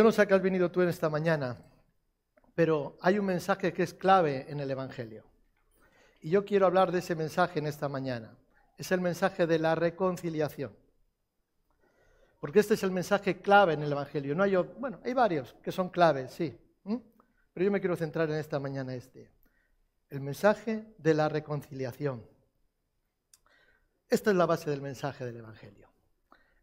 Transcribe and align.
Yo 0.00 0.04
no 0.04 0.12
sé 0.12 0.26
qué 0.26 0.32
has 0.32 0.40
venido 0.40 0.70
tú 0.70 0.80
en 0.80 0.88
esta 0.88 1.10
mañana, 1.10 1.58
pero 2.54 2.96
hay 3.02 3.18
un 3.18 3.26
mensaje 3.26 3.70
que 3.74 3.82
es 3.82 3.92
clave 3.92 4.46
en 4.48 4.58
el 4.58 4.70
Evangelio. 4.70 5.26
Y 6.22 6.30
yo 6.30 6.42
quiero 6.42 6.64
hablar 6.64 6.90
de 6.90 7.00
ese 7.00 7.14
mensaje 7.14 7.58
en 7.58 7.66
esta 7.66 7.86
mañana. 7.86 8.34
Es 8.78 8.92
el 8.92 9.02
mensaje 9.02 9.46
de 9.46 9.58
la 9.58 9.74
reconciliación. 9.74 10.74
Porque 12.40 12.60
este 12.60 12.72
es 12.72 12.82
el 12.82 12.92
mensaje 12.92 13.42
clave 13.42 13.74
en 13.74 13.82
el 13.82 13.92
Evangelio. 13.92 14.34
No 14.34 14.42
hay, 14.42 14.56
bueno, 14.56 15.00
hay 15.04 15.12
varios 15.12 15.54
que 15.62 15.70
son 15.70 15.90
claves, 15.90 16.30
sí. 16.32 16.58
Pero 16.82 17.64
yo 17.64 17.70
me 17.70 17.80
quiero 17.80 17.94
centrar 17.94 18.30
en 18.30 18.36
esta 18.36 18.58
mañana 18.58 18.94
este. 18.94 19.30
El 20.08 20.22
mensaje 20.22 20.94
de 20.96 21.12
la 21.12 21.28
reconciliación. 21.28 22.24
Esta 24.08 24.30
es 24.30 24.36
la 24.38 24.46
base 24.46 24.70
del 24.70 24.80
mensaje 24.80 25.26
del 25.26 25.36
Evangelio. 25.36 25.90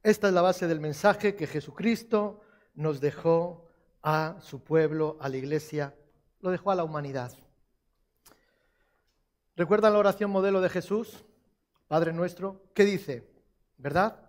Esta 0.02 0.28
es 0.28 0.34
la 0.34 0.42
base 0.42 0.66
del 0.66 0.80
mensaje 0.80 1.36
que 1.36 1.46
Jesucristo 1.46 2.42
nos 2.78 3.02
dejó 3.02 3.66
a 4.04 4.38
su 4.40 4.64
pueblo, 4.64 5.18
a 5.20 5.28
la 5.28 5.38
iglesia, 5.38 5.94
lo 6.40 6.52
dejó 6.52 6.72
a 6.72 6.76
la 6.76 6.84
humanidad. 6.84 7.34
¿Recuerdan 9.56 9.94
la 9.94 10.00
oración 10.00 10.30
modelo 10.30 10.62
de 10.62 10.70
Jesús? 10.70 11.26
Padre 11.88 12.14
nuestro, 12.14 12.62
¿qué 12.76 12.86
dice? 12.86 13.28
¿Verdad? 13.78 14.20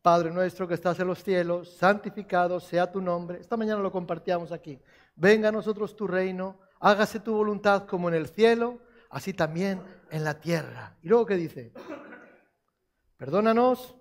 Padre 0.00 0.30
nuestro 0.30 0.66
que 0.66 0.74
estás 0.74 0.98
en 1.00 1.06
los 1.06 1.22
cielos, 1.22 1.76
santificado 1.76 2.58
sea 2.58 2.90
tu 2.90 3.02
nombre. 3.02 3.38
Esta 3.38 3.58
mañana 3.58 3.82
lo 3.82 3.92
compartíamos 3.92 4.50
aquí. 4.50 4.80
Venga 5.14 5.50
a 5.50 5.52
nosotros 5.52 5.94
tu 5.94 6.06
reino, 6.06 6.58
hágase 6.80 7.20
tu 7.20 7.34
voluntad 7.34 7.86
como 7.86 8.08
en 8.08 8.14
el 8.14 8.28
cielo, 8.28 8.80
así 9.10 9.34
también 9.34 9.82
en 10.10 10.24
la 10.24 10.40
tierra. 10.40 10.96
Y 11.02 11.08
luego, 11.08 11.26
¿qué 11.26 11.36
dice? 11.36 11.72
Perdónanos 13.18 13.94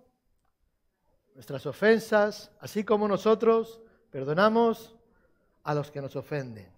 nuestras 1.41 1.65
ofensas, 1.65 2.51
así 2.59 2.83
como 2.83 3.07
nosotros 3.07 3.81
perdonamos 4.11 4.95
a 5.63 5.73
los 5.73 5.89
que 5.89 5.99
nos 5.99 6.15
ofenden. 6.15 6.71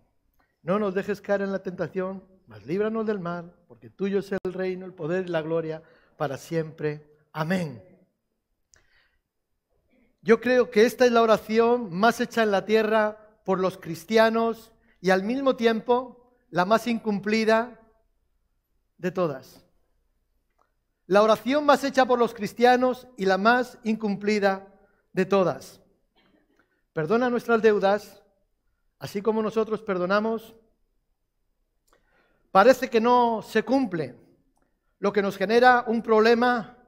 No 0.61 0.79
nos 0.79 0.93
dejes 0.93 1.19
caer 1.19 1.41
en 1.41 1.51
la 1.51 1.61
tentación, 1.61 2.23
mas 2.47 2.65
líbranos 2.65 3.05
del 3.05 3.19
mal, 3.19 3.53
porque 3.67 3.89
tuyo 3.89 4.19
es 4.19 4.31
el 4.31 4.53
reino, 4.53 4.85
el 4.85 4.93
poder 4.93 5.25
y 5.25 5.31
la 5.31 5.41
gloria 5.41 5.83
para 6.15 6.37
siempre. 6.37 7.05
Amén. 7.33 7.83
Yo 10.21 10.39
creo 10.39 10.71
que 10.71 10.85
esta 10.85 11.05
es 11.05 11.11
la 11.11 11.23
oración 11.23 11.93
más 11.93 12.21
hecha 12.21 12.43
en 12.43 12.51
la 12.51 12.63
tierra 12.63 13.17
por 13.43 13.59
los 13.59 13.77
cristianos 13.77 14.71
y 15.01 15.09
al 15.09 15.23
mismo 15.23 15.57
tiempo 15.57 16.37
la 16.51 16.63
más 16.63 16.87
incumplida 16.87 17.81
de 18.97 19.11
todas. 19.11 19.62
La 21.13 21.21
oración 21.21 21.63
más 21.63 21.83
hecha 21.83 22.07
por 22.07 22.17
los 22.17 22.33
cristianos 22.33 23.07
y 23.17 23.25
la 23.25 23.37
más 23.37 23.77
incumplida 23.83 24.65
de 25.11 25.27
todas. 25.27 25.79
Perdona 26.91 27.29
nuestras 27.29 27.61
deudas, 27.61 28.23
así 28.97 29.21
como 29.21 29.43
nosotros 29.43 29.83
perdonamos. 29.83 30.55
Parece 32.51 32.89
que 32.89 32.99
no 32.99 33.43
se 33.47 33.61
cumple, 33.61 34.15
lo 34.97 35.13
que 35.13 35.21
nos 35.21 35.37
genera 35.37 35.83
un 35.85 36.01
problema, 36.01 36.79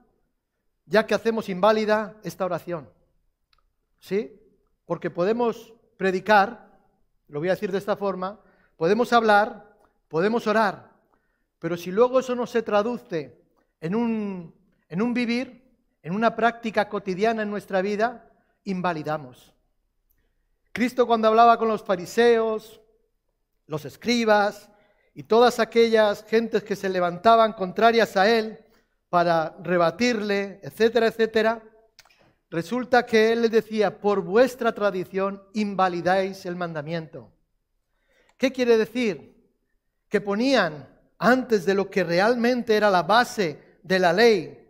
ya 0.88 1.06
que 1.06 1.14
hacemos 1.14 1.48
inválida 1.48 2.16
esta 2.24 2.46
oración. 2.46 2.90
¿Sí? 4.00 4.42
Porque 4.86 5.12
podemos 5.12 5.72
predicar, 5.98 6.80
lo 7.28 7.38
voy 7.38 7.50
a 7.50 7.54
decir 7.54 7.72
de 7.72 7.78
esta 7.78 7.96
forma, 7.96 8.40
podemos 8.76 9.14
hablar, 9.14 9.78
podemos 10.08 10.48
orar, 10.48 10.94
pero 11.60 11.78
si 11.78 11.92
luego 11.92 12.20
eso 12.20 12.34
no 12.34 12.48
se 12.48 12.64
traduce 12.64 13.45
en 13.86 13.94
un, 13.94 14.52
en 14.90 15.00
un 15.00 15.14
vivir, 15.14 15.64
en 16.02 16.16
una 16.16 16.36
práctica 16.36 16.90
cotidiana 16.90 17.44
en 17.44 17.52
nuestra 17.52 17.84
vida, 17.84 18.32
invalidamos. 18.64 19.54
Cristo 20.72 21.06
cuando 21.06 21.28
hablaba 21.28 21.60
con 21.60 21.68
los 21.68 21.84
fariseos, 21.84 22.82
los 23.68 23.86
escribas 23.86 24.72
y 25.14 25.22
todas 25.22 25.60
aquellas 25.60 26.26
gentes 26.26 26.64
que 26.64 26.76
se 26.76 26.90
levantaban 26.90 27.54
contrarias 27.54 28.18
a 28.18 28.28
él 28.28 28.58
para 29.10 29.56
rebatirle, 29.62 30.60
etcétera, 30.64 31.06
etcétera, 31.06 31.62
resulta 32.50 33.06
que 33.06 33.34
él 33.34 33.44
les 33.44 33.52
decía, 33.52 34.00
por 34.00 34.22
vuestra 34.22 34.74
tradición 34.74 35.44
invalidáis 35.54 36.48
el 36.48 36.56
mandamiento. 36.56 37.32
¿Qué 38.36 38.52
quiere 38.52 38.80
decir? 38.80 39.48
Que 40.10 40.22
ponían 40.22 40.90
antes 41.20 41.68
de 41.68 41.76
lo 41.76 41.88
que 41.88 42.04
realmente 42.04 42.76
era 42.76 42.90
la 42.90 43.04
base 43.04 43.65
de 43.86 44.00
la 44.00 44.12
ley, 44.14 44.68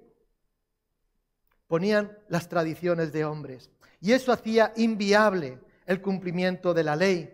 ponían 1.67 2.17
las 2.27 2.49
tradiciones 2.49 3.13
de 3.13 3.23
hombres. 3.23 3.69
Y 4.01 4.11
eso 4.11 4.33
hacía 4.33 4.73
inviable 4.75 5.59
el 5.85 6.01
cumplimiento 6.01 6.73
de 6.73 6.83
la 6.83 6.97
ley. 6.97 7.33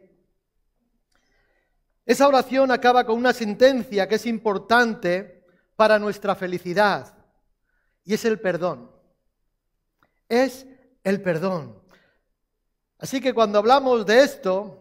Esa 2.05 2.27
oración 2.27 2.71
acaba 2.71 3.03
con 3.03 3.17
una 3.17 3.33
sentencia 3.33 4.07
que 4.07 4.15
es 4.15 4.25
importante 4.27 5.43
para 5.75 5.97
nuestra 5.97 6.35
felicidad, 6.35 7.17
y 8.03 8.13
es 8.13 8.25
el 8.25 8.39
perdón. 8.39 8.91
Es 10.29 10.67
el 11.03 11.21
perdón. 11.21 11.81
Así 12.99 13.19
que 13.19 13.33
cuando 13.33 13.57
hablamos 13.57 14.05
de 14.05 14.21
esto, 14.21 14.80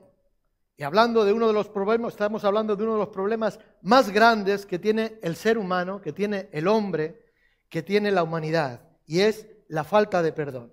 y 0.81 0.83
hablando 0.83 1.27
de 1.27 1.35
uno 1.35 1.47
de 1.47 1.53
los 1.53 1.69
problemas, 1.69 2.15
estamos 2.15 2.43
hablando 2.43 2.75
de 2.75 2.83
uno 2.85 2.95
de 2.95 3.01
los 3.01 3.11
problemas 3.11 3.61
más 3.83 4.09
grandes 4.09 4.65
que 4.65 4.79
tiene 4.79 5.19
el 5.21 5.37
ser 5.37 5.59
humano, 5.59 6.01
que 6.01 6.15
tiene 6.15 6.49
el 6.53 6.67
hombre, 6.67 7.27
que 7.69 7.83
tiene 7.83 8.11
la 8.11 8.23
humanidad, 8.23 8.89
y 9.05 9.21
es 9.21 9.47
la 9.69 9.85
falta 9.85 10.23
de 10.23 10.33
perdón. 10.33 10.73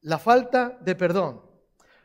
La 0.00 0.18
falta 0.18 0.78
de 0.80 0.94
perdón. 0.94 1.42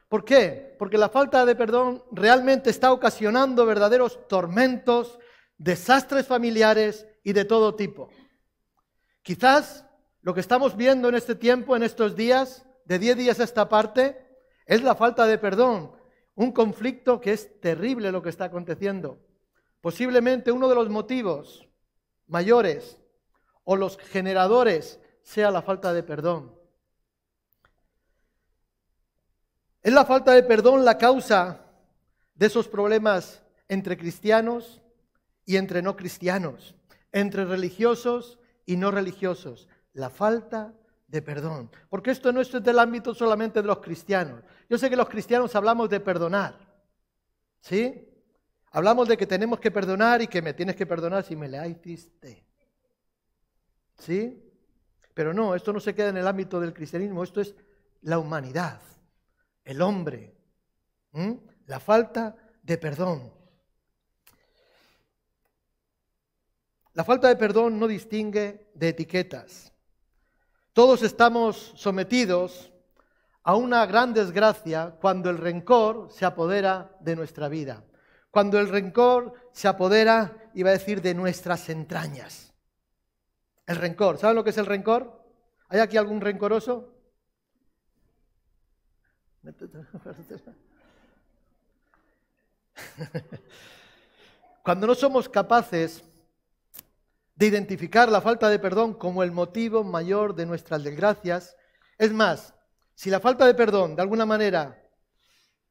¿Por 0.09 0.25
qué? 0.25 0.75
Porque 0.78 0.97
la 0.97 1.07
falta 1.07 1.45
de 1.45 1.55
perdón 1.55 2.03
realmente 2.11 2.72
está 2.72 2.91
ocasionando 2.91 3.66
verdaderos 3.66 4.28
tormentos, 4.28 5.17
desastres 5.57 6.28
familiares 6.28 7.07
y 7.23 7.31
de 7.31 7.45
todo 7.45 7.73
tipo. 7.73 8.09
Quizás 9.22 9.85
lo 10.23 10.34
que 10.34 10.41
estamos 10.41 10.75
viendo 10.75 11.07
en 11.07 11.16
este 11.16 11.35
tiempo, 11.35 11.73
en 11.73 11.84
estos 11.84 12.17
días, 12.17 12.66
de 12.84 13.00
10 13.00 13.16
días 13.16 13.39
a 13.39 13.45
esta 13.45 13.69
parte, 13.69 14.24
es 14.65 14.81
la 14.81 14.95
falta 14.95 15.25
de 15.25 15.37
perdón, 15.37 15.91
un 16.35 16.51
conflicto 16.51 17.21
que 17.21 17.33
es 17.33 17.59
terrible 17.61 18.11
lo 18.11 18.21
que 18.21 18.29
está 18.29 18.45
aconteciendo. 18.45 19.19
Posiblemente 19.81 20.51
uno 20.51 20.67
de 20.67 20.75
los 20.75 20.89
motivos 20.89 21.67
mayores 22.27 22.97
o 23.63 23.75
los 23.75 23.97
generadores 23.97 24.99
sea 25.21 25.51
la 25.51 25.61
falta 25.61 25.93
de 25.93 26.03
perdón. 26.03 26.53
Es 29.81 29.93
la 29.93 30.05
falta 30.05 30.33
de 30.33 30.43
perdón 30.43 30.83
la 30.83 30.97
causa 30.97 31.61
de 32.33 32.47
esos 32.47 32.67
problemas 32.67 33.43
entre 33.67 33.97
cristianos 33.97 34.81
y 35.45 35.57
entre 35.57 35.81
no 35.81 35.95
cristianos, 35.95 36.75
entre 37.11 37.45
religiosos 37.45 38.39
y 38.65 38.77
no 38.77 38.89
religiosos. 38.89 39.67
La 39.93 40.09
falta 40.09 40.73
de 41.07 41.21
perdón. 41.21 41.69
Porque 41.89 42.11
esto 42.11 42.31
no 42.31 42.41
es 42.41 42.51
del 42.51 42.79
ámbito 42.79 43.13
solamente 43.13 43.61
de 43.61 43.67
los 43.67 43.79
cristianos. 43.79 44.43
Yo 44.69 44.77
sé 44.77 44.89
que 44.89 44.95
los 44.95 45.09
cristianos 45.09 45.55
hablamos 45.55 45.89
de 45.89 45.99
perdonar. 45.99 46.57
¿Sí? 47.61 48.07
Hablamos 48.71 49.07
de 49.07 49.17
que 49.17 49.25
tenemos 49.25 49.59
que 49.59 49.71
perdonar 49.71 50.21
y 50.21 50.27
que 50.27 50.41
me 50.41 50.53
tienes 50.53 50.75
que 50.75 50.85
perdonar 50.85 51.23
si 51.23 51.35
me 51.35 51.47
le 51.47 51.67
hiciste. 51.67 52.45
¿Sí? 53.97 54.41
Pero 55.13 55.33
no, 55.33 55.55
esto 55.55 55.71
no 55.71 55.79
se 55.79 55.95
queda 55.95 56.09
en 56.09 56.17
el 56.17 56.27
ámbito 56.27 56.59
del 56.59 56.73
cristianismo, 56.73 57.23
esto 57.23 57.39
es 57.39 57.55
la 58.01 58.19
humanidad, 58.19 58.81
el 59.63 59.81
hombre, 59.81 60.35
la 61.66 61.79
falta 61.79 62.35
de 62.61 62.77
perdón. 62.77 63.33
La 66.93 67.03
falta 67.05 67.29
de 67.29 67.35
perdón 67.37 67.79
no 67.79 67.87
distingue 67.87 68.72
de 68.73 68.90
etiquetas. 68.90 69.74
Todos 70.75 71.01
estamos 71.03 71.72
sometidos 71.77 72.72
a 73.43 73.55
una 73.55 73.85
gran 73.85 74.13
desgracia 74.13 74.97
cuando 74.99 75.29
el 75.29 75.37
rencor 75.37 76.09
se 76.11 76.25
apodera 76.25 76.97
de 76.99 77.16
nuestra 77.16 77.47
vida. 77.47 77.85
Cuando 78.29 78.59
el 78.59 78.67
rencor 78.67 79.35
se 79.53 79.69
apodera, 79.69 80.51
iba 80.53 80.72
a 80.72 80.73
decir, 80.73 81.01
de 81.01 81.13
nuestras 81.13 81.69
entrañas. 81.69 82.53
El 83.66 83.77
rencor. 83.77 84.17
¿Saben 84.17 84.35
lo 84.35 84.43
que 84.43 84.49
es 84.49 84.57
el 84.57 84.66
rencor? 84.66 85.23
¿Hay 85.69 85.79
aquí 85.79 85.95
algún 85.95 86.19
rencoroso? 86.19 86.93
Cuando 94.61 94.87
no 94.87 94.95
somos 94.95 95.29
capaces 95.29 96.03
de 97.35 97.47
identificar 97.47 98.09
la 98.09 98.22
falta 98.22 98.49
de 98.49 98.59
perdón 98.59 98.93
como 98.93 99.22
el 99.22 99.32
motivo 99.32 99.84
mayor 99.84 100.35
de 100.35 100.46
nuestras 100.46 100.84
desgracias. 100.84 101.55
Es 101.97 102.11
más, 102.11 102.53
si 102.93 103.09
la 103.09 103.20
falta 103.20 103.46
de 103.46 103.53
perdón, 103.53 103.96
de 103.96 104.02
alguna 104.02 104.26
manera, 104.26 104.82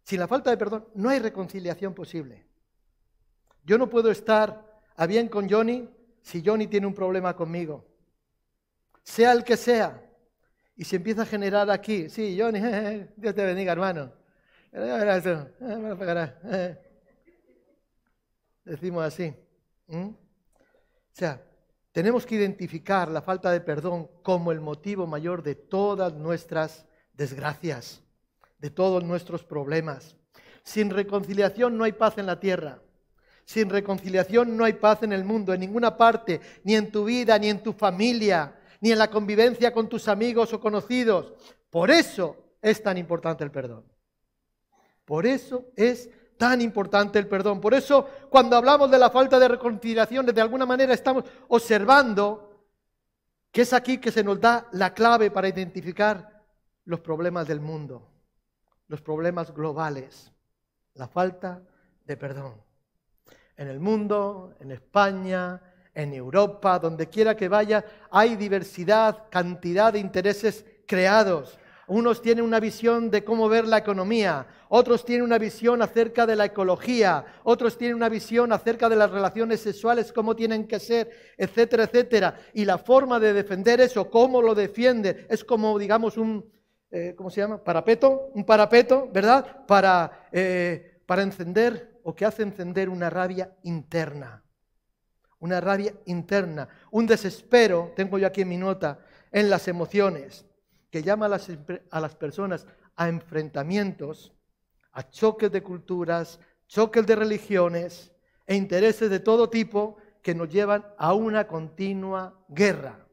sin 0.02 0.20
la 0.20 0.28
falta 0.28 0.50
de 0.50 0.58
perdón, 0.58 0.88
no 0.94 1.08
hay 1.08 1.18
reconciliación 1.18 1.94
posible. 1.94 2.46
Yo 3.64 3.78
no 3.78 3.88
puedo 3.88 4.10
estar 4.10 4.82
a 4.96 5.06
bien 5.06 5.28
con 5.28 5.48
Johnny 5.48 5.88
si 6.20 6.42
Johnny 6.44 6.66
tiene 6.66 6.86
un 6.86 6.94
problema 6.94 7.34
conmigo. 7.34 7.86
Sea 9.02 9.32
el 9.32 9.42
que 9.42 9.56
sea. 9.56 10.02
Y 10.76 10.84
se 10.84 10.96
empieza 10.96 11.22
a 11.22 11.26
generar 11.26 11.70
aquí, 11.70 12.10
sí, 12.10 12.36
Johnny, 12.38 12.60
Dios 13.16 13.34
te 13.34 13.44
bendiga, 13.44 13.72
hermano. 13.72 14.12
Decimos 18.64 19.04
así. 19.04 19.32
O 19.88 20.14
sea, 21.12 21.40
tenemos 21.94 22.26
que 22.26 22.34
identificar 22.34 23.08
la 23.08 23.22
falta 23.22 23.52
de 23.52 23.60
perdón 23.60 24.10
como 24.24 24.50
el 24.50 24.60
motivo 24.60 25.06
mayor 25.06 25.44
de 25.44 25.54
todas 25.54 26.12
nuestras 26.12 26.86
desgracias, 27.12 28.02
de 28.58 28.68
todos 28.68 29.04
nuestros 29.04 29.44
problemas. 29.44 30.16
Sin 30.64 30.90
reconciliación 30.90 31.78
no 31.78 31.84
hay 31.84 31.92
paz 31.92 32.18
en 32.18 32.26
la 32.26 32.40
tierra. 32.40 32.82
Sin 33.44 33.70
reconciliación 33.70 34.56
no 34.56 34.64
hay 34.64 34.72
paz 34.72 35.04
en 35.04 35.12
el 35.12 35.24
mundo, 35.24 35.54
en 35.54 35.60
ninguna 35.60 35.96
parte, 35.96 36.40
ni 36.64 36.74
en 36.74 36.90
tu 36.90 37.04
vida, 37.04 37.38
ni 37.38 37.48
en 37.48 37.62
tu 37.62 37.72
familia, 37.72 38.58
ni 38.80 38.90
en 38.90 38.98
la 38.98 39.08
convivencia 39.08 39.72
con 39.72 39.88
tus 39.88 40.08
amigos 40.08 40.52
o 40.52 40.58
conocidos. 40.58 41.32
Por 41.70 41.92
eso 41.92 42.56
es 42.60 42.82
tan 42.82 42.98
importante 42.98 43.44
el 43.44 43.52
perdón. 43.52 43.84
Por 45.04 45.26
eso 45.26 45.66
es 45.76 46.10
tan 46.44 46.60
importante 46.60 47.18
el 47.18 47.26
perdón. 47.26 47.58
Por 47.58 47.72
eso 47.72 48.06
cuando 48.28 48.54
hablamos 48.54 48.90
de 48.90 48.98
la 48.98 49.08
falta 49.08 49.38
de 49.38 49.48
reconciliación, 49.48 50.26
de 50.26 50.40
alguna 50.42 50.66
manera 50.66 50.92
estamos 50.92 51.24
observando 51.48 52.66
que 53.50 53.62
es 53.62 53.72
aquí 53.72 53.96
que 53.96 54.12
se 54.12 54.22
nos 54.22 54.38
da 54.38 54.66
la 54.72 54.92
clave 54.92 55.30
para 55.30 55.48
identificar 55.48 56.44
los 56.84 57.00
problemas 57.00 57.48
del 57.48 57.60
mundo, 57.60 58.06
los 58.88 59.00
problemas 59.00 59.54
globales, 59.54 60.30
la 60.92 61.08
falta 61.08 61.62
de 62.04 62.14
perdón. 62.18 62.60
En 63.56 63.68
el 63.68 63.80
mundo, 63.80 64.54
en 64.60 64.70
España, 64.70 65.62
en 65.94 66.12
Europa, 66.12 66.78
donde 66.78 67.08
quiera 67.08 67.34
que 67.34 67.48
vaya, 67.48 67.82
hay 68.10 68.36
diversidad, 68.36 69.30
cantidad 69.30 69.94
de 69.94 70.00
intereses 70.00 70.66
creados. 70.86 71.58
Unos 71.86 72.22
tienen 72.22 72.44
una 72.44 72.60
visión 72.60 73.10
de 73.10 73.24
cómo 73.24 73.48
ver 73.48 73.66
la 73.68 73.78
economía, 73.78 74.46
otros 74.68 75.04
tienen 75.04 75.24
una 75.24 75.38
visión 75.38 75.82
acerca 75.82 76.24
de 76.26 76.34
la 76.34 76.46
ecología, 76.46 77.24
otros 77.42 77.76
tienen 77.76 77.96
una 77.96 78.08
visión 78.08 78.52
acerca 78.52 78.88
de 78.88 78.96
las 78.96 79.10
relaciones 79.10 79.60
sexuales, 79.60 80.12
cómo 80.12 80.34
tienen 80.34 80.66
que 80.66 80.80
ser, 80.80 81.10
etcétera, 81.36 81.84
etcétera. 81.84 82.38
Y 82.54 82.64
la 82.64 82.78
forma 82.78 83.20
de 83.20 83.34
defender 83.34 83.80
eso, 83.80 84.10
cómo 84.10 84.40
lo 84.40 84.54
defiende, 84.54 85.26
es 85.28 85.44
como, 85.44 85.78
digamos, 85.78 86.16
un, 86.16 86.50
eh, 86.90 87.14
¿cómo 87.16 87.28
se 87.28 87.42
llama? 87.42 87.62
Parapeto, 87.62 88.30
un 88.34 88.44
parapeto, 88.44 89.10
¿verdad? 89.12 89.66
Para, 89.66 90.28
eh, 90.32 91.00
para 91.04 91.22
encender 91.22 92.00
o 92.02 92.14
que 92.14 92.24
hace 92.24 92.42
encender 92.42 92.88
una 92.88 93.10
rabia 93.10 93.54
interna. 93.62 94.42
Una 95.38 95.60
rabia 95.60 95.92
interna, 96.06 96.66
un 96.90 97.06
desespero, 97.06 97.92
tengo 97.94 98.16
yo 98.16 98.26
aquí 98.26 98.40
en 98.40 98.48
mi 98.48 98.56
nota, 98.56 99.00
en 99.30 99.50
las 99.50 99.68
emociones 99.68 100.46
que 100.94 101.02
llama 101.02 101.26
a 101.26 102.00
las, 102.00 102.14
personas 102.14 102.68
a 102.94 103.08
enfrentamientos, 103.08 104.32
a 104.92 105.02
choques 105.10 105.50
de 105.50 105.60
culturas, 105.60 106.38
choques 106.68 107.04
de 107.04 107.16
religiones 107.16 108.12
e 108.46 108.54
intereses 108.54 109.10
de 109.10 109.18
todo 109.18 109.50
tipo 109.50 109.96
que 110.22 110.36
nos 110.36 110.48
llevan 110.48 110.86
a 110.96 111.12
una 111.12 111.48
continua 111.48 112.38
guerra 112.46 113.08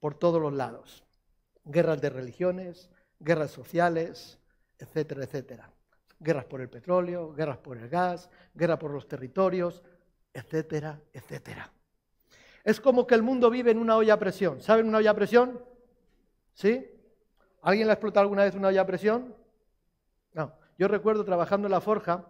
por 0.00 0.18
todos 0.18 0.42
los 0.42 0.52
lados. 0.52 1.04
Guerras 1.64 2.00
de 2.00 2.10
religiones, 2.10 2.90
guerras 3.20 3.52
sociales, 3.52 4.40
etcétera, 4.76 5.22
etcétera. 5.22 5.70
Guerras 6.18 6.46
por 6.46 6.60
el 6.60 6.68
petróleo, 6.68 7.32
guerras 7.34 7.58
por 7.58 7.78
el 7.78 7.88
gas, 7.88 8.28
guerra 8.52 8.80
por 8.80 8.90
los 8.90 9.06
territorios, 9.06 9.84
etcétera, 10.34 11.00
etcétera. 11.12 11.70
Es 12.64 12.80
como 12.80 13.06
que 13.06 13.14
el 13.14 13.22
mundo 13.22 13.48
vive 13.48 13.70
en 13.70 13.78
una 13.78 13.96
olla 13.96 14.14
a 14.14 14.18
presión. 14.18 14.60
¿Saben 14.60 14.88
una 14.88 14.98
olla 14.98 15.12
a 15.12 15.14
presión? 15.14 15.64
¿Sí? 16.52 16.94
¿Alguien 17.66 17.88
le 17.88 17.90
ha 17.90 17.94
explotado 17.94 18.22
alguna 18.22 18.44
vez 18.44 18.54
una 18.54 18.68
olla 18.68 18.82
a 18.82 18.86
presión? 18.86 19.34
No. 20.34 20.52
Yo 20.78 20.86
recuerdo 20.86 21.24
trabajando 21.24 21.66
en 21.66 21.72
la 21.72 21.80
forja, 21.80 22.24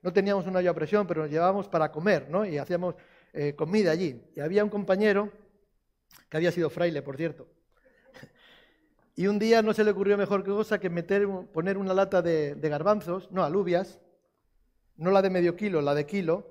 no 0.00 0.14
teníamos 0.14 0.46
una 0.46 0.60
olla 0.60 0.70
a 0.70 0.74
presión, 0.74 1.06
pero 1.06 1.20
nos 1.20 1.30
llevábamos 1.30 1.68
para 1.68 1.92
comer, 1.92 2.30
¿no? 2.30 2.46
Y 2.46 2.56
hacíamos 2.56 2.94
eh, 3.34 3.54
comida 3.54 3.90
allí. 3.90 4.24
Y 4.34 4.40
había 4.40 4.64
un 4.64 4.70
compañero, 4.70 5.30
que 6.30 6.38
había 6.38 6.50
sido 6.52 6.70
fraile, 6.70 7.02
por 7.02 7.18
cierto. 7.18 7.46
Y 9.14 9.26
un 9.26 9.38
día 9.38 9.60
no 9.60 9.74
se 9.74 9.84
le 9.84 9.90
ocurrió 9.90 10.16
mejor 10.16 10.42
cosa 10.42 10.80
que 10.80 10.88
meter, 10.88 11.28
poner 11.52 11.76
una 11.76 11.92
lata 11.92 12.22
de, 12.22 12.54
de 12.54 12.68
garbanzos, 12.70 13.30
no, 13.30 13.44
alubias, 13.44 14.00
no 14.96 15.10
la 15.10 15.20
de 15.20 15.28
medio 15.28 15.54
kilo, 15.54 15.82
la 15.82 15.94
de 15.94 16.06
kilo, 16.06 16.46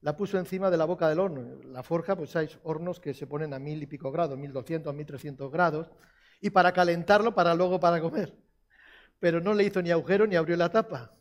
la 0.00 0.16
puso 0.16 0.38
encima 0.38 0.70
de 0.70 0.78
la 0.78 0.86
boca 0.86 1.06
del 1.10 1.20
horno. 1.20 1.60
La 1.66 1.82
forja, 1.82 2.16
pues 2.16 2.34
hay 2.34 2.48
hornos 2.62 2.98
que 2.98 3.12
se 3.12 3.26
ponen 3.26 3.52
a 3.52 3.58
mil 3.58 3.82
y 3.82 3.86
pico 3.86 4.10
grados, 4.10 4.38
mil 4.38 4.54
doscientos, 4.54 4.94
mil 4.94 5.04
trescientos 5.04 5.52
grados, 5.52 5.90
y 6.40 6.50
para 6.50 6.72
calentarlo 6.72 7.34
para 7.34 7.54
luego 7.54 7.80
para 7.80 8.00
comer. 8.00 8.36
Pero 9.18 9.40
no 9.40 9.54
le 9.54 9.64
hizo 9.64 9.82
ni 9.82 9.90
agujero 9.90 10.26
ni 10.26 10.36
abrió 10.36 10.56
la 10.56 10.70
tapa. 10.70 11.12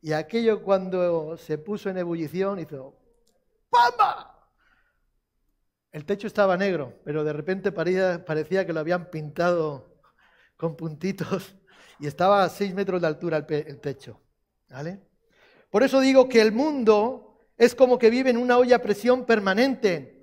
Y 0.00 0.12
aquello 0.12 0.62
cuando 0.62 1.36
se 1.36 1.58
puso 1.58 1.90
en 1.90 1.98
ebullición 1.98 2.58
hizo 2.58 2.96
¡Pamba! 3.70 4.34
El 5.90 6.04
techo 6.04 6.26
estaba 6.26 6.56
negro, 6.56 7.00
pero 7.04 7.24
de 7.24 7.32
repente 7.32 7.72
parecía, 7.72 8.66
que 8.66 8.72
lo 8.72 8.80
habían 8.80 9.10
pintado 9.10 10.00
con 10.56 10.76
puntitos 10.76 11.54
y 11.98 12.06
estaba 12.06 12.44
a 12.44 12.48
seis 12.48 12.74
metros 12.74 13.00
de 13.00 13.06
altura 13.06 13.38
el, 13.48 13.80
techo. 13.80 14.20
¿vale? 14.68 15.00
Por 15.70 15.82
eso 15.82 16.00
digo 16.00 16.28
que 16.28 16.40
el 16.40 16.52
mundo 16.52 17.48
es 17.56 17.74
como 17.74 17.98
que 17.98 18.10
vive 18.10 18.30
en 18.30 18.36
una 18.36 18.58
olla 18.58 18.76
a 18.76 18.82
presión 18.82 19.24
permanente. 19.24 20.14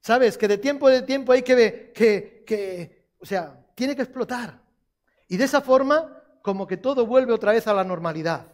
¿Sabes? 0.00 0.38
Que 0.38 0.46
de 0.46 0.58
tiempo 0.58 0.88
en 0.88 1.04
tiempo 1.04 1.32
hay 1.32 1.42
que, 1.42 1.92
que, 1.92 2.44
que 2.46 3.08
o 3.18 3.26
sea, 3.26 3.66
tiene 3.78 3.94
que 3.94 4.02
explotar. 4.02 4.60
Y 5.28 5.36
de 5.36 5.44
esa 5.44 5.60
forma, 5.60 6.20
como 6.42 6.66
que 6.66 6.76
todo 6.76 7.06
vuelve 7.06 7.32
otra 7.32 7.52
vez 7.52 7.68
a 7.68 7.72
la 7.72 7.84
normalidad. 7.84 8.48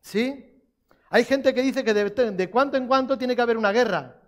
¿Sí? 0.00 0.62
Hay 1.10 1.24
gente 1.24 1.52
que 1.52 1.62
dice 1.62 1.82
que 1.82 1.92
de, 1.92 2.48
cuanto 2.48 2.76
en 2.76 2.86
cuanto 2.86 3.18
tiene 3.18 3.34
que 3.34 3.42
haber 3.42 3.58
una 3.58 3.72
guerra 3.72 4.22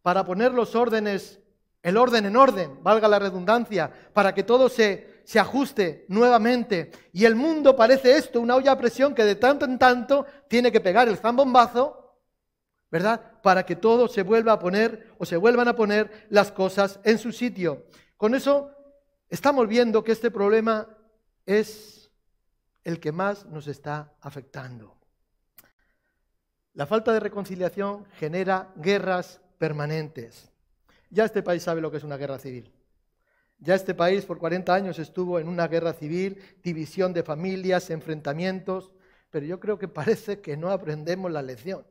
para 0.00 0.24
poner 0.24 0.52
los 0.52 0.74
órdenes, 0.74 1.38
el 1.82 1.98
orden 1.98 2.24
en 2.24 2.34
orden, 2.34 2.82
valga 2.82 3.08
la 3.08 3.18
redundancia, 3.18 3.92
para 4.14 4.32
que 4.32 4.42
todo 4.42 4.70
se, 4.70 5.20
se 5.24 5.38
ajuste 5.38 6.06
nuevamente. 6.08 6.90
Y 7.12 7.26
el 7.26 7.34
mundo 7.34 7.76
parece 7.76 8.16
esto, 8.16 8.40
una 8.40 8.56
olla 8.56 8.72
a 8.72 8.78
presión 8.78 9.14
que 9.14 9.24
de 9.24 9.34
tanto 9.34 9.66
en 9.66 9.78
tanto 9.78 10.24
tiene 10.48 10.72
que 10.72 10.80
pegar 10.80 11.08
el 11.08 11.18
zambombazo, 11.18 12.16
¿verdad? 12.90 13.20
Para 13.42 13.66
que 13.66 13.76
todo 13.76 14.08
se 14.08 14.22
vuelva 14.22 14.52
a 14.52 14.58
poner 14.58 15.12
o 15.18 15.26
se 15.26 15.36
vuelvan 15.36 15.68
a 15.68 15.76
poner 15.76 16.26
las 16.30 16.50
cosas 16.52 17.00
en 17.04 17.18
su 17.18 17.32
sitio. 17.32 17.84
Con 18.16 18.34
eso 18.34 18.70
estamos 19.34 19.66
viendo 19.66 20.04
que 20.04 20.12
este 20.12 20.30
problema 20.30 20.88
es 21.44 22.08
el 22.84 23.00
que 23.00 23.10
más 23.10 23.46
nos 23.46 23.66
está 23.66 24.14
afectando. 24.20 24.96
La 26.74 26.86
falta 26.86 27.12
de 27.12 27.18
reconciliación 27.18 28.04
genera 28.16 28.72
guerras 28.76 29.40
permanentes. 29.58 30.52
Ya 31.10 31.24
este 31.24 31.42
país 31.42 31.64
sabe 31.64 31.80
lo 31.80 31.90
que 31.90 31.96
es 31.96 32.04
una 32.04 32.16
guerra 32.16 32.38
civil. 32.38 32.72
Ya 33.58 33.74
este 33.74 33.94
país 33.94 34.24
por 34.24 34.38
40 34.38 34.72
años 34.72 35.00
estuvo 35.00 35.40
en 35.40 35.48
una 35.48 35.66
guerra 35.66 35.94
civil, 35.94 36.40
división 36.62 37.12
de 37.12 37.24
familias, 37.24 37.90
enfrentamientos, 37.90 38.92
pero 39.30 39.46
yo 39.46 39.58
creo 39.58 39.80
que 39.80 39.88
parece 39.88 40.40
que 40.40 40.56
no 40.56 40.70
aprendemos 40.70 41.32
la 41.32 41.42
lección. 41.42 41.84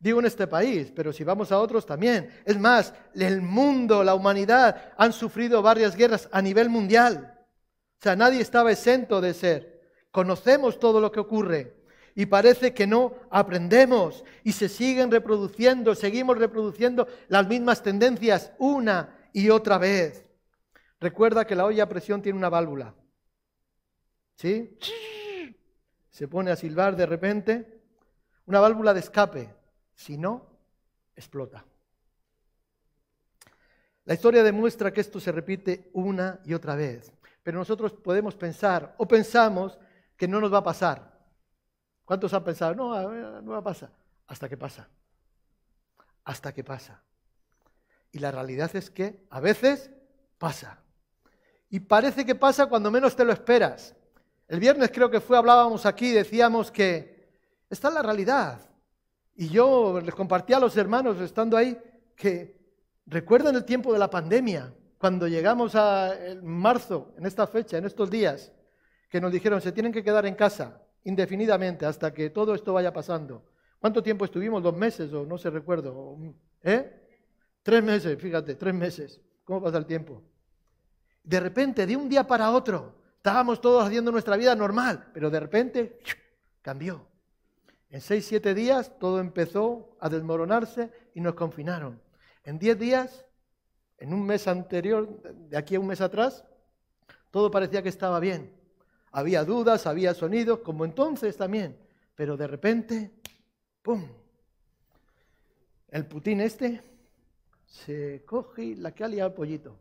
Digo 0.00 0.18
en 0.18 0.26
este 0.26 0.46
país, 0.46 0.90
pero 0.96 1.12
si 1.12 1.24
vamos 1.24 1.52
a 1.52 1.58
otros 1.60 1.84
también. 1.84 2.30
Es 2.46 2.58
más, 2.58 2.94
el 3.14 3.42
mundo, 3.42 4.02
la 4.02 4.14
humanidad 4.14 4.94
han 4.96 5.12
sufrido 5.12 5.60
varias 5.60 5.94
guerras 5.94 6.26
a 6.32 6.40
nivel 6.40 6.70
mundial. 6.70 7.38
O 7.98 8.02
sea, 8.02 8.16
nadie 8.16 8.40
estaba 8.40 8.72
exento 8.72 9.20
de 9.20 9.34
ser. 9.34 9.82
Conocemos 10.10 10.80
todo 10.80 11.02
lo 11.02 11.12
que 11.12 11.20
ocurre 11.20 11.84
y 12.14 12.24
parece 12.24 12.72
que 12.72 12.86
no 12.86 13.14
aprendemos 13.30 14.24
y 14.42 14.52
se 14.52 14.70
siguen 14.70 15.10
reproduciendo, 15.10 15.94
seguimos 15.94 16.38
reproduciendo 16.38 17.06
las 17.28 17.46
mismas 17.46 17.82
tendencias 17.82 18.52
una 18.58 19.28
y 19.34 19.50
otra 19.50 19.76
vez. 19.76 20.24
Recuerda 20.98 21.46
que 21.46 21.54
la 21.54 21.66
olla 21.66 21.84
a 21.84 21.88
presión 21.88 22.22
tiene 22.22 22.38
una 22.38 22.48
válvula. 22.48 22.94
¿Sí? 24.36 24.78
Se 26.08 26.26
pone 26.26 26.50
a 26.50 26.56
silbar 26.56 26.96
de 26.96 27.04
repente. 27.04 27.82
Una 28.46 28.60
válvula 28.60 28.94
de 28.94 29.00
escape. 29.00 29.59
Si 30.00 30.16
no, 30.16 30.46
explota. 31.14 31.62
La 34.06 34.14
historia 34.14 34.42
demuestra 34.42 34.94
que 34.94 35.02
esto 35.02 35.20
se 35.20 35.30
repite 35.30 35.90
una 35.92 36.40
y 36.46 36.54
otra 36.54 36.74
vez, 36.74 37.12
pero 37.42 37.58
nosotros 37.58 37.92
podemos 37.92 38.34
pensar 38.34 38.94
o 38.96 39.06
pensamos 39.06 39.78
que 40.16 40.26
no 40.26 40.40
nos 40.40 40.50
va 40.50 40.58
a 40.58 40.64
pasar. 40.64 41.20
¿Cuántos 42.06 42.32
han 42.32 42.42
pensado? 42.42 42.74
No, 42.74 43.42
no 43.42 43.52
va 43.52 43.58
a 43.58 43.62
pasar. 43.62 43.90
Hasta 44.26 44.48
que 44.48 44.56
pasa. 44.56 44.88
Hasta 46.24 46.54
que 46.54 46.64
pasa. 46.64 47.02
Y 48.10 48.20
la 48.20 48.30
realidad 48.30 48.74
es 48.74 48.88
que 48.88 49.26
a 49.28 49.38
veces 49.38 49.90
pasa. 50.38 50.78
Y 51.68 51.80
parece 51.80 52.24
que 52.24 52.34
pasa 52.34 52.70
cuando 52.70 52.90
menos 52.90 53.14
te 53.14 53.26
lo 53.26 53.34
esperas. 53.34 53.94
El 54.48 54.60
viernes 54.60 54.90
creo 54.94 55.10
que 55.10 55.20
fue, 55.20 55.36
hablábamos 55.36 55.84
aquí, 55.84 56.10
decíamos 56.10 56.70
que 56.70 57.36
esta 57.68 57.88
es 57.88 57.94
la 57.94 58.02
realidad. 58.02 58.69
Y 59.40 59.48
yo 59.48 60.02
les 60.04 60.14
compartí 60.14 60.52
a 60.52 60.60
los 60.60 60.76
hermanos 60.76 61.18
estando 61.18 61.56
ahí 61.56 61.74
que 62.14 62.60
recuerdan 63.06 63.56
el 63.56 63.64
tiempo 63.64 63.90
de 63.90 63.98
la 63.98 64.10
pandemia, 64.10 64.70
cuando 64.98 65.26
llegamos 65.26 65.74
a 65.76 66.14
marzo, 66.42 67.14
en 67.16 67.24
esta 67.24 67.46
fecha, 67.46 67.78
en 67.78 67.86
estos 67.86 68.10
días, 68.10 68.52
que 69.08 69.18
nos 69.18 69.32
dijeron 69.32 69.62
se 69.62 69.72
tienen 69.72 69.92
que 69.92 70.04
quedar 70.04 70.26
en 70.26 70.34
casa 70.34 70.82
indefinidamente 71.04 71.86
hasta 71.86 72.12
que 72.12 72.28
todo 72.28 72.54
esto 72.54 72.74
vaya 72.74 72.92
pasando. 72.92 73.46
¿Cuánto 73.78 74.02
tiempo 74.02 74.26
estuvimos? 74.26 74.62
¿Dos 74.62 74.76
meses 74.76 75.10
o 75.14 75.24
no 75.24 75.38
se 75.38 75.48
recuerdo? 75.48 76.18
¿Eh? 76.62 77.00
Tres 77.62 77.82
meses, 77.82 78.20
fíjate, 78.20 78.56
tres 78.56 78.74
meses. 78.74 79.22
¿Cómo 79.44 79.62
pasa 79.62 79.78
el 79.78 79.86
tiempo? 79.86 80.22
De 81.24 81.40
repente, 81.40 81.86
de 81.86 81.96
un 81.96 82.10
día 82.10 82.26
para 82.26 82.50
otro, 82.50 82.94
estábamos 83.16 83.58
todos 83.62 83.86
haciendo 83.86 84.12
nuestra 84.12 84.36
vida 84.36 84.54
normal, 84.54 85.08
pero 85.14 85.30
de 85.30 85.40
repente 85.40 85.98
cambió. 86.60 87.09
En 87.90 88.00
seis, 88.00 88.24
siete 88.24 88.54
días 88.54 88.96
todo 88.98 89.18
empezó 89.18 89.96
a 90.00 90.08
desmoronarse 90.08 90.92
y 91.12 91.20
nos 91.20 91.34
confinaron. 91.34 92.00
En 92.44 92.58
diez 92.58 92.78
días, 92.78 93.26
en 93.98 94.14
un 94.14 94.24
mes 94.24 94.46
anterior, 94.46 95.20
de 95.22 95.56
aquí 95.56 95.74
a 95.74 95.80
un 95.80 95.88
mes 95.88 96.00
atrás, 96.00 96.44
todo 97.30 97.50
parecía 97.50 97.82
que 97.82 97.88
estaba 97.88 98.20
bien. 98.20 98.56
Había 99.10 99.44
dudas, 99.44 99.88
había 99.88 100.14
sonidos, 100.14 100.60
como 100.60 100.84
entonces 100.84 101.36
también. 101.36 101.76
Pero 102.14 102.36
de 102.36 102.46
repente, 102.46 103.10
¡pum! 103.82 104.06
El 105.88 106.06
Putin 106.06 106.40
este 106.40 106.80
se 107.66 108.24
coge 108.24 108.76
la 108.76 108.94
que 108.94 109.04
ha 109.20 109.34
pollito. 109.34 109.76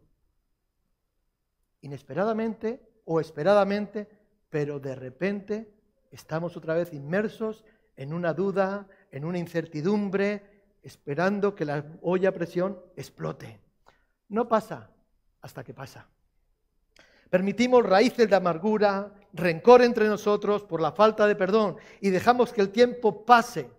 Inesperadamente 1.82 3.01
o 3.06 3.20
esperadamente, 3.20 4.08
pero 4.50 4.80
de 4.80 4.96
repente 4.96 5.74
estamos 6.12 6.58
otra 6.58 6.74
vez 6.74 6.92
inmersos 6.94 7.63
en 8.00 8.13
una 8.13 8.34
duda, 8.34 8.88
en 9.12 9.25
una 9.25 9.39
incertidumbre, 9.39 10.41
esperando 10.82 11.53
que 11.53 11.65
la 11.65 11.84
olla 12.01 12.29
a 12.29 12.32
presión 12.32 12.79
explote. 12.96 13.60
No 14.29 14.48
pasa 14.48 14.89
hasta 15.41 15.65
que 15.65 15.74
pasa. 15.74 16.08
Permitimos 17.29 17.86
raíces 17.86 18.29
de 18.29 18.36
amargura, 18.38 19.13
rencor 19.34 19.82
entre 19.82 20.08
nosotros 20.08 20.63
por 20.63 20.79
la 20.79 20.94
falta 20.94 21.27
de 21.27 21.36
perdón 21.36 21.75
y 22.00 22.10
dejamos 22.10 22.53
que 22.53 22.62
el 22.62 22.70
tiempo 22.70 23.25
pase. 23.25 23.70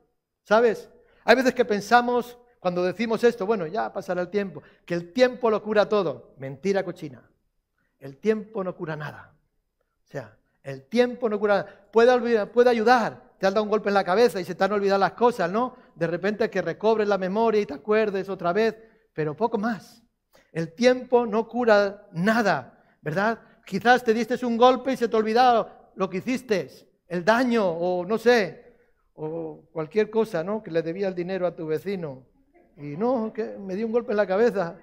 ¿Sabes? 0.43 0.91
Hay 1.25 1.37
veces 1.37 1.55
que 1.55 1.65
pensamos, 1.65 2.37
cuando 2.59 2.85
decimos 2.85 3.25
esto, 3.25 3.47
bueno, 3.47 3.67
ya 3.67 3.91
pasará 3.91 4.21
el 4.21 4.29
tiempo, 4.29 4.63
que 4.85 4.93
el 4.93 5.15
tiempo 5.15 5.51
lo 5.51 5.63
cura 5.63 5.89
todo. 5.89 6.35
Mentira 6.37 6.85
cochina. 6.85 7.27
El 7.99 8.19
tiempo 8.19 8.63
no 8.63 8.77
cura 8.77 8.97
nada. 8.97 9.33
O 10.05 10.11
sea, 10.11 10.37
el 10.63 10.83
tiempo 10.83 11.31
no 11.31 11.41
cura 11.41 11.57
nada. 11.57 11.89
Puede, 11.91 12.13
olvidar, 12.13 12.53
puede 12.53 12.69
ayudar. 12.69 13.30
Te 13.41 13.47
has 13.49 13.55
dado 13.55 13.65
un 13.65 13.71
golpe 13.71 13.89
en 13.89 13.95
la 13.95 14.05
cabeza 14.05 14.39
y 14.41 14.45
se 14.45 14.55
te 14.55 14.63
han 14.63 14.73
olvidado 14.73 15.01
las 15.01 15.15
cosas, 15.15 15.51
¿no? 15.51 15.75
De 15.97 16.07
repente 16.07 16.49
que 16.49 16.63
recobres 16.63 17.09
la 17.09 17.19
memoria 17.19 17.61
y 17.61 17.67
te 17.67 17.75
acuerdes 17.75 18.29
otra 18.29 18.53
vez, 18.53 18.77
pero 19.13 19.35
poco 19.35 19.59
más. 19.59 20.05
El 20.53 20.75
tiempo 20.75 21.27
no 21.27 21.49
cura 21.49 22.07
nada. 22.13 22.77
¿verdad? 23.03 23.41
Quizás 23.65 24.05
te 24.05 24.15
diste 24.15 24.45
un 24.45 24.57
golpe 24.57 24.93
y 24.93 24.97
se 24.97 25.09
te 25.09 25.17
olvidó 25.17 25.69
lo 25.95 26.09
que 26.09 26.19
hiciste, 26.19 26.69
el 27.09 27.25
daño 27.25 27.69
o 27.69 28.05
no 28.05 28.19
sé, 28.19 28.77
o 29.15 29.69
cualquier 29.73 30.11
cosa, 30.11 30.43
¿no? 30.43 30.63
Que 30.63 30.71
le 30.71 30.83
debía 30.83 31.09
el 31.09 31.15
dinero 31.15 31.47
a 31.47 31.55
tu 31.55 31.67
vecino. 31.67 32.27
Y 32.77 32.97
no, 32.97 33.33
que 33.33 33.59
me 33.59 33.75
dio 33.75 33.87
un 33.87 33.93
golpe 33.93 34.13
en 34.13 34.17
la 34.17 34.27
cabeza 34.27 34.79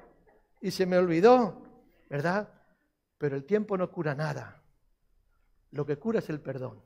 y 0.61 0.71
se 0.71 0.85
me 0.85 0.97
olvidó, 0.97 1.63
¿verdad? 2.09 2.49
Pero 3.17 3.35
el 3.35 3.45
tiempo 3.45 3.77
no 3.77 3.91
cura 3.91 4.13
nada. 4.13 4.63
Lo 5.71 5.85
que 5.85 5.97
cura 5.97 6.19
es 6.19 6.29
el 6.29 6.39
perdón. 6.41 6.83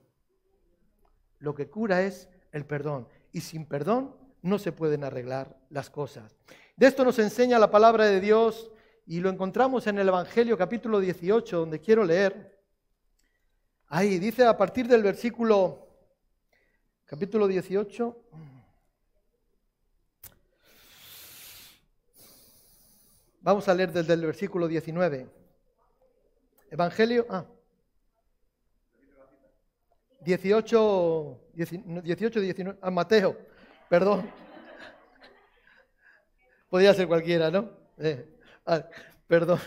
Lo 1.42 1.56
que 1.56 1.70
cura 1.70 2.04
es 2.04 2.30
el 2.52 2.66
perdón. 2.66 3.08
Y 3.34 3.42
sin 3.42 3.66
perdón 3.66 4.16
no 4.44 4.60
se 4.60 4.72
pueden 4.72 5.04
arreglar 5.04 5.58
las 5.70 5.90
cosas. 5.90 6.38
De 6.78 6.88
esto 6.88 7.04
nos 7.04 7.20
enseña 7.20 7.60
la 7.60 7.70
palabra 7.70 8.06
de 8.06 8.20
Dios 8.22 8.72
y 9.08 9.20
lo 9.20 9.30
encontramos 9.30 9.88
en 9.88 9.98
el 9.98 10.08
Evangelio 10.08 10.58
capítulo 10.58 11.00
18, 11.00 11.58
donde 11.58 11.80
quiero 11.80 12.06
leer. 12.06 12.60
Ahí 13.88 14.20
dice 14.20 14.46
a 14.46 14.56
partir 14.56 14.88
del 14.88 15.02
versículo 15.02 15.88
capítulo 17.06 17.48
18. 17.48 18.18
Vamos 23.42 23.68
a 23.68 23.74
leer 23.74 23.92
desde 23.92 24.14
el 24.14 24.26
versículo 24.28 24.68
19. 24.68 25.28
Evangelio, 26.70 27.26
ah, 27.30 27.46
18, 30.22 31.40
18 31.54 32.40
19, 32.40 32.80
ah, 32.82 32.92
Mateo, 32.92 33.38
perdón. 33.90 34.30
Podría 36.70 36.94
ser 36.94 37.08
cualquiera, 37.08 37.52
¿no? 37.52 37.70
Eh. 37.98 38.26
Ah, 38.66 38.88
perdón. 39.28 39.60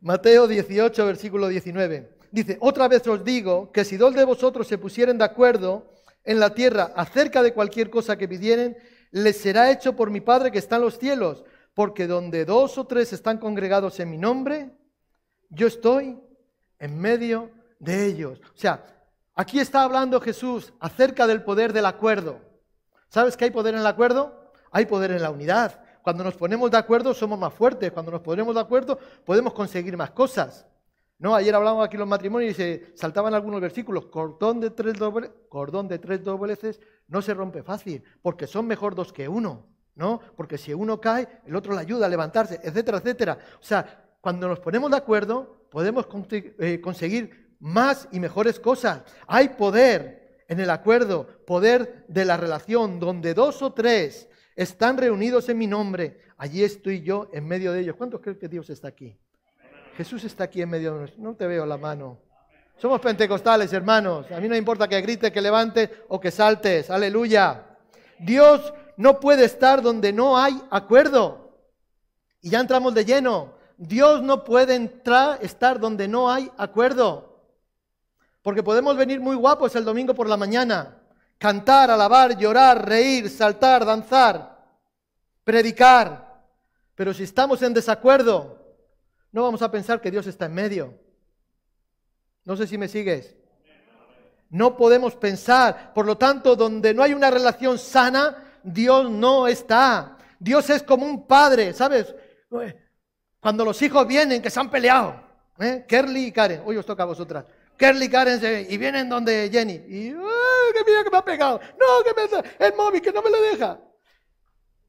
Mateo 0.00 0.48
18, 0.48 1.06
versículo 1.06 1.48
19. 1.48 2.16
Dice, 2.30 2.58
otra 2.60 2.88
vez 2.88 3.06
os 3.06 3.24
digo 3.24 3.70
que 3.70 3.84
si 3.84 3.96
dos 3.96 4.14
de 4.14 4.24
vosotros 4.24 4.66
se 4.66 4.78
pusieren 4.78 5.18
de 5.18 5.24
acuerdo 5.24 5.90
en 6.24 6.40
la 6.40 6.54
tierra 6.54 6.92
acerca 6.96 7.42
de 7.42 7.54
cualquier 7.54 7.90
cosa 7.90 8.18
que 8.18 8.28
pidieren, 8.28 8.76
les 9.10 9.36
será 9.38 9.70
hecho 9.70 9.94
por 9.94 10.10
mi 10.10 10.20
Padre 10.20 10.50
que 10.50 10.58
está 10.58 10.76
en 10.76 10.82
los 10.82 10.98
cielos, 10.98 11.44
porque 11.74 12.06
donde 12.06 12.44
dos 12.44 12.76
o 12.76 12.86
tres 12.86 13.12
están 13.12 13.38
congregados 13.38 14.00
en 14.00 14.10
mi 14.10 14.18
nombre, 14.18 14.70
yo 15.48 15.66
estoy 15.66 16.18
en 16.78 16.98
medio 16.98 17.50
de 17.78 18.06
ellos. 18.06 18.40
O 18.40 18.58
sea, 18.58 18.97
aquí 19.38 19.60
está 19.60 19.84
hablando 19.84 20.20
Jesús 20.20 20.72
acerca 20.80 21.26
del 21.28 21.44
poder 21.44 21.72
del 21.72 21.86
acuerdo. 21.86 22.40
¿Sabes 23.08 23.36
que 23.36 23.44
hay 23.44 23.50
poder 23.50 23.74
en 23.74 23.80
el 23.80 23.86
acuerdo? 23.86 24.50
Hay 24.72 24.84
poder 24.84 25.12
en 25.12 25.22
la 25.22 25.30
unidad. 25.30 25.80
Cuando 26.02 26.24
nos 26.24 26.34
ponemos 26.34 26.70
de 26.72 26.76
acuerdo 26.76 27.14
somos 27.14 27.38
más 27.38 27.54
fuertes. 27.54 27.92
Cuando 27.92 28.10
nos 28.10 28.20
ponemos 28.20 28.54
de 28.54 28.60
acuerdo 28.60 28.98
podemos 29.24 29.54
conseguir 29.54 29.96
más 29.96 30.10
cosas. 30.10 30.66
¿No? 31.20 31.34
Ayer 31.34 31.54
hablábamos 31.54 31.86
aquí 31.86 31.96
los 31.96 32.06
matrimonios 32.06 32.52
y 32.52 32.54
se 32.54 32.92
saltaban 32.96 33.32
algunos 33.32 33.60
versículos. 33.60 34.06
Cordón 34.06 34.60
de 34.60 34.70
tres 34.70 34.96
cordón 35.48 35.86
de 35.86 35.98
tres 35.98 36.22
dobleces 36.22 36.80
no 37.06 37.22
se 37.22 37.34
rompe 37.34 37.62
fácil, 37.62 38.02
porque 38.22 38.46
son 38.46 38.66
mejor 38.66 38.94
dos 38.94 39.12
que 39.12 39.28
uno, 39.28 39.66
¿no? 39.96 40.20
Porque 40.36 40.58
si 40.58 40.72
uno 40.72 41.00
cae, 41.00 41.26
el 41.44 41.56
otro 41.56 41.74
le 41.74 41.80
ayuda 41.80 42.06
a 42.06 42.08
levantarse, 42.08 42.60
etcétera, 42.62 42.98
etcétera. 42.98 43.38
O 43.54 43.64
sea, 43.64 44.08
cuando 44.20 44.46
nos 44.46 44.60
ponemos 44.60 44.92
de 44.92 44.96
acuerdo, 44.96 45.66
podemos 45.70 46.06
eh, 46.30 46.80
conseguir 46.80 47.47
más 47.60 48.08
y 48.12 48.20
mejores 48.20 48.60
cosas. 48.60 49.02
Hay 49.26 49.50
poder 49.50 50.42
en 50.48 50.60
el 50.60 50.70
acuerdo, 50.70 51.26
poder 51.46 52.04
de 52.08 52.24
la 52.24 52.36
relación, 52.36 52.98
donde 52.98 53.34
dos 53.34 53.62
o 53.62 53.72
tres 53.72 54.28
están 54.56 54.96
reunidos 54.96 55.48
en 55.48 55.58
mi 55.58 55.66
nombre, 55.66 56.20
allí 56.36 56.64
estoy 56.64 57.02
yo 57.02 57.28
en 57.32 57.46
medio 57.46 57.72
de 57.72 57.80
ellos. 57.80 57.96
¿Cuántos 57.96 58.20
creen 58.20 58.38
que 58.38 58.48
Dios 58.48 58.68
está 58.70 58.88
aquí? 58.88 59.16
Jesús 59.96 60.24
está 60.24 60.44
aquí 60.44 60.62
en 60.62 60.70
medio 60.70 60.94
de 60.94 61.00
nosotros. 61.00 61.22
No 61.22 61.34
te 61.36 61.46
veo 61.46 61.66
la 61.66 61.76
mano. 61.76 62.18
Somos 62.76 63.00
pentecostales, 63.00 63.72
hermanos. 63.72 64.30
A 64.30 64.40
mí 64.40 64.48
no 64.48 64.56
importa 64.56 64.88
que 64.88 65.00
grites, 65.00 65.30
que 65.30 65.40
levantes 65.40 65.90
o 66.08 66.20
que 66.20 66.30
saltes. 66.30 66.90
Aleluya. 66.90 67.76
Dios 68.18 68.72
no 68.96 69.20
puede 69.20 69.44
estar 69.44 69.82
donde 69.82 70.12
no 70.12 70.38
hay 70.38 70.60
acuerdo. 70.70 71.56
Y 72.40 72.50
ya 72.50 72.60
entramos 72.60 72.94
de 72.94 73.04
lleno. 73.04 73.54
Dios 73.76 74.22
no 74.22 74.44
puede 74.44 74.74
entrar, 74.76 75.38
estar 75.42 75.78
donde 75.78 76.08
no 76.08 76.30
hay 76.30 76.50
acuerdo. 76.56 77.27
Porque 78.48 78.62
podemos 78.62 78.96
venir 78.96 79.20
muy 79.20 79.36
guapos 79.36 79.76
el 79.76 79.84
domingo 79.84 80.14
por 80.14 80.26
la 80.26 80.38
mañana 80.38 80.96
cantar, 81.36 81.90
alabar, 81.90 82.34
llorar, 82.38 82.88
reír, 82.88 83.28
saltar, 83.28 83.84
danzar, 83.84 84.56
predicar. 85.44 86.46
Pero 86.94 87.12
si 87.12 87.24
estamos 87.24 87.60
en 87.60 87.74
desacuerdo, 87.74 88.58
no 89.32 89.42
vamos 89.42 89.60
a 89.60 89.70
pensar 89.70 90.00
que 90.00 90.10
Dios 90.10 90.26
está 90.26 90.46
en 90.46 90.54
medio. 90.54 90.98
No 92.46 92.56
sé 92.56 92.66
si 92.66 92.78
me 92.78 92.88
sigues. 92.88 93.36
No 94.48 94.78
podemos 94.78 95.14
pensar. 95.14 95.92
Por 95.92 96.06
lo 96.06 96.16
tanto, 96.16 96.56
donde 96.56 96.94
no 96.94 97.02
hay 97.02 97.12
una 97.12 97.30
relación 97.30 97.78
sana, 97.78 98.60
Dios 98.62 99.10
no 99.10 99.46
está. 99.46 100.16
Dios 100.38 100.70
es 100.70 100.82
como 100.82 101.04
un 101.04 101.26
padre, 101.26 101.74
¿sabes? 101.74 102.14
Cuando 103.40 103.66
los 103.66 103.82
hijos 103.82 104.06
vienen 104.06 104.40
que 104.40 104.48
se 104.48 104.58
han 104.58 104.70
peleado. 104.70 105.20
¿eh? 105.58 105.84
Kerly 105.86 106.28
y 106.28 106.32
Karen. 106.32 106.62
Hoy 106.64 106.78
os 106.78 106.86
toca 106.86 107.02
a 107.02 107.06
vosotras. 107.06 107.44
Kerly 107.78 108.10
Karen 108.10 108.66
y 108.68 108.76
vienen 108.76 109.08
donde 109.08 109.48
Jenny. 109.50 109.74
Y, 109.74 110.10
que 110.10 110.84
mira 110.84 111.04
que 111.04 111.10
me 111.10 111.18
ha 111.18 111.24
pegado! 111.24 111.60
No, 111.78 112.04
que 112.04 112.12
me 112.12 112.66
el 112.66 112.74
móvil, 112.74 113.00
que 113.00 113.12
no 113.12 113.22
me 113.22 113.30
lo 113.30 113.40
deja. 113.40 113.80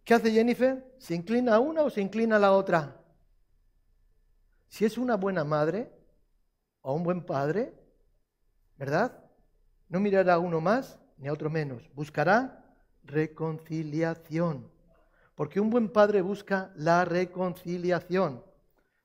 ¿Qué 0.04 0.16
hace 0.16 0.32
Jennifer? 0.32 0.84
¿Se 0.98 1.14
inclina 1.14 1.56
a 1.56 1.60
una 1.60 1.84
o 1.84 1.90
se 1.92 2.02
inclina 2.02 2.38
a 2.38 2.40
la 2.40 2.52
otra? 2.52 3.00
Si 4.68 4.86
es 4.86 4.98
una 4.98 5.16
buena 5.16 5.44
madre 5.44 5.92
o 6.82 6.94
un 6.94 7.04
buen 7.04 7.24
padre, 7.24 7.74
¿verdad? 8.76 9.24
No 9.88 10.00
mirará 10.00 10.34
a 10.34 10.40
uno 10.40 10.60
más 10.60 11.00
ni 11.18 11.28
a 11.28 11.34
otro 11.34 11.52
menos. 11.52 11.88
Buscará 11.94 12.66
reconciliación. 13.04 14.72
Porque 15.36 15.60
un 15.60 15.70
buen 15.70 15.90
padre 15.90 16.22
busca 16.22 16.72
la 16.76 17.06
reconciliación. 17.06 18.44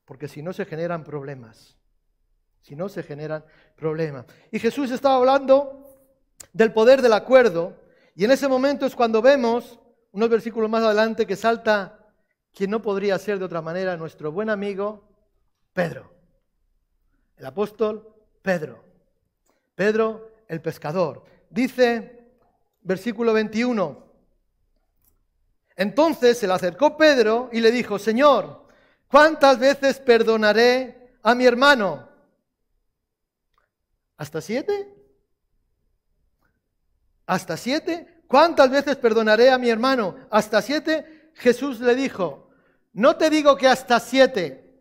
Porque 0.06 0.26
si 0.26 0.42
no 0.42 0.54
se 0.54 0.64
generan 0.64 1.04
problemas 1.04 1.76
si 2.64 2.74
no 2.74 2.88
se 2.88 3.02
generan 3.02 3.44
problemas. 3.76 4.24
Y 4.50 4.58
Jesús 4.58 4.90
estaba 4.90 5.16
hablando 5.16 5.84
del 6.54 6.72
poder 6.72 7.02
del 7.02 7.12
acuerdo, 7.12 7.76
y 8.14 8.24
en 8.24 8.30
ese 8.30 8.48
momento 8.48 8.86
es 8.86 8.96
cuando 8.96 9.20
vemos, 9.20 9.78
unos 10.12 10.30
versículos 10.30 10.70
más 10.70 10.82
adelante, 10.82 11.26
que 11.26 11.36
salta 11.36 11.98
quien 12.54 12.70
no 12.70 12.80
podría 12.80 13.18
ser 13.18 13.38
de 13.38 13.44
otra 13.44 13.60
manera, 13.60 13.98
nuestro 13.98 14.32
buen 14.32 14.48
amigo 14.48 15.06
Pedro. 15.74 16.10
El 17.36 17.44
apóstol 17.44 18.14
Pedro. 18.40 18.82
Pedro 19.74 20.32
el 20.48 20.62
pescador. 20.62 21.22
Dice, 21.50 22.38
versículo 22.80 23.34
21, 23.34 24.04
entonces 25.76 26.38
se 26.38 26.46
le 26.46 26.54
acercó 26.54 26.96
Pedro 26.96 27.50
y 27.52 27.60
le 27.60 27.70
dijo, 27.70 27.98
Señor, 27.98 28.68
¿cuántas 29.06 29.58
veces 29.58 29.98
perdonaré 29.98 31.18
a 31.22 31.34
mi 31.34 31.44
hermano? 31.44 32.13
¿Hasta 34.16 34.40
siete? 34.40 34.94
¿Hasta 37.26 37.56
siete? 37.56 38.22
¿Cuántas 38.28 38.70
veces 38.70 38.96
perdonaré 38.96 39.50
a 39.50 39.58
mi 39.58 39.70
hermano? 39.70 40.16
¿Hasta 40.30 40.62
siete? 40.62 41.30
Jesús 41.34 41.80
le 41.80 41.94
dijo, 41.94 42.50
no 42.92 43.16
te 43.16 43.28
digo 43.28 43.56
que 43.56 43.66
hasta 43.66 43.98
siete, 43.98 44.80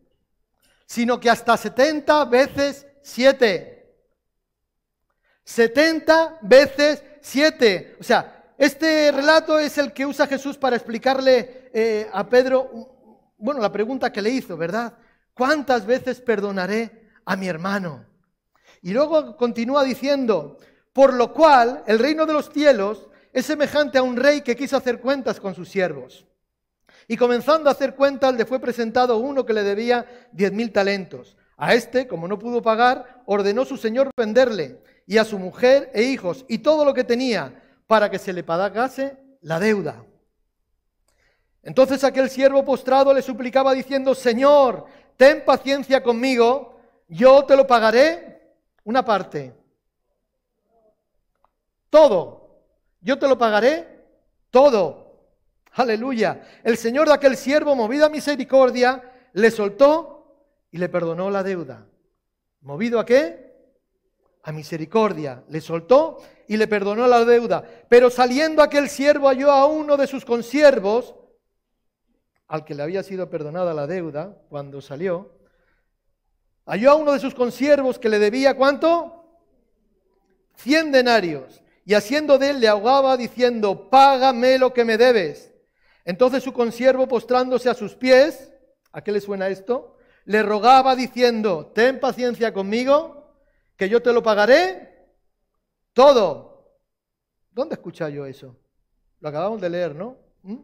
sino 0.85 1.19
que 1.19 1.29
hasta 1.29 1.57
setenta 1.57 2.25
veces 2.25 2.85
siete. 3.01 3.95
Setenta 5.43 6.37
veces 6.41 7.03
siete. 7.21 7.97
O 7.99 8.03
sea, 8.03 8.53
este 8.57 9.11
relato 9.11 9.57
es 9.59 9.77
el 9.77 9.93
que 9.93 10.05
usa 10.05 10.27
Jesús 10.27 10.57
para 10.57 10.75
explicarle 10.75 11.69
eh, 11.73 12.09
a 12.13 12.29
Pedro, 12.29 13.33
bueno, 13.37 13.59
la 13.59 13.71
pregunta 13.71 14.11
que 14.11 14.21
le 14.21 14.29
hizo, 14.29 14.55
¿verdad? 14.55 14.93
¿Cuántas 15.33 15.85
veces 15.85 16.21
perdonaré 16.21 17.09
a 17.25 17.35
mi 17.35 17.47
hermano? 17.47 18.05
Y 18.83 18.91
luego 18.91 19.37
continúa 19.37 19.83
diciendo, 19.83 20.57
por 20.91 21.13
lo 21.13 21.33
cual 21.33 21.83
el 21.87 21.99
reino 21.99 22.25
de 22.25 22.33
los 22.33 22.49
cielos 22.51 23.07
es 23.31 23.45
semejante 23.45 23.97
a 23.97 24.03
un 24.03 24.17
rey 24.17 24.41
que 24.41 24.57
quiso 24.57 24.75
hacer 24.75 24.99
cuentas 24.99 25.39
con 25.39 25.55
sus 25.55 25.69
siervos. 25.69 26.27
Y 27.07 27.15
comenzando 27.15 27.69
a 27.69 27.71
hacer 27.71 27.95
cuentas, 27.95 28.35
le 28.35 28.45
fue 28.45 28.59
presentado 28.59 29.17
uno 29.17 29.45
que 29.45 29.53
le 29.53 29.63
debía 29.63 30.05
diez 30.33 30.51
mil 30.51 30.71
talentos. 30.71 31.37
A 31.55 31.73
este, 31.73 32.07
como 32.07 32.27
no 32.27 32.37
pudo 32.37 32.61
pagar, 32.61 33.23
ordenó 33.25 33.63
su 33.63 33.77
señor 33.77 34.11
venderle, 34.17 34.81
y 35.05 35.17
a 35.17 35.23
su 35.23 35.39
mujer 35.39 35.89
e 35.93 36.03
hijos, 36.03 36.45
y 36.49 36.59
todo 36.59 36.83
lo 36.83 36.93
que 36.93 37.03
tenía, 37.05 37.63
para 37.87 38.11
que 38.11 38.19
se 38.19 38.33
le 38.33 38.43
pagase 38.43 39.17
la 39.41 39.59
deuda. 39.59 40.03
Entonces 41.61 42.03
aquel 42.03 42.29
siervo 42.29 42.65
postrado 42.65 43.13
le 43.13 43.21
suplicaba 43.21 43.73
diciendo, 43.73 44.13
Señor, 44.13 44.85
ten 45.15 45.45
paciencia 45.45 46.03
conmigo, 46.03 46.79
yo 47.07 47.45
te 47.45 47.55
lo 47.55 47.65
pagaré 47.65 48.32
una 48.83 49.03
parte. 49.03 49.53
Todo. 51.89 52.63
Yo 53.01 53.19
te 53.19 53.27
lo 53.27 53.37
pagaré 53.37 54.05
todo. 54.49 55.03
Aleluya. 55.71 56.41
El 56.63 56.77
Señor 56.77 57.07
de 57.07 57.13
aquel 57.13 57.35
siervo, 57.35 57.75
movido 57.75 58.05
a 58.05 58.09
misericordia, 58.09 59.01
le 59.33 59.51
soltó 59.51 60.47
y 60.71 60.77
le 60.77 60.89
perdonó 60.89 61.29
la 61.29 61.43
deuda. 61.43 61.85
¿Movido 62.61 62.99
a 62.99 63.05
qué? 63.05 63.53
A 64.43 64.51
misericordia. 64.51 65.43
Le 65.49 65.61
soltó 65.61 66.19
y 66.47 66.57
le 66.57 66.67
perdonó 66.67 67.07
la 67.07 67.25
deuda. 67.25 67.63
Pero 67.89 68.09
saliendo 68.09 68.61
aquel 68.61 68.89
siervo 68.89 69.27
halló 69.27 69.51
a 69.51 69.65
uno 69.65 69.97
de 69.97 70.07
sus 70.07 70.25
consiervos, 70.25 71.15
al 72.47 72.65
que 72.65 72.75
le 72.75 72.83
había 72.83 73.03
sido 73.03 73.29
perdonada 73.29 73.73
la 73.73 73.87
deuda 73.87 74.37
cuando 74.49 74.81
salió, 74.81 75.42
Halló 76.65 76.91
a 76.91 76.95
uno 76.95 77.11
de 77.11 77.19
sus 77.19 77.33
consiervos 77.33 77.99
que 77.99 78.09
le 78.09 78.19
debía 78.19 78.55
cuánto? 78.55 79.25
Cien 80.55 80.91
denarios. 80.91 81.61
Y 81.85 81.93
haciendo 81.93 82.37
de 82.37 82.51
él 82.51 82.59
le 82.61 82.69
ahogaba 82.69 83.17
diciendo, 83.17 83.89
págame 83.89 84.57
lo 84.57 84.73
que 84.73 84.85
me 84.85 84.97
debes. 84.97 85.53
Entonces 86.05 86.43
su 86.43 86.53
consiervo 86.53 87.07
postrándose 87.07 87.69
a 87.69 87.73
sus 87.73 87.95
pies, 87.95 88.53
¿a 88.91 89.01
qué 89.03 89.11
le 89.11 89.19
suena 89.19 89.49
esto? 89.49 89.97
Le 90.25 90.41
rogaba 90.41 90.95
diciendo, 90.95 91.71
ten 91.75 91.99
paciencia 91.99 92.53
conmigo, 92.53 93.35
que 93.75 93.89
yo 93.89 94.01
te 94.01 94.13
lo 94.13 94.23
pagaré 94.23 95.09
todo. 95.91 96.79
¿Dónde 97.51 97.75
escucha 97.75 98.07
yo 98.09 98.25
eso? 98.25 98.57
Lo 99.19 99.29
acabamos 99.29 99.59
de 99.59 99.69
leer, 99.69 99.95
¿no? 99.95 100.17
¿Mm? 100.43 100.59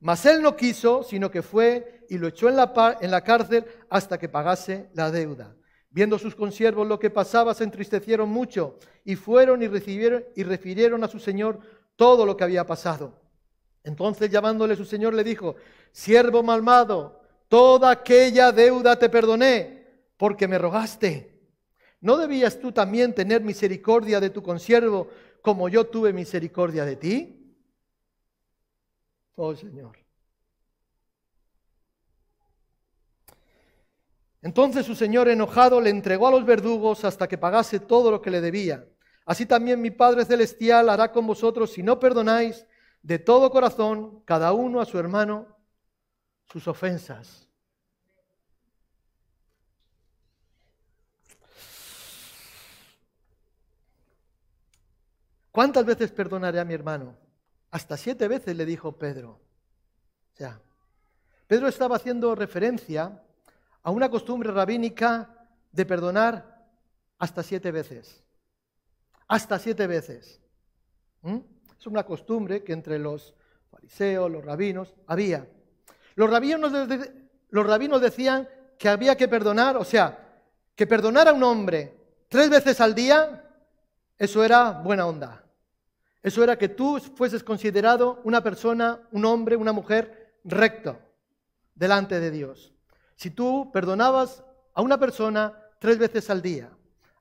Mas 0.00 0.26
él 0.26 0.42
no 0.42 0.56
quiso, 0.56 1.02
sino 1.02 1.30
que 1.30 1.42
fue 1.42 2.04
y 2.08 2.18
lo 2.18 2.28
echó 2.28 2.48
en 2.48 2.56
la, 2.56 2.98
en 3.00 3.10
la 3.10 3.22
cárcel 3.22 3.64
hasta 3.88 4.18
que 4.18 4.28
pagase 4.28 4.88
la 4.94 5.10
deuda. 5.10 5.54
Viendo 5.90 6.18
sus 6.18 6.34
consiervos 6.34 6.86
lo 6.86 6.98
que 6.98 7.10
pasaba, 7.10 7.54
se 7.54 7.64
entristecieron 7.64 8.28
mucho 8.28 8.78
y 9.04 9.16
fueron 9.16 9.62
y, 9.62 9.68
recibieron, 9.68 10.24
y 10.34 10.42
refirieron 10.42 11.02
a 11.02 11.08
su 11.08 11.18
señor 11.18 11.60
todo 11.96 12.26
lo 12.26 12.36
que 12.36 12.44
había 12.44 12.66
pasado. 12.66 13.20
Entonces 13.82 14.30
llamándole 14.30 14.76
su 14.76 14.84
señor 14.84 15.14
le 15.14 15.24
dijo, 15.24 15.56
siervo 15.92 16.42
malmado, 16.42 17.22
toda 17.48 17.90
aquella 17.90 18.52
deuda 18.52 18.98
te 18.98 19.08
perdoné 19.08 19.86
porque 20.16 20.48
me 20.48 20.58
rogaste. 20.58 21.36
¿No 22.00 22.16
debías 22.16 22.60
tú 22.60 22.72
también 22.72 23.14
tener 23.14 23.42
misericordia 23.42 24.20
de 24.20 24.30
tu 24.30 24.42
consiervo 24.42 25.08
como 25.40 25.68
yo 25.68 25.86
tuve 25.86 26.12
misericordia 26.12 26.84
de 26.84 26.96
ti? 26.96 27.35
Oh 29.36 29.54
Señor. 29.54 29.96
Entonces 34.42 34.86
su 34.86 34.94
señor 34.94 35.28
enojado 35.28 35.80
le 35.80 35.90
entregó 35.90 36.28
a 36.28 36.30
los 36.30 36.44
verdugos 36.44 37.04
hasta 37.04 37.26
que 37.26 37.36
pagase 37.36 37.80
todo 37.80 38.10
lo 38.10 38.22
que 38.22 38.30
le 38.30 38.40
debía. 38.40 38.86
Así 39.24 39.44
también 39.44 39.82
mi 39.82 39.90
Padre 39.90 40.24
Celestial 40.24 40.88
hará 40.88 41.10
con 41.10 41.26
vosotros 41.26 41.72
si 41.72 41.82
no 41.82 41.98
perdonáis 41.98 42.64
de 43.02 43.18
todo 43.18 43.50
corazón 43.50 44.22
cada 44.24 44.52
uno 44.52 44.80
a 44.80 44.86
su 44.86 44.98
hermano 44.98 45.58
sus 46.50 46.68
ofensas. 46.68 47.48
¿Cuántas 55.50 55.84
veces 55.84 56.12
perdonaré 56.12 56.60
a 56.60 56.64
mi 56.64 56.74
hermano? 56.74 57.25
Hasta 57.76 57.98
siete 57.98 58.26
veces 58.26 58.56
le 58.56 58.64
dijo 58.64 58.92
Pedro. 58.92 59.32
O 59.32 60.36
sea, 60.38 60.58
Pedro 61.46 61.68
estaba 61.68 61.96
haciendo 61.96 62.34
referencia 62.34 63.22
a 63.82 63.90
una 63.90 64.10
costumbre 64.10 64.50
rabínica 64.50 65.46
de 65.72 65.84
perdonar 65.84 66.70
hasta 67.18 67.42
siete 67.42 67.70
veces. 67.72 68.24
Hasta 69.28 69.58
siete 69.58 69.86
veces. 69.86 70.40
¿Mm? 71.20 71.36
Es 71.78 71.86
una 71.86 72.04
costumbre 72.04 72.64
que 72.64 72.72
entre 72.72 72.98
los 72.98 73.34
fariseos, 73.70 74.30
los 74.30 74.42
rabinos, 74.42 74.94
había. 75.06 75.46
Los 76.14 76.30
rabinos, 76.30 76.72
los 77.50 77.66
rabinos 77.66 78.00
decían 78.00 78.48
que 78.78 78.88
había 78.88 79.18
que 79.18 79.28
perdonar, 79.28 79.76
o 79.76 79.84
sea, 79.84 80.40
que 80.74 80.86
perdonar 80.86 81.28
a 81.28 81.34
un 81.34 81.42
hombre 81.42 81.94
tres 82.30 82.48
veces 82.48 82.80
al 82.80 82.94
día, 82.94 83.44
eso 84.16 84.42
era 84.42 84.70
buena 84.70 85.06
onda. 85.06 85.45
Eso 86.26 86.42
era 86.42 86.58
que 86.58 86.68
tú 86.68 86.98
fueses 87.14 87.44
considerado 87.44 88.20
una 88.24 88.42
persona, 88.42 89.00
un 89.12 89.24
hombre, 89.24 89.54
una 89.54 89.70
mujer 89.70 90.40
recto 90.42 90.98
delante 91.72 92.18
de 92.18 92.32
Dios. 92.32 92.74
Si 93.14 93.30
tú 93.30 93.70
perdonabas 93.72 94.42
a 94.74 94.82
una 94.82 94.98
persona 94.98 95.56
tres 95.78 95.98
veces 95.98 96.28
al 96.28 96.42
día, 96.42 96.68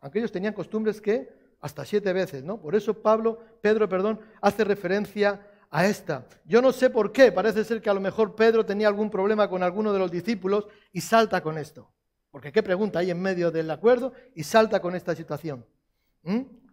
aunque 0.02 0.18
ellos 0.18 0.32
tenían 0.32 0.56
costumbres 0.56 1.00
que 1.00 1.30
hasta 1.62 1.86
siete 1.86 2.14
veces, 2.14 2.44
¿no? 2.44 2.60
Por 2.60 2.74
eso 2.74 3.00
Pablo, 3.00 3.38
Pedro, 3.62 3.88
perdón, 3.88 4.22
hace 4.42 4.64
referencia 4.64 5.52
a 5.70 5.86
esta. 5.86 6.26
Yo 6.44 6.60
no 6.60 6.72
sé 6.72 6.90
por 6.90 7.12
qué, 7.12 7.32
parece 7.32 7.64
ser 7.64 7.84
que 7.84 7.92
a 7.92 7.94
lo 7.94 8.02
mejor 8.02 8.34
Pedro 8.34 8.66
tenía 8.66 8.88
algún 8.88 9.12
problema 9.12 9.48
con 9.48 9.62
alguno 9.62 9.94
de 9.94 10.00
los 10.00 10.10
discípulos 10.10 10.66
y 10.92 11.02
salta 11.02 11.44
con 11.44 11.60
esto. 11.60 11.92
Porque 12.32 12.52
qué 12.52 12.64
pregunta 12.64 12.98
hay 12.98 13.12
en 13.12 13.22
medio 13.22 13.52
del 13.52 13.70
acuerdo 13.70 14.14
y 14.34 14.42
salta 14.42 14.80
con 14.80 14.96
esta 14.96 15.14
situación. 15.14 15.64
¿Mm? 16.24 16.65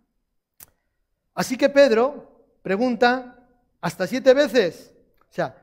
Así 1.35 1.57
que 1.57 1.68
Pedro 1.68 2.45
pregunta 2.62 3.49
hasta 3.81 4.07
siete 4.07 4.35
veces. 4.35 4.95
O 5.31 5.33
sea, 5.33 5.57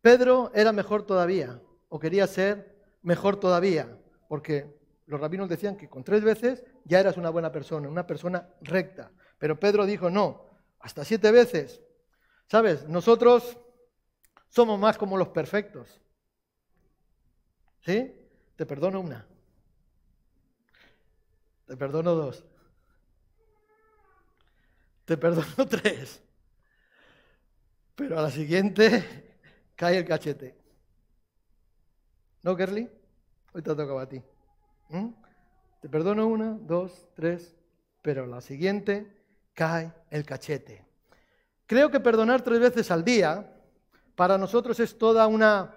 Pedro 0.00 0.50
era 0.54 0.72
mejor 0.72 1.04
todavía, 1.04 1.60
o 1.88 1.98
quería 1.98 2.26
ser 2.26 2.76
mejor 3.02 3.38
todavía, 3.40 3.98
porque 4.28 4.78
los 5.06 5.20
rabinos 5.20 5.48
decían 5.48 5.76
que 5.76 5.88
con 5.88 6.04
tres 6.04 6.22
veces 6.22 6.64
ya 6.84 7.00
eras 7.00 7.16
una 7.16 7.30
buena 7.30 7.50
persona, 7.50 7.88
una 7.88 8.06
persona 8.06 8.48
recta. 8.60 9.10
Pero 9.38 9.58
Pedro 9.58 9.86
dijo, 9.86 10.10
no, 10.10 10.48
hasta 10.80 11.04
siete 11.04 11.32
veces. 11.32 11.80
¿Sabes? 12.46 12.86
Nosotros 12.88 13.58
somos 14.48 14.78
más 14.78 14.96
como 14.96 15.16
los 15.16 15.28
perfectos. 15.28 16.00
¿Sí? 17.80 18.14
Te 18.56 18.66
perdono 18.66 19.00
una. 19.00 19.26
Te 21.66 21.76
perdono 21.76 22.14
dos. 22.14 22.44
Te 25.08 25.16
perdono 25.16 25.66
tres. 25.70 26.20
Pero 27.94 28.18
a 28.18 28.22
la 28.22 28.30
siguiente 28.30 29.34
cae 29.74 29.96
el 29.96 30.04
cachete. 30.04 30.54
¿No, 32.42 32.54
Kerly? 32.54 32.90
Hoy 33.54 33.62
te 33.62 33.74
toca 33.74 34.02
a 34.02 34.06
ti. 34.06 34.22
¿Mm? 34.90 35.08
Te 35.80 35.88
perdono 35.88 36.26
una, 36.26 36.58
dos, 36.60 37.08
tres, 37.14 37.56
pero 38.02 38.24
a 38.24 38.26
la 38.26 38.42
siguiente 38.42 39.10
cae 39.54 39.90
el 40.10 40.26
cachete. 40.26 40.84
Creo 41.66 41.90
que 41.90 42.00
perdonar 42.00 42.42
tres 42.42 42.60
veces 42.60 42.90
al 42.90 43.02
día 43.02 43.50
para 44.14 44.36
nosotros 44.36 44.78
es 44.78 44.98
toda 44.98 45.26
una 45.26 45.74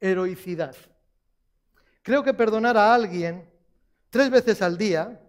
heroicidad. 0.00 0.74
Creo 2.02 2.24
que 2.24 2.34
perdonar 2.34 2.76
a 2.76 2.92
alguien 2.92 3.48
tres 4.10 4.28
veces 4.28 4.60
al 4.60 4.76
día 4.76 5.20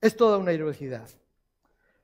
es 0.00 0.16
toda 0.16 0.38
una 0.38 0.52
heroicidad. 0.52 1.06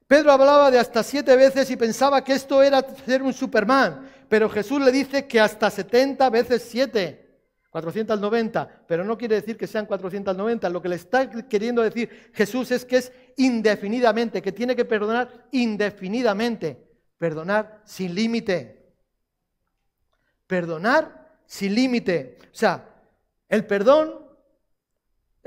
Pedro 0.08 0.32
hablaba 0.32 0.70
de 0.70 0.78
hasta 0.78 1.02
siete 1.02 1.36
veces 1.36 1.70
y 1.70 1.76
pensaba 1.76 2.24
que 2.24 2.32
esto 2.32 2.62
era 2.62 2.82
ser 3.04 3.22
un 3.22 3.34
Superman, 3.34 4.10
pero 4.28 4.48
Jesús 4.48 4.80
le 4.80 4.90
dice 4.90 5.26
que 5.26 5.38
hasta 5.38 5.70
70 5.70 6.28
veces 6.30 6.66
siete. 6.68 7.28
490, 7.70 8.84
pero 8.88 9.04
no 9.04 9.18
quiere 9.18 9.34
decir 9.34 9.58
que 9.58 9.66
sean 9.66 9.84
490. 9.84 10.70
Lo 10.70 10.80
que 10.80 10.88
le 10.88 10.96
está 10.96 11.28
queriendo 11.28 11.82
decir 11.82 12.30
Jesús 12.32 12.70
es 12.70 12.86
que 12.86 12.96
es 12.96 13.12
indefinidamente, 13.36 14.40
que 14.40 14.52
tiene 14.52 14.74
que 14.74 14.86
perdonar 14.86 15.48
indefinidamente, 15.52 16.82
perdonar 17.18 17.82
sin 17.84 18.14
límite. 18.14 18.94
Perdonar 20.46 21.36
sin 21.44 21.74
límite. 21.74 22.38
O 22.44 22.56
sea, 22.56 22.88
el 23.50 23.66
perdón 23.66 24.27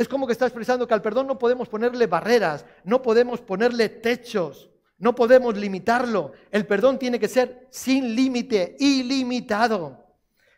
es 0.02 0.08
como 0.08 0.26
que 0.26 0.34
está 0.34 0.46
expresando 0.46 0.88
que 0.88 0.94
al 0.94 1.02
perdón 1.02 1.28
no 1.28 1.38
podemos 1.38 1.70
ponerle 1.70 2.08
barreras, 2.08 2.66
no 2.84 3.02
podemos 3.02 3.42
ponerle 3.42 3.90
techos, 3.90 4.70
no 4.98 5.16
podemos 5.16 5.58
limitarlo. 5.58 6.34
El 6.52 6.66
perdón 6.66 7.00
tiene 7.00 7.20
que 7.20 7.28
ser 7.28 7.68
sin 7.72 8.16
límite, 8.16 8.76
ilimitado. 8.80 10.02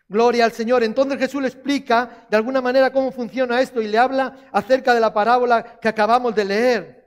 Gloria 0.07 0.45
al 0.45 0.51
Señor. 0.51 0.83
Entonces 0.83 1.17
Jesús 1.17 1.41
le 1.41 1.47
explica 1.47 2.27
de 2.29 2.37
alguna 2.37 2.61
manera 2.61 2.91
cómo 2.91 3.11
funciona 3.11 3.61
esto 3.61 3.81
y 3.81 3.87
le 3.87 3.97
habla 3.97 4.49
acerca 4.51 4.93
de 4.93 4.99
la 4.99 5.13
parábola 5.13 5.79
que 5.79 5.87
acabamos 5.87 6.35
de 6.35 6.45
leer. 6.45 7.03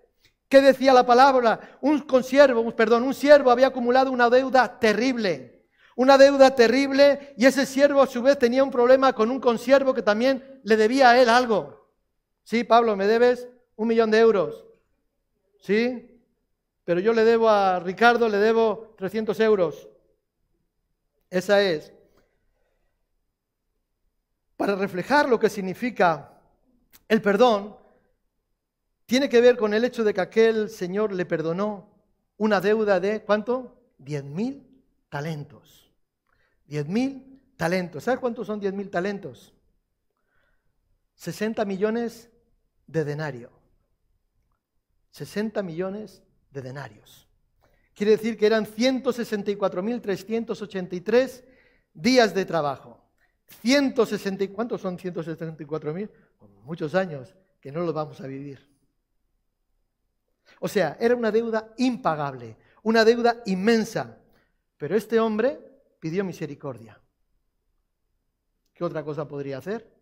¿Qué 0.49 0.61
decía 0.61 0.92
la 0.92 1.05
palabra? 1.05 1.79
Un 1.81 2.01
consiervo, 2.01 2.75
perdón, 2.75 3.03
un 3.03 3.14
siervo 3.14 3.51
había 3.51 3.68
acumulado 3.68 4.12
una 4.12 4.31
deuda 4.31 4.79
terrible. 4.79 5.66
Una 5.96 6.18
deuda 6.18 6.55
terrible 6.55 7.35
y 7.37 7.46
ese 7.46 7.66
siervo 7.66 8.03
a 8.03 8.07
su 8.07 8.22
vez 8.22 8.38
tenía 8.38 8.62
un 8.62 8.70
problema 8.70 9.12
con 9.12 9.31
un 9.31 9.40
consiervo 9.40 9.94
que 9.94 10.03
también 10.03 10.61
le 10.62 10.77
debía 10.77 11.11
a 11.11 11.18
él 11.18 11.29
algo. 11.29 11.76
Sí, 12.46 12.62
Pablo, 12.62 12.94
me 12.94 13.09
debes 13.09 13.48
un 13.74 13.88
millón 13.88 14.09
de 14.09 14.20
euros. 14.20 14.64
Sí, 15.59 16.16
pero 16.85 17.00
yo 17.00 17.12
le 17.12 17.24
debo 17.24 17.48
a 17.48 17.80
Ricardo, 17.80 18.28
le 18.28 18.37
debo 18.37 18.94
300 18.96 19.40
euros. 19.40 19.88
Esa 21.28 21.61
es 21.61 21.92
para 24.56 24.76
reflejar 24.76 25.28
lo 25.28 25.40
que 25.40 25.50
significa 25.50 26.40
el 27.09 27.20
perdón, 27.20 27.76
tiene 29.06 29.28
que 29.28 29.40
ver 29.40 29.56
con 29.56 29.74
el 29.74 29.85
hecho 29.85 30.04
de 30.04 30.14
que 30.14 30.20
aquel 30.20 30.70
Señor 30.70 31.12
le 31.12 31.26
perdonó 31.26 31.90
una 32.37 32.61
deuda 32.61 33.00
de, 33.00 33.22
¿cuánto? 33.22 33.76
Diez 33.98 34.22
mil 34.22 34.85
talentos. 35.09 35.92
Diez 36.64 36.87
mil 36.87 37.42
talentos. 37.56 38.04
¿Sabes 38.04 38.20
cuántos 38.20 38.46
son 38.46 38.61
diez 38.61 38.72
mil 38.72 38.88
talentos? 38.88 39.52
60 41.16 41.64
millones 41.64 42.30
de 42.87 43.05
denario. 43.05 43.51
60 45.11 45.62
millones 45.62 46.22
de 46.51 46.62
denarios. 46.62 47.29
Quiere 47.94 48.12
decir 48.12 48.37
que 48.37 48.46
eran 48.46 48.66
164.383 48.66 51.44
días 51.94 52.35
de 52.35 52.44
trabajo. 52.44 53.03
160, 53.62 54.53
¿cuántos 54.53 54.83
son 54.83 54.99
164 54.99 55.94
mil? 55.94 56.11
Muchos 56.64 56.94
años 56.94 57.35
que 57.61 57.72
no 57.72 57.81
los 57.81 57.94
vamos 57.94 58.20
a 58.20 58.27
vivir. 58.27 58.70
O 60.61 60.68
sea, 60.68 60.99
era 61.01 61.16
una 61.16 61.31
deuda 61.31 61.72
impagable, 61.79 62.57
una 62.83 63.03
deuda 63.05 63.42
inmensa. 63.46 64.18
Pero 64.77 64.96
este 64.96 65.18
hombre 65.18 65.59
pidió 65.99 66.25
misericordia. 66.25 67.01
¿Qué 68.75 68.85
otra 68.85 69.03
cosa 69.03 69.27
podría 69.27 69.57
hacer? 69.59 69.95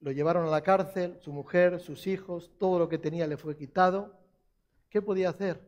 Lo 0.00 0.12
llevaron 0.12 0.46
a 0.46 0.50
la 0.50 0.62
cárcel, 0.62 1.18
su 1.20 1.32
mujer, 1.32 1.80
sus 1.80 2.06
hijos, 2.06 2.50
todo 2.58 2.78
lo 2.78 2.88
que 2.88 2.98
tenía 2.98 3.26
le 3.26 3.36
fue 3.36 3.56
quitado. 3.56 4.14
¿Qué 4.88 5.02
podía 5.02 5.30
hacer? 5.30 5.60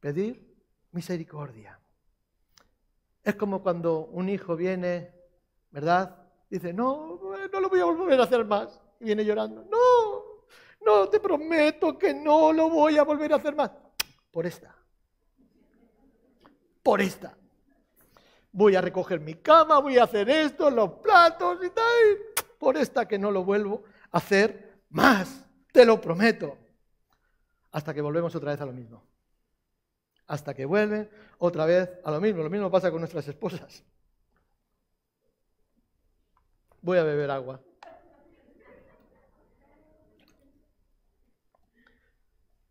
Pedir 0.00 0.54
misericordia. 0.92 1.78
Es 3.24 3.34
como 3.34 3.62
cuando 3.62 4.06
un 4.06 4.28
hijo 4.28 4.56
viene 4.56 5.16
¿verdad? 5.76 6.16
Dice, 6.48 6.72
no, 6.72 7.20
no 7.52 7.60
lo 7.60 7.68
voy 7.68 7.80
a 7.80 7.84
volver 7.84 8.18
a 8.18 8.24
hacer 8.24 8.46
más. 8.46 8.80
Y 8.98 9.04
viene 9.04 9.26
llorando, 9.26 9.62
no, 9.70 10.42
no, 10.80 11.06
te 11.10 11.20
prometo 11.20 11.98
que 11.98 12.14
no 12.14 12.50
lo 12.50 12.70
voy 12.70 12.96
a 12.96 13.02
volver 13.02 13.30
a 13.34 13.36
hacer 13.36 13.54
más. 13.54 13.70
Por 14.30 14.46
esta. 14.46 14.74
Por 16.82 17.02
esta. 17.02 17.36
Voy 18.52 18.74
a 18.74 18.80
recoger 18.80 19.20
mi 19.20 19.34
cama, 19.34 19.78
voy 19.80 19.98
a 19.98 20.04
hacer 20.04 20.30
esto, 20.30 20.70
los 20.70 20.92
platos 20.92 21.58
y 21.62 21.68
tal. 21.68 22.45
Por 22.58 22.76
esta 22.76 23.06
que 23.06 23.18
no 23.18 23.30
lo 23.30 23.44
vuelvo 23.44 23.84
a 24.10 24.18
hacer 24.18 24.80
más. 24.90 25.46
Te 25.72 25.84
lo 25.84 26.00
prometo. 26.00 26.56
Hasta 27.72 27.92
que 27.92 28.00
volvemos 28.00 28.34
otra 28.34 28.52
vez 28.52 28.60
a 28.60 28.66
lo 28.66 28.72
mismo. 28.72 29.04
Hasta 30.26 30.54
que 30.54 30.64
vuelven 30.64 31.08
otra 31.38 31.66
vez 31.66 31.90
a 32.04 32.10
lo 32.10 32.20
mismo. 32.20 32.42
Lo 32.42 32.50
mismo 32.50 32.70
pasa 32.70 32.90
con 32.90 33.00
nuestras 33.00 33.28
esposas. 33.28 33.84
Voy 36.80 36.98
a 36.98 37.04
beber 37.04 37.30
agua. 37.30 37.60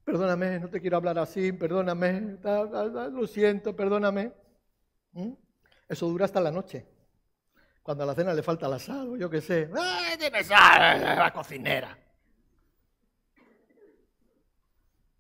Perdóname, 0.06 0.60
no 0.60 0.70
te 0.70 0.80
quiero 0.80 0.98
hablar 0.98 1.18
así, 1.18 1.52
perdóname, 1.52 2.38
lo 2.44 3.26
siento, 3.26 3.76
perdóname. 3.76 4.32
¿Mm? 5.14 5.32
Eso 5.90 6.08
dura 6.08 6.26
hasta 6.26 6.40
la 6.40 6.52
noche. 6.52 6.86
Cuando 7.86 8.04
a 8.04 8.08
la 8.08 8.16
cena 8.16 8.34
le 8.34 8.42
falta 8.42 8.68
la 8.68 8.80
sal, 8.80 9.10
o 9.10 9.16
yo 9.16 9.30
qué 9.30 9.42
sé. 9.42 9.70
¡Ay, 9.78 10.18
dime 10.18 10.44
sal, 10.44 11.02
la 11.02 11.32
cocinera! 11.32 11.96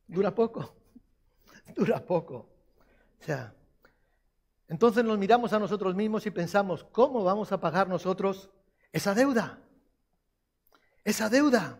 Dura 0.08 0.34
poco, 0.34 0.75
dura 1.75 2.04
poco. 2.04 2.49
O 3.21 3.23
sea, 3.23 3.54
entonces 4.67 5.04
nos 5.04 5.19
miramos 5.19 5.54
a 5.54 5.60
nosotros 5.60 5.93
mismos 5.93 6.25
y 6.25 6.32
pensamos, 6.32 6.84
¿cómo 6.86 7.23
vamos 7.23 7.51
a 7.51 7.60
pagar 7.60 7.88
nosotros 7.88 8.49
esa 8.95 9.13
deuda. 9.13 9.60
Esa 11.04 11.30
deuda. 11.30 11.78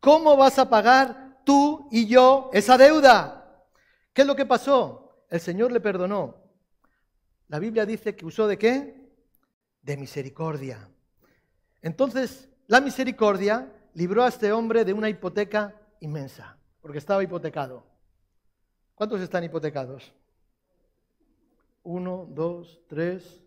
¿Cómo 0.00 0.38
vas 0.38 0.58
a 0.58 0.70
pagar 0.70 1.42
tú 1.44 1.86
y 1.92 2.06
yo 2.06 2.48
esa 2.54 2.78
deuda? 2.78 3.62
¿Qué 4.14 4.22
es 4.22 4.26
lo 4.26 4.34
que 4.34 4.46
pasó? 4.46 5.26
El 5.28 5.40
Señor 5.40 5.70
le 5.70 5.80
perdonó. 5.80 6.34
La 7.48 7.58
Biblia 7.58 7.84
dice 7.84 8.16
que 8.16 8.24
usó 8.24 8.48
de 8.48 8.56
qué? 8.56 8.95
De 9.86 9.96
misericordia. 9.96 10.90
Entonces, 11.80 12.48
la 12.66 12.80
misericordia 12.80 13.72
libró 13.94 14.24
a 14.24 14.28
este 14.28 14.50
hombre 14.50 14.84
de 14.84 14.92
una 14.92 15.08
hipoteca 15.08 15.80
inmensa, 16.00 16.58
porque 16.80 16.98
estaba 16.98 17.22
hipotecado. 17.22 17.86
¿Cuántos 18.96 19.20
están 19.20 19.44
hipotecados? 19.44 20.12
Uno, 21.84 22.26
dos, 22.28 22.80
tres, 22.88 23.44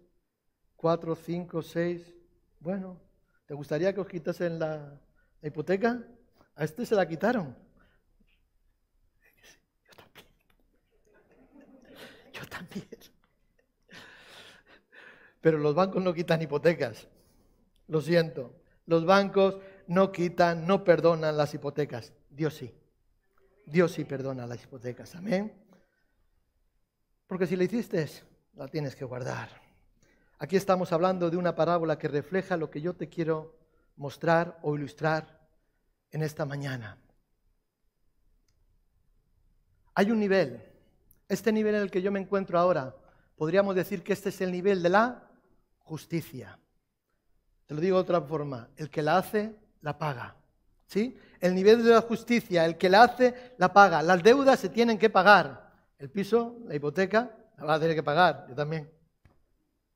cuatro, 0.78 1.14
cinco, 1.14 1.62
seis, 1.62 2.16
bueno, 2.62 2.98
¿te 3.46 3.54
gustaría 3.54 3.94
que 3.94 4.00
os 4.00 4.08
quitasen 4.08 4.60
la, 4.60 4.98
hipoteca? 5.44 6.02
A 6.56 6.64
este 6.64 6.86
se 6.86 6.96
la 6.96 7.06
quitaron. 7.06 7.54
Yo 9.84 9.94
también. 9.98 10.48
Yo 12.32 12.46
también. 12.48 13.20
Pero 15.42 15.58
los 15.58 15.76
bancos 15.76 16.04
no 16.04 16.14
quitan 16.14 16.42
hipotecas. 16.42 17.08
Lo 17.88 18.02
siento. 18.02 18.54
Los 18.86 19.06
bancos 19.06 19.60
no 19.88 20.12
quitan, 20.12 20.66
no 20.66 20.84
perdonan 20.84 21.38
las 21.38 21.54
hipotecas. 21.54 22.14
Dios 22.30 22.56
sí. 22.56 22.74
Dios 23.66 23.92
sí 23.92 24.04
perdona 24.04 24.48
las 24.48 24.64
hipotecas. 24.64 25.16
Amén. 25.16 25.54
Porque 27.28 27.46
si 27.46 27.56
la 27.56 27.64
hiciste, 27.64 28.08
la 28.56 28.68
tienes 28.68 28.96
que 28.96 29.06
guardar. 29.06 29.50
Aquí 30.40 30.56
estamos 30.56 30.92
hablando 30.92 31.30
de 31.30 31.38
una 31.38 31.56
parábola 31.56 31.98
que 32.00 32.08
refleja 32.08 32.58
lo 32.58 32.72
que 32.72 32.82
yo 32.82 32.96
te 32.96 33.10
quiero 33.10 33.56
mostrar 33.96 34.58
o 34.64 34.76
ilustrar 34.76 35.40
en 36.12 36.24
esta 36.24 36.46
mañana. 36.46 36.98
Hay 39.94 40.12
un 40.12 40.20
nivel, 40.20 40.64
este 41.28 41.52
nivel 41.52 41.76
en 41.76 41.82
el 41.82 41.92
que 41.92 42.02
yo 42.02 42.12
me 42.12 42.20
encuentro 42.20 42.58
ahora, 42.58 42.96
podríamos 43.36 43.76
decir 43.76 44.02
que 44.02 44.14
este 44.14 44.30
es 44.30 44.42
el 44.42 44.52
nivel 44.52 44.82
de 44.82 44.90
la 44.90 45.29
justicia. 45.90 46.60
Te 47.66 47.74
lo 47.74 47.82
digo 47.82 47.98
de 47.98 48.04
otra 48.04 48.22
forma, 48.22 48.70
el 48.78 48.90
que 48.90 49.02
la 49.02 49.18
hace, 49.18 49.56
la 49.82 49.98
paga. 49.98 50.36
¿Sí? 50.86 51.18
El 51.40 51.56
nivel 51.56 51.84
de 51.84 51.92
la 51.92 52.02
justicia, 52.02 52.66
el 52.66 52.78
que 52.78 52.90
la 52.90 53.04
hace, 53.04 53.54
la 53.58 53.74
paga. 53.74 54.02
Las 54.02 54.22
deudas 54.24 54.60
se 54.60 54.70
tienen 54.70 54.98
que 54.98 55.10
pagar. 55.10 55.72
El 55.98 56.10
piso, 56.10 56.60
la 56.66 56.76
hipoteca, 56.76 57.32
la 57.58 57.66
va 57.66 57.74
a 57.76 57.80
tener 57.80 57.96
que 57.96 58.04
pagar, 58.04 58.46
yo 58.48 58.56
también. 58.56 58.90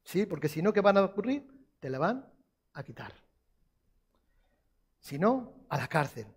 ¿Sí? 0.03 0.25
Porque 0.25 0.49
si 0.49 0.61
no, 0.61 0.73
¿qué 0.73 0.81
van 0.81 0.97
a 0.97 1.03
ocurrir? 1.03 1.47
Te 1.79 1.89
la 1.89 1.99
van 1.99 2.25
a 2.73 2.83
quitar. 2.83 3.13
Si 4.99 5.17
no, 5.19 5.53
a 5.69 5.77
la 5.77 5.87
cárcel. 5.87 6.27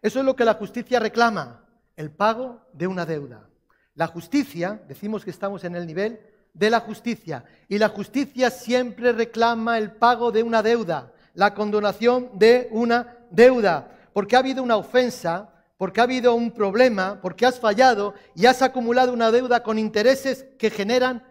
Eso 0.00 0.20
es 0.20 0.24
lo 0.24 0.34
que 0.34 0.44
la 0.44 0.54
justicia 0.54 1.00
reclama, 1.00 1.64
el 1.96 2.10
pago 2.10 2.66
de 2.72 2.86
una 2.86 3.04
deuda. 3.04 3.48
La 3.94 4.06
justicia, 4.06 4.82
decimos 4.88 5.24
que 5.24 5.30
estamos 5.30 5.64
en 5.64 5.76
el 5.76 5.86
nivel 5.86 6.18
de 6.52 6.70
la 6.70 6.80
justicia, 6.80 7.44
y 7.68 7.78
la 7.78 7.88
justicia 7.88 8.50
siempre 8.50 9.12
reclama 9.12 9.78
el 9.78 9.92
pago 9.92 10.30
de 10.30 10.42
una 10.42 10.62
deuda. 10.62 11.12
la 11.34 11.54
condonación 11.54 12.30
de 12.34 12.68
una 12.70 13.16
deuda, 13.30 13.90
porque 14.12 14.36
ha 14.36 14.40
habido 14.40 14.62
una 14.62 14.76
ofensa, 14.76 15.48
porque 15.78 16.00
ha 16.00 16.04
habido 16.04 16.34
un 16.34 16.50
problema, 16.50 17.20
porque 17.20 17.46
has 17.46 17.58
fallado 17.58 18.14
y 18.34 18.46
has 18.46 18.62
acumulado 18.62 19.12
una 19.12 19.30
deuda 19.30 19.62
con 19.62 19.78
intereses 19.78 20.44
que 20.58 20.70
generan 20.70 21.26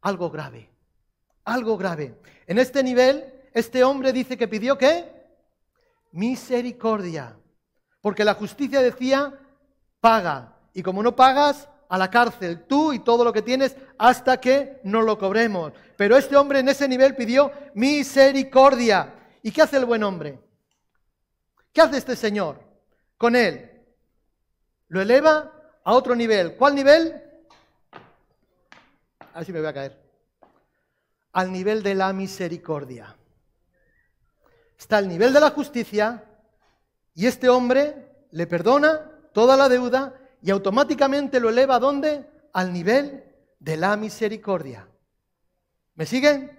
algo 0.00 0.30
grave, 0.30 0.70
algo 1.44 1.76
grave. 1.76 2.14
En 2.46 2.58
este 2.58 2.82
nivel, 2.82 3.24
este 3.52 3.84
hombre 3.84 4.12
dice 4.12 4.36
que 4.36 4.48
pidió 4.48 4.78
qué? 4.78 5.12
Misericordia, 6.12 7.36
porque 8.00 8.24
la 8.24 8.34
justicia 8.34 8.80
decía, 8.80 9.34
paga, 10.00 10.56
y 10.72 10.82
como 10.82 11.02
no 11.02 11.14
pagas, 11.14 11.68
a 11.90 11.98
la 11.98 12.08
cárcel, 12.08 12.62
tú 12.68 12.92
y 12.92 13.00
todo 13.00 13.24
lo 13.24 13.32
que 13.32 13.42
tienes, 13.42 13.76
hasta 13.98 14.40
que 14.40 14.80
no 14.84 15.02
lo 15.02 15.18
cobremos. 15.18 15.72
Pero 15.96 16.16
este 16.16 16.36
hombre 16.36 16.60
en 16.60 16.68
ese 16.68 16.86
nivel 16.86 17.16
pidió 17.16 17.50
misericordia. 17.74 19.12
¿Y 19.42 19.50
qué 19.50 19.62
hace 19.62 19.76
el 19.76 19.86
buen 19.86 20.04
hombre? 20.04 20.38
¿Qué 21.72 21.80
hace 21.80 21.98
este 21.98 22.14
señor 22.14 22.60
con 23.18 23.34
él? 23.34 23.72
Lo 24.86 25.00
eleva 25.00 25.52
a 25.82 25.92
otro 25.92 26.14
nivel. 26.14 26.54
¿Cuál 26.54 26.76
nivel? 26.76 27.24
Así 29.34 29.52
me 29.52 29.58
voy 29.58 29.68
a 29.68 29.74
caer. 29.74 30.00
Al 31.32 31.50
nivel 31.50 31.82
de 31.82 31.96
la 31.96 32.12
misericordia. 32.12 33.16
Está 34.78 35.00
el 35.00 35.08
nivel 35.08 35.32
de 35.32 35.40
la 35.40 35.50
justicia 35.50 36.24
y 37.16 37.26
este 37.26 37.48
hombre 37.48 38.26
le 38.30 38.46
perdona 38.46 39.10
toda 39.32 39.56
la 39.56 39.68
deuda 39.68 40.14
y 40.42 40.50
automáticamente 40.50 41.40
lo 41.40 41.50
eleva 41.50 41.76
a 41.76 41.80
dónde? 41.80 42.26
Al 42.52 42.72
nivel 42.72 43.24
de 43.58 43.76
la 43.76 43.96
misericordia. 43.96 44.88
¿Me 45.94 46.06
siguen? 46.06 46.58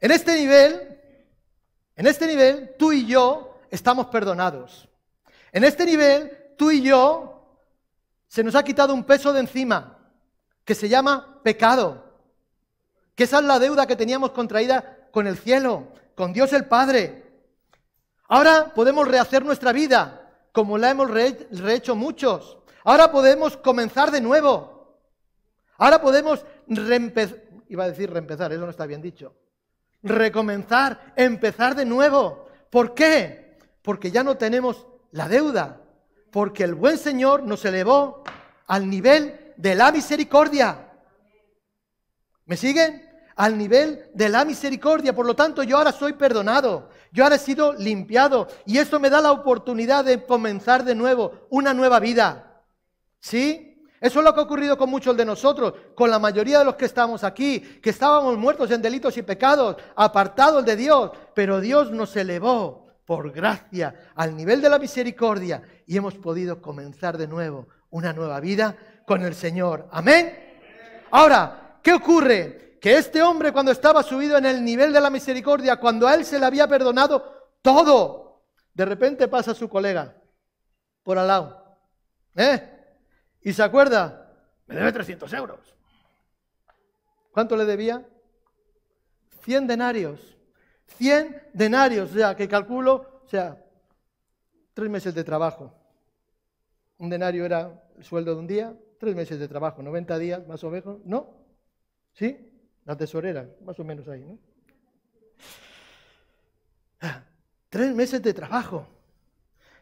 En 0.00 0.10
este 0.10 0.36
nivel, 0.36 0.98
en 1.96 2.06
este 2.06 2.26
nivel, 2.26 2.74
tú 2.78 2.92
y 2.92 3.06
yo 3.06 3.60
estamos 3.70 4.06
perdonados. 4.06 4.88
En 5.52 5.64
este 5.64 5.84
nivel, 5.84 6.54
tú 6.56 6.70
y 6.70 6.82
yo 6.82 7.58
se 8.28 8.44
nos 8.44 8.54
ha 8.54 8.62
quitado 8.62 8.94
un 8.94 9.04
peso 9.04 9.32
de 9.32 9.40
encima 9.40 9.98
que 10.64 10.74
se 10.74 10.88
llama 10.88 11.40
pecado. 11.42 12.04
Que 13.14 13.24
esa 13.24 13.38
es 13.38 13.44
la 13.44 13.58
deuda 13.58 13.86
que 13.86 13.96
teníamos 13.96 14.30
contraída 14.30 15.08
con 15.10 15.26
el 15.26 15.36
cielo, 15.36 15.88
con 16.14 16.32
Dios 16.32 16.52
el 16.52 16.66
Padre. 16.66 17.24
Ahora 18.28 18.72
podemos 18.74 19.08
rehacer 19.08 19.44
nuestra 19.44 19.72
vida 19.72 20.19
como 20.52 20.78
la 20.78 20.90
hemos 20.90 21.10
rehecho 21.10 21.94
muchos. 21.94 22.58
Ahora 22.84 23.10
podemos 23.12 23.56
comenzar 23.56 24.10
de 24.10 24.20
nuevo. 24.20 24.98
Ahora 25.76 26.00
podemos 26.00 26.44
reempezar, 26.66 27.42
iba 27.68 27.84
a 27.84 27.88
decir 27.88 28.10
reempezar, 28.10 28.52
eso 28.52 28.64
no 28.64 28.70
está 28.70 28.86
bien 28.86 29.00
dicho. 29.00 29.34
Recomenzar, 30.02 31.12
empezar 31.16 31.74
de 31.74 31.84
nuevo. 31.84 32.48
¿Por 32.70 32.94
qué? 32.94 33.58
Porque 33.82 34.10
ya 34.10 34.22
no 34.22 34.36
tenemos 34.36 34.86
la 35.12 35.28
deuda. 35.28 35.80
Porque 36.30 36.64
el 36.64 36.74
buen 36.74 36.98
Señor 36.98 37.42
nos 37.42 37.64
elevó 37.64 38.22
al 38.66 38.88
nivel 38.88 39.52
de 39.56 39.74
la 39.74 39.90
misericordia. 39.92 40.90
¿Me 42.46 42.56
siguen? 42.56 43.08
Al 43.36 43.56
nivel 43.56 44.10
de 44.14 44.28
la 44.28 44.44
misericordia. 44.44 45.14
Por 45.14 45.26
lo 45.26 45.34
tanto, 45.34 45.62
yo 45.62 45.76
ahora 45.76 45.92
soy 45.92 46.12
perdonado. 46.14 46.90
Yo 47.12 47.24
ahora 47.24 47.36
he 47.36 47.40
sido 47.40 47.72
limpiado 47.74 48.48
y 48.66 48.78
esto 48.78 49.00
me 49.00 49.10
da 49.10 49.20
la 49.20 49.32
oportunidad 49.32 50.04
de 50.04 50.24
comenzar 50.24 50.84
de 50.84 50.94
nuevo 50.94 51.46
una 51.50 51.74
nueva 51.74 51.98
vida. 52.00 52.62
¿Sí? 53.20 53.70
Eso 54.00 54.20
es 54.20 54.24
lo 54.24 54.32
que 54.32 54.40
ha 54.40 54.44
ocurrido 54.44 54.78
con 54.78 54.88
muchos 54.88 55.16
de 55.16 55.26
nosotros, 55.26 55.74
con 55.94 56.10
la 56.10 56.18
mayoría 56.18 56.60
de 56.60 56.64
los 56.64 56.76
que 56.76 56.86
estamos 56.86 57.22
aquí, 57.22 57.60
que 57.60 57.90
estábamos 57.90 58.38
muertos 58.38 58.70
en 58.70 58.80
delitos 58.80 59.16
y 59.18 59.22
pecados, 59.22 59.76
apartados 59.94 60.64
de 60.64 60.74
Dios, 60.74 61.10
pero 61.34 61.60
Dios 61.60 61.90
nos 61.90 62.16
elevó 62.16 62.86
por 63.04 63.30
gracia 63.30 64.12
al 64.14 64.34
nivel 64.34 64.62
de 64.62 64.70
la 64.70 64.78
misericordia 64.78 65.62
y 65.86 65.96
hemos 65.96 66.14
podido 66.14 66.62
comenzar 66.62 67.18
de 67.18 67.26
nuevo 67.26 67.68
una 67.90 68.12
nueva 68.12 68.40
vida 68.40 68.76
con 69.06 69.22
el 69.22 69.34
Señor. 69.34 69.88
Amén. 69.90 70.32
Ahora, 71.10 71.78
¿qué 71.82 71.92
ocurre? 71.92 72.69
Que 72.80 72.96
este 72.96 73.22
hombre 73.22 73.52
cuando 73.52 73.70
estaba 73.70 74.02
subido 74.02 74.38
en 74.38 74.46
el 74.46 74.64
nivel 74.64 74.92
de 74.92 75.00
la 75.00 75.10
misericordia, 75.10 75.76
cuando 75.76 76.08
a 76.08 76.14
él 76.14 76.24
se 76.24 76.38
le 76.38 76.46
había 76.46 76.66
perdonado 76.66 77.52
todo, 77.60 78.42
de 78.72 78.84
repente 78.86 79.28
pasa 79.28 79.54
su 79.54 79.68
colega 79.68 80.16
por 81.02 81.18
al 81.18 81.28
lado. 81.28 81.62
¿Eh? 82.34 82.96
Y 83.42 83.52
se 83.52 83.62
acuerda, 83.62 84.34
me 84.66 84.76
debe 84.76 84.92
300 84.92 85.30
euros. 85.34 85.58
¿Cuánto 87.32 87.54
le 87.56 87.66
debía? 87.66 88.06
100 89.42 89.66
denarios. 89.66 90.36
100 90.96 91.50
denarios, 91.52 92.10
o 92.10 92.14
sea, 92.14 92.34
que 92.34 92.48
calculo, 92.48 93.22
o 93.24 93.28
sea, 93.28 93.62
tres 94.72 94.90
meses 94.90 95.14
de 95.14 95.22
trabajo. 95.22 95.74
Un 96.98 97.10
denario 97.10 97.44
era 97.44 97.84
el 97.96 98.04
sueldo 98.04 98.34
de 98.34 98.40
un 98.40 98.46
día, 98.46 98.74
tres 98.98 99.14
meses 99.14 99.38
de 99.38 99.48
trabajo, 99.48 99.82
90 99.82 100.18
días 100.18 100.46
más 100.46 100.64
o 100.64 100.70
menos, 100.70 100.98
¿no? 101.04 101.34
¿Sí? 102.12 102.49
La 102.90 102.96
tesorera, 102.96 103.48
más 103.64 103.78
o 103.78 103.84
menos 103.84 104.08
ahí, 104.08 104.24
¿no? 104.24 104.36
Tres 107.68 107.94
meses 107.94 108.20
de 108.20 108.34
trabajo. 108.34 108.84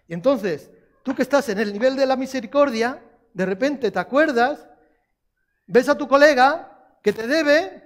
Y 0.06 0.12
entonces, 0.12 0.70
tú 1.02 1.14
que 1.14 1.22
estás 1.22 1.48
en 1.48 1.58
el 1.58 1.72
nivel 1.72 1.96
de 1.96 2.04
la 2.04 2.16
misericordia, 2.16 3.02
de 3.32 3.46
repente 3.46 3.90
te 3.90 3.98
acuerdas, 3.98 4.68
ves 5.66 5.88
a 5.88 5.96
tu 5.96 6.06
colega 6.06 6.98
que 7.02 7.14
te 7.14 7.26
debe, 7.26 7.82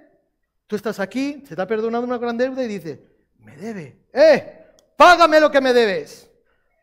tú 0.67 0.75
estás 0.75 0.99
aquí, 0.99 1.41
se 1.47 1.55
te 1.55 1.61
ha 1.61 1.67
perdonado 1.67 2.03
una 2.03 2.17
gran 2.17 2.35
deuda 2.35 2.61
y 2.61 2.67
dices, 2.67 2.99
me 3.37 3.55
debe, 3.55 4.07
¡eh! 4.11 4.65
Págame 4.97 5.39
lo 5.39 5.49
que 5.49 5.61
me 5.61 5.71
debes, 5.71 6.29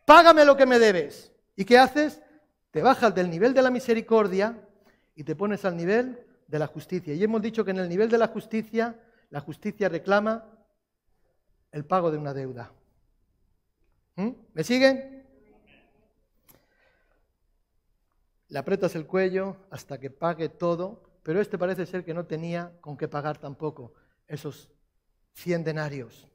págame 0.06 0.46
lo 0.46 0.56
que 0.56 0.64
me 0.64 0.78
debes. 0.78 1.30
¿Y 1.56 1.66
qué 1.66 1.76
haces? 1.76 2.22
Te 2.70 2.80
bajas 2.80 3.14
del 3.14 3.28
nivel 3.28 3.52
de 3.52 3.60
la 3.60 3.70
misericordia 3.70 4.58
y 5.14 5.24
te 5.24 5.36
pones 5.36 5.66
al 5.66 5.76
nivel 5.76 6.24
de 6.50 6.58
la 6.58 6.66
justicia. 6.66 7.14
Y 7.14 7.22
hemos 7.22 7.40
dicho 7.40 7.64
que 7.64 7.70
en 7.70 7.78
el 7.78 7.88
nivel 7.88 8.10
de 8.10 8.18
la 8.18 8.26
justicia, 8.26 8.98
la 9.30 9.40
justicia 9.40 9.88
reclama 9.88 10.44
el 11.70 11.84
pago 11.84 12.10
de 12.10 12.18
una 12.18 12.34
deuda. 12.34 12.72
¿Mm? 14.16 14.30
¿Me 14.52 14.64
siguen? 14.64 15.24
Le 18.48 18.58
apretas 18.58 18.96
el 18.96 19.06
cuello 19.06 19.56
hasta 19.70 20.00
que 20.00 20.10
pague 20.10 20.48
todo, 20.48 21.20
pero 21.22 21.40
este 21.40 21.56
parece 21.56 21.86
ser 21.86 22.04
que 22.04 22.14
no 22.14 22.26
tenía 22.26 22.72
con 22.80 22.96
qué 22.96 23.06
pagar 23.06 23.38
tampoco 23.38 23.94
esos 24.26 24.68
100 25.34 25.62
denarios. 25.62 26.26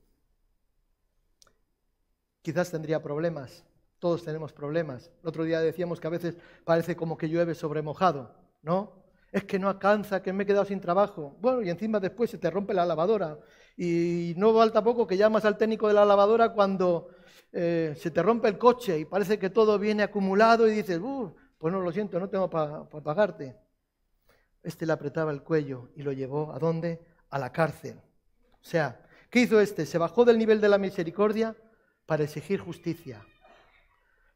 Quizás 2.42 2.72
tendría 2.72 3.04
problemas, 3.04 3.66
todos 4.00 4.24
tenemos 4.24 4.54
problemas. 4.54 5.12
El 5.24 5.28
otro 5.28 5.44
día 5.44 5.60
decíamos 5.60 6.00
que 6.00 6.08
a 6.08 6.12
veces 6.12 6.38
parece 6.64 6.96
como 6.96 7.18
que 7.18 7.28
llueve 7.28 7.54
sobre 7.54 7.82
mojado, 7.82 8.34
¿no? 8.62 9.05
Es 9.36 9.44
que 9.44 9.60
no 9.60 9.68
alcanza, 9.68 10.22
que 10.24 10.32
me 10.32 10.44
he 10.44 10.46
quedado 10.46 10.64
sin 10.64 10.80
trabajo. 10.80 11.36
Bueno, 11.42 11.62
y 11.62 11.70
encima 11.70 12.00
después 12.00 12.32
se 12.32 12.38
te 12.38 12.50
rompe 12.50 12.74
la 12.74 12.86
lavadora. 12.86 13.38
Y 13.76 14.34
no 14.38 14.54
falta 14.54 14.82
poco 14.82 15.06
que 15.06 15.18
llamas 15.18 15.44
al 15.44 15.58
técnico 15.58 15.90
de 15.90 15.94
la 15.94 16.06
lavadora 16.06 16.54
cuando 16.54 17.10
eh, 17.52 17.94
se 18.00 18.12
te 18.12 18.24
rompe 18.24 18.48
el 18.48 18.58
coche 18.58 18.98
y 18.98 19.04
parece 19.04 19.38
que 19.38 19.50
todo 19.50 19.78
viene 19.78 20.04
acumulado 20.04 20.66
y 20.70 20.72
dices, 20.72 21.02
pues 21.58 21.74
no 21.74 21.82
lo 21.82 21.92
siento, 21.92 22.18
no 22.18 22.30
tengo 22.30 22.50
para 22.50 22.88
pagarte. 22.88 23.58
Este 24.64 24.86
le 24.86 24.94
apretaba 24.94 25.34
el 25.34 25.44
cuello 25.44 25.90
y 25.98 26.04
lo 26.04 26.14
llevó 26.14 26.54
a 26.54 26.58
dónde? 26.58 27.06
A 27.30 27.38
la 27.38 27.52
cárcel. 27.52 28.00
O 28.54 28.66
sea, 28.66 29.06
¿qué 29.30 29.42
hizo 29.42 29.60
este? 29.60 29.86
Se 29.86 29.98
bajó 29.98 30.24
del 30.24 30.38
nivel 30.38 30.62
de 30.62 30.70
la 30.70 30.78
misericordia 30.78 31.54
para 32.06 32.24
exigir 32.24 32.62
justicia. 32.62 33.22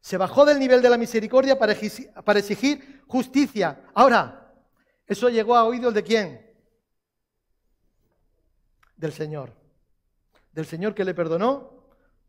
Se 0.02 0.18
bajó 0.18 0.44
del 0.44 0.58
nivel 0.58 0.82
de 0.82 0.90
la 0.90 0.98
misericordia 0.98 1.58
para 1.58 1.72
exigir 1.72 3.02
justicia. 3.06 3.80
Ahora, 3.94 4.39
eso 5.10 5.28
llegó 5.28 5.56
a 5.56 5.64
oídos 5.64 5.92
de 5.92 6.04
quién? 6.04 6.40
Del 8.96 9.12
Señor. 9.12 9.52
Del 10.52 10.66
Señor 10.66 10.94
que 10.94 11.04
le 11.04 11.14
perdonó 11.14 11.68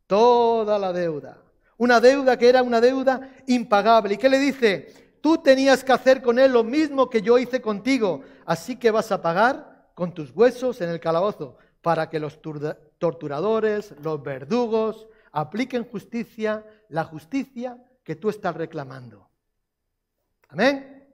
toda 0.07 0.79
la 0.79 0.91
deuda. 0.91 1.37
Una 1.77 1.99
deuda 1.99 2.39
que 2.39 2.49
era 2.49 2.63
una 2.63 2.81
deuda 2.81 3.35
impagable. 3.45 4.15
¿Y 4.15 4.17
qué 4.17 4.29
le 4.29 4.39
dice? 4.39 5.19
Tú 5.21 5.37
tenías 5.37 5.83
que 5.83 5.91
hacer 5.91 6.23
con 6.23 6.39
él 6.39 6.53
lo 6.53 6.63
mismo 6.63 7.07
que 7.07 7.21
yo 7.21 7.37
hice 7.37 7.61
contigo. 7.61 8.23
Así 8.47 8.77
que 8.77 8.89
vas 8.89 9.11
a 9.11 9.21
pagar 9.21 9.91
con 9.93 10.11
tus 10.11 10.31
huesos 10.31 10.81
en 10.81 10.89
el 10.89 10.99
calabozo 10.99 11.57
para 11.83 12.09
que 12.09 12.19
los 12.19 12.39
torturadores, 12.97 13.93
los 14.01 14.23
verdugos, 14.23 15.07
apliquen 15.31 15.85
justicia, 15.85 16.65
la 16.89 17.03
justicia 17.03 17.77
que 18.03 18.15
tú 18.15 18.31
estás 18.31 18.55
reclamando. 18.55 19.29
Amén. 20.49 21.07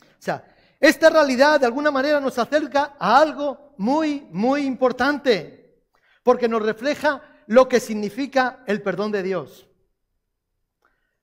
O 0.00 0.24
sea, 0.24 0.51
esta 0.82 1.10
realidad 1.10 1.60
de 1.60 1.66
alguna 1.66 1.92
manera 1.92 2.18
nos 2.18 2.40
acerca 2.40 2.96
a 2.98 3.20
algo 3.20 3.72
muy, 3.78 4.26
muy 4.32 4.62
importante, 4.62 5.78
porque 6.24 6.48
nos 6.48 6.60
refleja 6.60 7.22
lo 7.46 7.68
que 7.68 7.78
significa 7.78 8.64
el 8.66 8.82
perdón 8.82 9.12
de 9.12 9.22
Dios. 9.22 9.68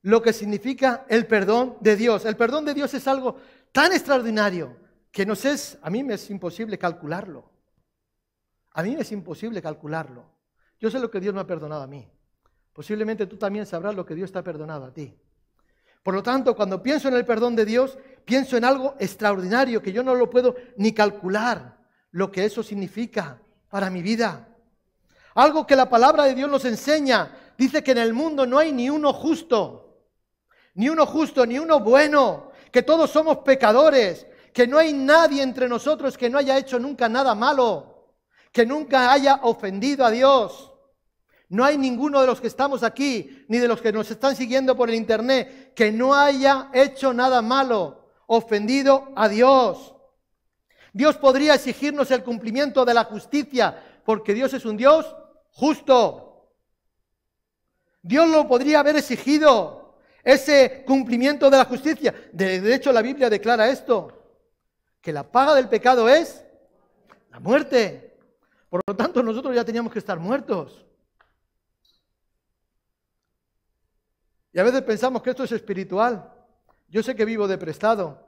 Lo 0.02 0.22
que 0.22 0.32
significa 0.32 1.06
el 1.10 1.28
perdón 1.28 1.76
de 1.82 1.98
Dios. 1.98 2.24
El 2.24 2.38
perdón 2.38 2.64
de 2.64 2.74
Dios 2.74 2.94
es 2.94 3.06
algo 3.06 3.36
tan 3.74 3.92
extraordinario 3.92 4.78
que 5.12 5.26
nos 5.26 5.44
es, 5.44 5.78
a 5.82 5.90
mí 5.90 6.06
me 6.06 6.14
es 6.14 6.30
imposible 6.30 6.78
calcularlo. 6.78 7.52
A 8.72 8.82
mí 8.82 8.96
es 8.98 9.12
imposible 9.12 9.62
calcularlo. 9.62 10.24
Yo 10.80 10.90
sé 10.90 11.00
lo 11.00 11.12
que 11.12 11.20
Dios 11.20 11.34
me 11.34 11.42
ha 11.42 11.48
perdonado 11.48 11.84
a 11.84 11.88
mí. 11.88 12.10
Posiblemente 12.72 13.28
tú 13.28 13.36
también 13.36 13.66
sabrás 13.66 13.94
lo 13.94 14.06
que 14.06 14.16
Dios 14.16 14.32
te 14.32 14.40
ha 14.40 14.44
perdonado 14.44 14.86
a 14.86 14.94
ti. 14.94 15.20
Por 16.04 16.14
lo 16.14 16.24
tanto, 16.24 16.56
cuando 16.56 16.82
pienso 16.82 17.08
en 17.08 17.16
el 17.16 17.26
perdón 17.26 17.56
de 17.56 17.66
Dios, 17.66 17.98
pienso 18.30 18.58
en 18.58 18.64
algo 18.64 18.94
extraordinario 19.00 19.82
que 19.82 19.92
yo 19.92 20.04
no 20.04 20.14
lo 20.14 20.30
puedo 20.30 20.56
ni 20.78 20.94
calcular 20.94 21.80
lo 22.12 22.32
que 22.32 22.46
eso 22.46 22.62
significa 22.62 23.42
para 23.70 23.90
mi 23.90 24.04
vida. 24.04 24.48
Algo 25.34 25.66
que 25.66 25.76
la 25.76 25.90
palabra 25.90 26.26
de 26.26 26.36
Dios 26.36 26.48
nos 26.48 26.64
enseña. 26.66 27.36
Dice 27.58 27.84
que 27.84 27.90
en 27.90 27.98
el 27.98 28.14
mundo 28.14 28.46
no 28.46 28.60
hay 28.60 28.72
ni 28.72 28.88
uno 28.88 29.14
justo, 29.14 30.06
ni 30.76 30.90
uno 30.90 31.08
justo, 31.08 31.44
ni 31.44 31.58
uno 31.58 31.80
bueno, 31.80 32.52
que 32.72 32.84
todos 32.84 33.10
somos 33.10 33.38
pecadores, 33.38 34.28
que 34.54 34.68
no 34.68 34.78
hay 34.78 34.94
nadie 34.94 35.42
entre 35.42 35.68
nosotros 35.68 36.16
que 36.16 36.30
no 36.30 36.38
haya 36.38 36.56
hecho 36.56 36.78
nunca 36.78 37.10
nada 37.10 37.34
malo, 37.34 38.14
que 38.52 38.64
nunca 38.64 39.12
haya 39.12 39.40
ofendido 39.42 40.06
a 40.06 40.12
Dios. 40.12 40.72
No 41.50 41.66
hay 41.66 41.80
ninguno 41.80 42.22
de 42.22 42.28
los 42.28 42.40
que 42.40 42.48
estamos 42.48 42.84
aquí, 42.84 43.44
ni 43.48 43.58
de 43.58 43.68
los 43.68 43.82
que 43.82 43.92
nos 43.92 44.12
están 44.12 44.36
siguiendo 44.36 44.78
por 44.78 44.90
el 44.90 44.96
Internet, 44.96 45.74
que 45.74 45.92
no 45.92 46.14
haya 46.14 46.70
hecho 46.74 47.12
nada 47.12 47.42
malo, 47.42 47.99
ofendido 48.30 49.12
a 49.16 49.28
Dios. 49.28 49.96
Dios 50.94 51.18
podría 51.18 51.56
exigirnos 51.56 52.12
el 52.12 52.24
cumplimiento 52.24 52.86
de 52.86 52.94
la 52.94 53.04
justicia, 53.04 53.84
porque 54.06 54.36
Dios 54.36 54.54
es 54.54 54.66
un 54.66 54.78
Dios 54.78 55.16
justo. 55.52 56.54
Dios 58.02 58.30
lo 58.30 58.48
podría 58.48 58.80
haber 58.80 58.98
exigido, 58.98 59.98
ese 60.24 60.84
cumplimiento 60.86 61.50
de 61.50 61.58
la 61.58 61.66
justicia. 61.66 62.14
De, 62.32 62.74
hecho, 62.74 62.92
la 62.92 63.02
Biblia 63.02 63.32
declara 63.32 63.68
esto, 63.68 64.14
que 65.02 65.12
la 65.12 65.30
paga 65.30 65.56
del 65.56 65.68
pecado 65.68 66.08
es 66.08 66.44
la 67.32 67.40
muerte. 67.40 68.16
Por 68.70 68.82
lo 68.86 68.96
tanto, 68.96 69.24
nosotros 69.24 69.56
ya 69.56 69.66
teníamos 69.66 69.92
que 69.92 70.00
estar 70.00 70.20
muertos. 70.20 70.86
Y 74.54 74.60
a 74.60 74.64
veces 74.64 74.84
pensamos 74.84 75.24
que 75.24 75.32
esto 75.32 75.44
es 75.44 75.52
espiritual. 75.52 76.39
Yo 76.90 77.04
sé 77.04 77.16
que 77.16 77.26
vivo 77.26 77.48
de 77.48 77.58
prestado. 77.58 78.28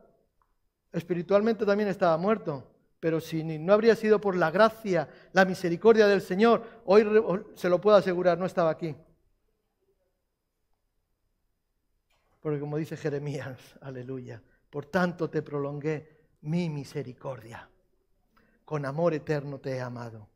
Espiritualmente 0.92 1.66
también 1.66 1.90
estaba 1.90 2.18
muerto. 2.18 2.68
Pero 3.00 3.20
si 3.20 3.44
no 3.44 3.74
habría 3.74 3.96
sido 3.96 4.22
por 4.22 4.36
la 4.36 4.52
gracia, 4.52 5.10
la 5.34 5.44
misericordia 5.44 6.08
del 6.08 6.22
Señor, 6.22 6.82
hoy 6.86 7.04
se 7.56 7.68
lo 7.68 7.82
puedo 7.82 7.98
asegurar, 7.98 8.38
no 8.38 8.46
estaba 8.46 8.70
aquí. 8.70 8.96
Porque 12.40 12.60
como 12.60 12.78
dice 12.78 12.96
Jeremías, 12.98 13.58
aleluya, 13.82 14.42
por 14.70 14.86
tanto 14.86 15.30
te 15.30 15.42
prolongué 15.42 16.28
mi 16.42 16.70
misericordia. 16.70 17.68
Con 18.64 18.86
amor 18.86 19.16
eterno 19.16 19.60
te 19.60 19.72
he 19.72 19.82
amado. 19.82 20.30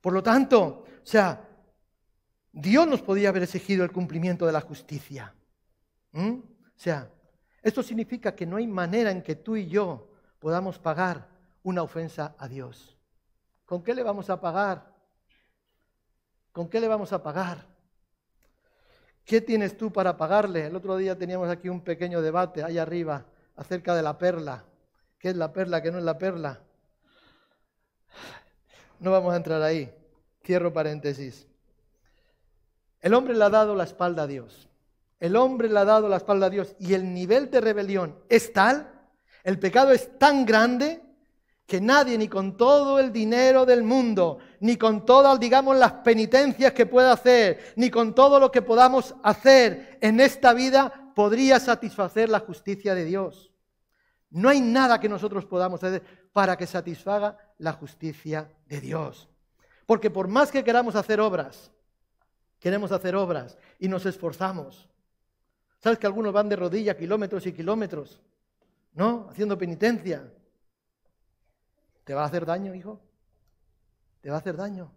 Por 0.00 0.12
lo 0.12 0.22
tanto, 0.22 0.84
o 1.02 1.06
sea, 1.06 1.48
Dios 2.52 2.86
nos 2.86 3.02
podía 3.02 3.30
haber 3.30 3.42
exigido 3.42 3.84
el 3.84 3.90
cumplimiento 3.90 4.46
de 4.46 4.52
la 4.52 4.60
justicia. 4.60 5.34
¿Mm? 6.12 6.30
O 6.30 6.78
sea, 6.78 7.10
esto 7.66 7.82
significa 7.82 8.36
que 8.36 8.46
no 8.46 8.58
hay 8.58 8.66
manera 8.68 9.10
en 9.10 9.22
que 9.22 9.34
tú 9.34 9.56
y 9.56 9.66
yo 9.66 10.08
podamos 10.38 10.78
pagar 10.78 11.26
una 11.64 11.82
ofensa 11.82 12.36
a 12.38 12.46
Dios. 12.46 12.96
¿Con 13.64 13.82
qué 13.82 13.92
le 13.92 14.04
vamos 14.04 14.30
a 14.30 14.40
pagar? 14.40 14.94
¿Con 16.52 16.68
qué 16.68 16.80
le 16.80 16.86
vamos 16.86 17.12
a 17.12 17.24
pagar? 17.24 17.66
¿Qué 19.24 19.40
tienes 19.40 19.76
tú 19.76 19.92
para 19.92 20.16
pagarle? 20.16 20.66
El 20.66 20.76
otro 20.76 20.96
día 20.96 21.18
teníamos 21.18 21.48
aquí 21.48 21.68
un 21.68 21.80
pequeño 21.80 22.22
debate 22.22 22.62
allá 22.62 22.82
arriba 22.82 23.26
acerca 23.56 23.96
de 23.96 24.02
la 24.02 24.16
perla. 24.16 24.64
¿Qué 25.18 25.30
es 25.30 25.36
la 25.36 25.52
perla? 25.52 25.82
¿Qué 25.82 25.90
no 25.90 25.98
es 25.98 26.04
la 26.04 26.18
perla? 26.18 26.60
No 29.00 29.10
vamos 29.10 29.34
a 29.34 29.38
entrar 29.38 29.60
ahí. 29.60 29.92
Cierro 30.44 30.72
paréntesis. 30.72 31.48
El 33.00 33.12
hombre 33.12 33.34
le 33.34 33.42
ha 33.42 33.50
dado 33.50 33.74
la 33.74 33.82
espalda 33.82 34.22
a 34.22 34.26
Dios. 34.28 34.68
El 35.18 35.36
hombre 35.36 35.68
le 35.68 35.78
ha 35.78 35.84
dado 35.84 36.08
la 36.08 36.16
espalda 36.16 36.46
a 36.46 36.50
Dios 36.50 36.74
y 36.78 36.94
el 36.94 37.12
nivel 37.12 37.50
de 37.50 37.60
rebelión 37.60 38.18
es 38.28 38.52
tal, 38.52 38.92
el 39.44 39.58
pecado 39.58 39.92
es 39.92 40.18
tan 40.18 40.44
grande 40.44 41.02
que 41.66 41.80
nadie, 41.80 42.16
ni 42.16 42.28
con 42.28 42.56
todo 42.56 43.00
el 43.00 43.12
dinero 43.12 43.66
del 43.66 43.82
mundo, 43.82 44.38
ni 44.60 44.76
con 44.76 45.04
todas, 45.04 45.38
digamos, 45.40 45.76
las 45.76 45.92
penitencias 45.92 46.72
que 46.72 46.86
pueda 46.86 47.12
hacer, 47.12 47.72
ni 47.76 47.90
con 47.90 48.14
todo 48.14 48.38
lo 48.38 48.52
que 48.52 48.62
podamos 48.62 49.16
hacer 49.24 49.98
en 50.00 50.20
esta 50.20 50.52
vida, 50.52 51.12
podría 51.14 51.58
satisfacer 51.58 52.28
la 52.28 52.40
justicia 52.40 52.94
de 52.94 53.04
Dios. 53.04 53.52
No 54.30 54.48
hay 54.48 54.60
nada 54.60 55.00
que 55.00 55.08
nosotros 55.08 55.44
podamos 55.44 55.82
hacer 55.82 56.02
para 56.32 56.56
que 56.56 56.66
satisfaga 56.66 57.36
la 57.58 57.72
justicia 57.72 58.52
de 58.66 58.80
Dios. 58.80 59.28
Porque 59.86 60.10
por 60.10 60.28
más 60.28 60.52
que 60.52 60.62
queramos 60.62 60.94
hacer 60.94 61.20
obras, 61.20 61.72
queremos 62.60 62.92
hacer 62.92 63.16
obras 63.16 63.58
y 63.78 63.88
nos 63.88 64.06
esforzamos. 64.06 64.88
¿Sabes 65.86 66.00
que 66.00 66.06
algunos 66.08 66.32
van 66.32 66.48
de 66.48 66.56
rodillas 66.56 66.96
kilómetros 66.96 67.46
y 67.46 67.52
kilómetros? 67.52 68.20
¿No? 68.94 69.28
Haciendo 69.30 69.56
penitencia. 69.56 70.28
¿Te 72.02 72.12
va 72.12 72.24
a 72.24 72.26
hacer 72.26 72.44
daño, 72.44 72.74
hijo? 72.74 73.00
¿Te 74.20 74.28
va 74.28 74.34
a 74.34 74.38
hacer 74.40 74.56
daño? 74.56 74.90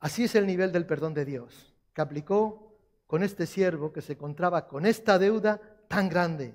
Así 0.00 0.24
es 0.24 0.34
el 0.34 0.44
nivel 0.44 0.72
del 0.72 0.86
perdón 0.86 1.14
de 1.14 1.24
Dios, 1.24 1.72
que 1.94 2.00
aplicó 2.00 2.76
con 3.06 3.22
este 3.22 3.46
siervo 3.46 3.92
que 3.92 4.02
se 4.02 4.14
encontraba 4.14 4.66
con 4.66 4.86
esta 4.86 5.20
deuda 5.20 5.60
tan 5.86 6.08
grande. 6.08 6.52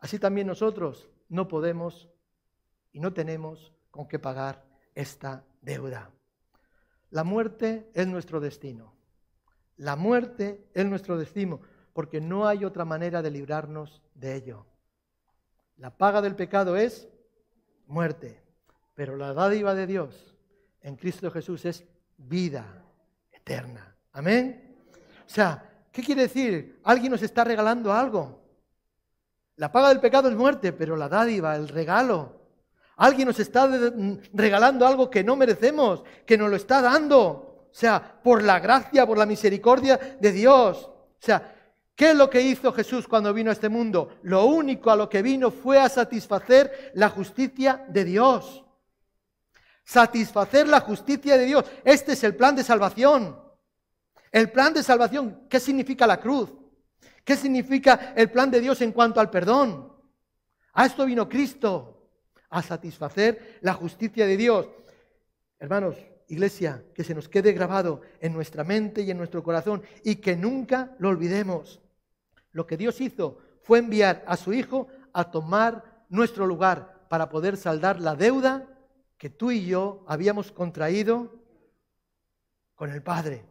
Así 0.00 0.18
también 0.18 0.46
nosotros 0.46 1.08
no 1.30 1.48
podemos 1.48 2.10
y 2.92 3.00
no 3.00 3.14
tenemos 3.14 3.72
con 3.90 4.06
qué 4.06 4.18
pagar 4.18 4.62
esta 4.94 5.46
deuda. 5.62 6.10
La 7.08 7.24
muerte 7.24 7.90
es 7.94 8.06
nuestro 8.06 8.38
destino. 8.38 8.93
La 9.76 9.96
muerte 9.96 10.68
es 10.74 10.84
nuestro 10.86 11.18
destino, 11.18 11.60
porque 11.92 12.20
no 12.20 12.46
hay 12.46 12.64
otra 12.64 12.84
manera 12.84 13.22
de 13.22 13.30
librarnos 13.30 14.02
de 14.14 14.36
ello. 14.36 14.66
La 15.76 15.96
paga 15.96 16.22
del 16.22 16.36
pecado 16.36 16.76
es 16.76 17.08
muerte, 17.86 18.40
pero 18.94 19.16
la 19.16 19.32
dádiva 19.32 19.74
de 19.74 19.86
Dios 19.86 20.36
en 20.80 20.96
Cristo 20.96 21.30
Jesús 21.30 21.64
es 21.64 21.84
vida 22.16 22.84
eterna. 23.32 23.96
Amén. 24.12 24.76
O 25.26 25.28
sea, 25.28 25.86
¿qué 25.90 26.02
quiere 26.02 26.22
decir? 26.22 26.80
Alguien 26.84 27.10
nos 27.12 27.22
está 27.22 27.42
regalando 27.44 27.92
algo. 27.92 28.40
La 29.56 29.72
paga 29.72 29.88
del 29.88 30.00
pecado 30.00 30.28
es 30.28 30.36
muerte, 30.36 30.72
pero 30.72 30.96
la 30.96 31.08
dádiva, 31.08 31.56
el 31.56 31.68
regalo, 31.68 32.44
Alguien 32.96 33.26
nos 33.26 33.40
está 33.40 33.68
regalando 34.32 34.86
algo 34.86 35.10
que 35.10 35.24
no 35.24 35.34
merecemos, 35.34 36.04
que 36.24 36.38
nos 36.38 36.48
lo 36.48 36.56
está 36.56 36.80
dando. 36.80 37.43
O 37.74 37.76
sea, 37.76 38.20
por 38.22 38.40
la 38.44 38.60
gracia, 38.60 39.04
por 39.04 39.18
la 39.18 39.26
misericordia 39.26 39.98
de 40.20 40.30
Dios. 40.30 40.78
O 40.84 41.18
sea, 41.18 41.56
¿qué 41.96 42.10
es 42.10 42.16
lo 42.16 42.30
que 42.30 42.40
hizo 42.40 42.72
Jesús 42.72 43.08
cuando 43.08 43.34
vino 43.34 43.50
a 43.50 43.52
este 43.52 43.68
mundo? 43.68 44.20
Lo 44.22 44.44
único 44.44 44.92
a 44.92 44.96
lo 44.96 45.08
que 45.08 45.22
vino 45.22 45.50
fue 45.50 45.80
a 45.80 45.88
satisfacer 45.88 46.92
la 46.94 47.08
justicia 47.08 47.84
de 47.88 48.04
Dios. 48.04 48.64
Satisfacer 49.82 50.68
la 50.68 50.82
justicia 50.82 51.36
de 51.36 51.46
Dios. 51.46 51.64
Este 51.84 52.12
es 52.12 52.22
el 52.22 52.36
plan 52.36 52.54
de 52.54 52.62
salvación. 52.62 53.42
El 54.30 54.52
plan 54.52 54.72
de 54.72 54.84
salvación, 54.84 55.48
¿qué 55.50 55.58
significa 55.58 56.06
la 56.06 56.20
cruz? 56.20 56.52
¿Qué 57.24 57.34
significa 57.34 58.14
el 58.14 58.30
plan 58.30 58.52
de 58.52 58.60
Dios 58.60 58.82
en 58.82 58.92
cuanto 58.92 59.18
al 59.18 59.30
perdón? 59.30 59.92
A 60.74 60.86
esto 60.86 61.04
vino 61.06 61.28
Cristo 61.28 62.08
a 62.50 62.62
satisfacer 62.62 63.58
la 63.62 63.72
justicia 63.74 64.28
de 64.28 64.36
Dios. 64.36 64.68
Hermanos, 65.58 65.96
iglesia, 66.34 66.84
que 66.94 67.04
se 67.04 67.14
nos 67.14 67.28
quede 67.28 67.52
grabado 67.52 68.02
en 68.20 68.32
nuestra 68.32 68.64
mente 68.64 69.02
y 69.02 69.10
en 69.10 69.16
nuestro 69.16 69.42
corazón 69.42 69.82
y 70.04 70.16
que 70.16 70.36
nunca 70.36 70.94
lo 70.98 71.08
olvidemos. 71.08 71.80
Lo 72.52 72.66
que 72.66 72.76
Dios 72.76 73.00
hizo 73.00 73.38
fue 73.62 73.78
enviar 73.78 74.22
a 74.26 74.36
su 74.36 74.52
Hijo 74.52 74.88
a 75.12 75.30
tomar 75.30 76.04
nuestro 76.08 76.46
lugar 76.46 77.06
para 77.08 77.28
poder 77.28 77.56
saldar 77.56 78.00
la 78.00 78.14
deuda 78.14 78.68
que 79.16 79.30
tú 79.30 79.50
y 79.50 79.64
yo 79.64 80.04
habíamos 80.06 80.52
contraído 80.52 81.32
con 82.74 82.90
el 82.90 83.02
Padre, 83.02 83.44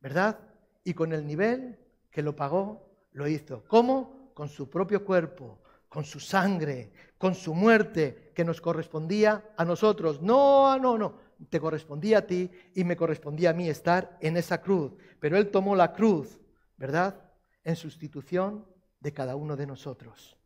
¿verdad? 0.00 0.38
Y 0.84 0.94
con 0.94 1.12
el 1.12 1.26
nivel 1.26 1.78
que 2.10 2.22
lo 2.22 2.34
pagó, 2.36 2.88
lo 3.12 3.28
hizo. 3.28 3.64
¿Cómo? 3.68 4.30
Con 4.34 4.48
su 4.48 4.70
propio 4.70 5.04
cuerpo, 5.04 5.58
con 5.94 6.04
su 6.04 6.18
sangre, 6.18 6.90
con 7.16 7.36
su 7.36 7.54
muerte 7.54 8.32
que 8.34 8.44
nos 8.44 8.60
correspondía 8.60 9.52
a 9.56 9.64
nosotros. 9.64 10.20
No, 10.20 10.76
no, 10.76 10.98
no, 10.98 11.14
te 11.48 11.60
correspondía 11.60 12.18
a 12.18 12.22
ti 12.22 12.50
y 12.74 12.82
me 12.82 12.96
correspondía 12.96 13.50
a 13.50 13.52
mí 13.52 13.68
estar 13.68 14.18
en 14.20 14.36
esa 14.36 14.60
cruz. 14.60 14.90
Pero 15.20 15.36
Él 15.36 15.52
tomó 15.52 15.76
la 15.76 15.92
cruz, 15.92 16.40
¿verdad? 16.76 17.14
En 17.62 17.76
sustitución 17.76 18.66
de 18.98 19.12
cada 19.12 19.36
uno 19.36 19.54
de 19.54 19.68
nosotros. 19.68 20.36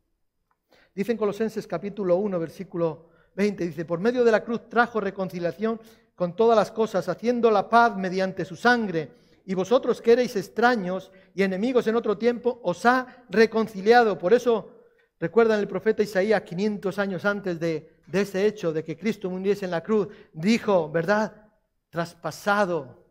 Dice 0.93 1.13
en 1.13 1.17
Colosenses 1.17 1.65
capítulo 1.65 2.17
1, 2.17 2.37
versículo 2.37 3.09
20, 3.35 3.65
dice, 3.65 3.85
por 3.85 3.99
medio 3.99 4.23
de 4.23 4.31
la 4.31 4.43
cruz 4.43 4.69
trajo 4.69 5.01
reconciliación 5.01 5.81
con 6.13 6.35
todas 6.35 6.55
las 6.55 6.69
cosas, 6.69 7.09
haciendo 7.09 7.49
la 7.49 7.67
paz 7.67 7.97
mediante 7.97 8.45
su 8.45 8.55
sangre. 8.55 9.13
Y 9.47 9.55
vosotros 9.55 9.99
que 9.99 10.11
erais 10.11 10.35
extraños 10.35 11.11
y 11.33 11.41
enemigos 11.41 11.87
en 11.87 11.95
otro 11.95 12.19
tiempo, 12.19 12.59
os 12.61 12.85
ha 12.85 13.25
reconciliado. 13.31 14.19
Por 14.19 14.33
eso 14.33 14.78
Recuerdan 15.19 15.59
el 15.59 15.67
profeta 15.67 16.01
Isaías 16.01 16.41
500 16.43 16.97
años 16.97 17.25
antes 17.25 17.59
de, 17.59 17.97
de 18.07 18.21
ese 18.21 18.45
hecho 18.45 18.71
de 18.71 18.83
que 18.83 18.97
Cristo 18.97 19.29
muriese 19.29 19.65
en 19.65 19.71
la 19.71 19.83
cruz, 19.83 20.07
dijo, 20.31 20.89
¿verdad? 20.89 21.49
Traspasado 21.89 23.05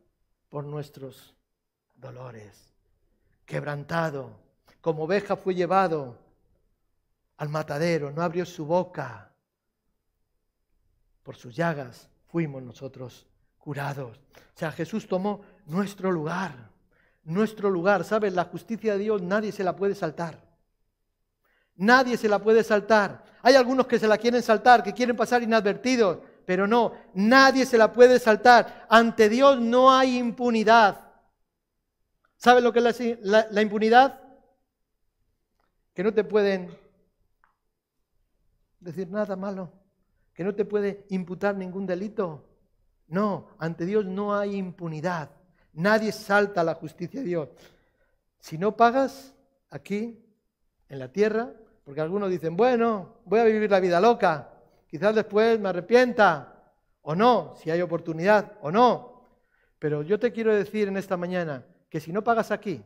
por 0.48 0.64
nuestros 0.64 1.34
dolores, 1.94 2.72
quebrantado, 3.44 4.40
como 4.80 5.04
oveja 5.04 5.36
fue 5.36 5.54
llevado 5.54 6.16
al 7.36 7.48
matadero, 7.48 8.10
no 8.10 8.22
abrió 8.22 8.46
su 8.46 8.64
boca. 8.64 9.30
Por 11.22 11.36
sus 11.36 11.54
llagas 11.54 12.08
fuimos 12.26 12.62
nosotros 12.62 13.26
curados. 13.58 14.16
O 14.16 14.58
sea, 14.58 14.72
Jesús 14.72 15.06
tomó 15.06 15.42
nuestro 15.66 16.10
lugar, 16.10 16.70
nuestro 17.24 17.68
lugar. 17.70 18.04
¿Sabes? 18.04 18.32
La 18.32 18.44
justicia 18.44 18.94
de 18.94 19.00
Dios 19.00 19.20
nadie 19.20 19.52
se 19.52 19.62
la 19.62 19.76
puede 19.76 19.94
saltar. 19.94 20.47
Nadie 21.78 22.16
se 22.16 22.28
la 22.28 22.40
puede 22.40 22.64
saltar. 22.64 23.24
Hay 23.40 23.54
algunos 23.54 23.86
que 23.86 23.98
se 23.98 24.08
la 24.08 24.18
quieren 24.18 24.42
saltar, 24.42 24.82
que 24.82 24.92
quieren 24.92 25.16
pasar 25.16 25.42
inadvertidos, 25.42 26.18
pero 26.44 26.66
no, 26.66 26.92
nadie 27.14 27.64
se 27.64 27.78
la 27.78 27.92
puede 27.92 28.18
saltar. 28.18 28.86
Ante 28.90 29.28
Dios 29.28 29.60
no 29.60 29.92
hay 29.92 30.18
impunidad. 30.18 31.12
¿Sabes 32.36 32.64
lo 32.64 32.72
que 32.72 32.80
es 32.80 33.18
la, 33.22 33.62
impunidad? 33.62 34.20
Que 35.94 36.02
no 36.02 36.12
te 36.12 36.24
pueden 36.24 36.76
decir 38.80 39.08
nada 39.08 39.36
malo, 39.36 39.72
que 40.34 40.42
no 40.42 40.54
te 40.54 40.64
puede 40.64 41.06
imputar 41.10 41.56
ningún 41.56 41.86
delito. 41.86 42.44
No, 43.06 43.50
ante 43.58 43.86
Dios 43.86 44.04
no 44.04 44.34
hay 44.34 44.56
impunidad. 44.56 45.30
Nadie 45.72 46.10
salta 46.10 46.62
a 46.62 46.64
la 46.64 46.74
justicia 46.74 47.20
de 47.20 47.26
Dios. 47.26 47.48
Si 48.40 48.58
no 48.58 48.76
pagas 48.76 49.34
aquí, 49.70 50.24
en 50.88 50.98
la 50.98 51.12
tierra, 51.12 51.52
porque 51.88 52.02
algunos 52.02 52.28
dicen, 52.28 52.54
bueno, 52.54 53.14
voy 53.24 53.40
a 53.40 53.44
vivir 53.44 53.70
la 53.70 53.80
vida 53.80 53.98
loca, 53.98 54.50
quizás 54.86 55.14
después 55.14 55.58
me 55.58 55.70
arrepienta, 55.70 56.70
o 57.00 57.14
no, 57.14 57.54
si 57.56 57.70
hay 57.70 57.80
oportunidad, 57.80 58.58
o 58.60 58.70
no. 58.70 59.24
Pero 59.78 60.02
yo 60.02 60.18
te 60.18 60.30
quiero 60.30 60.54
decir 60.54 60.88
en 60.88 60.98
esta 60.98 61.16
mañana 61.16 61.64
que 61.88 61.98
si 61.98 62.12
no 62.12 62.22
pagas 62.22 62.50
aquí, 62.50 62.84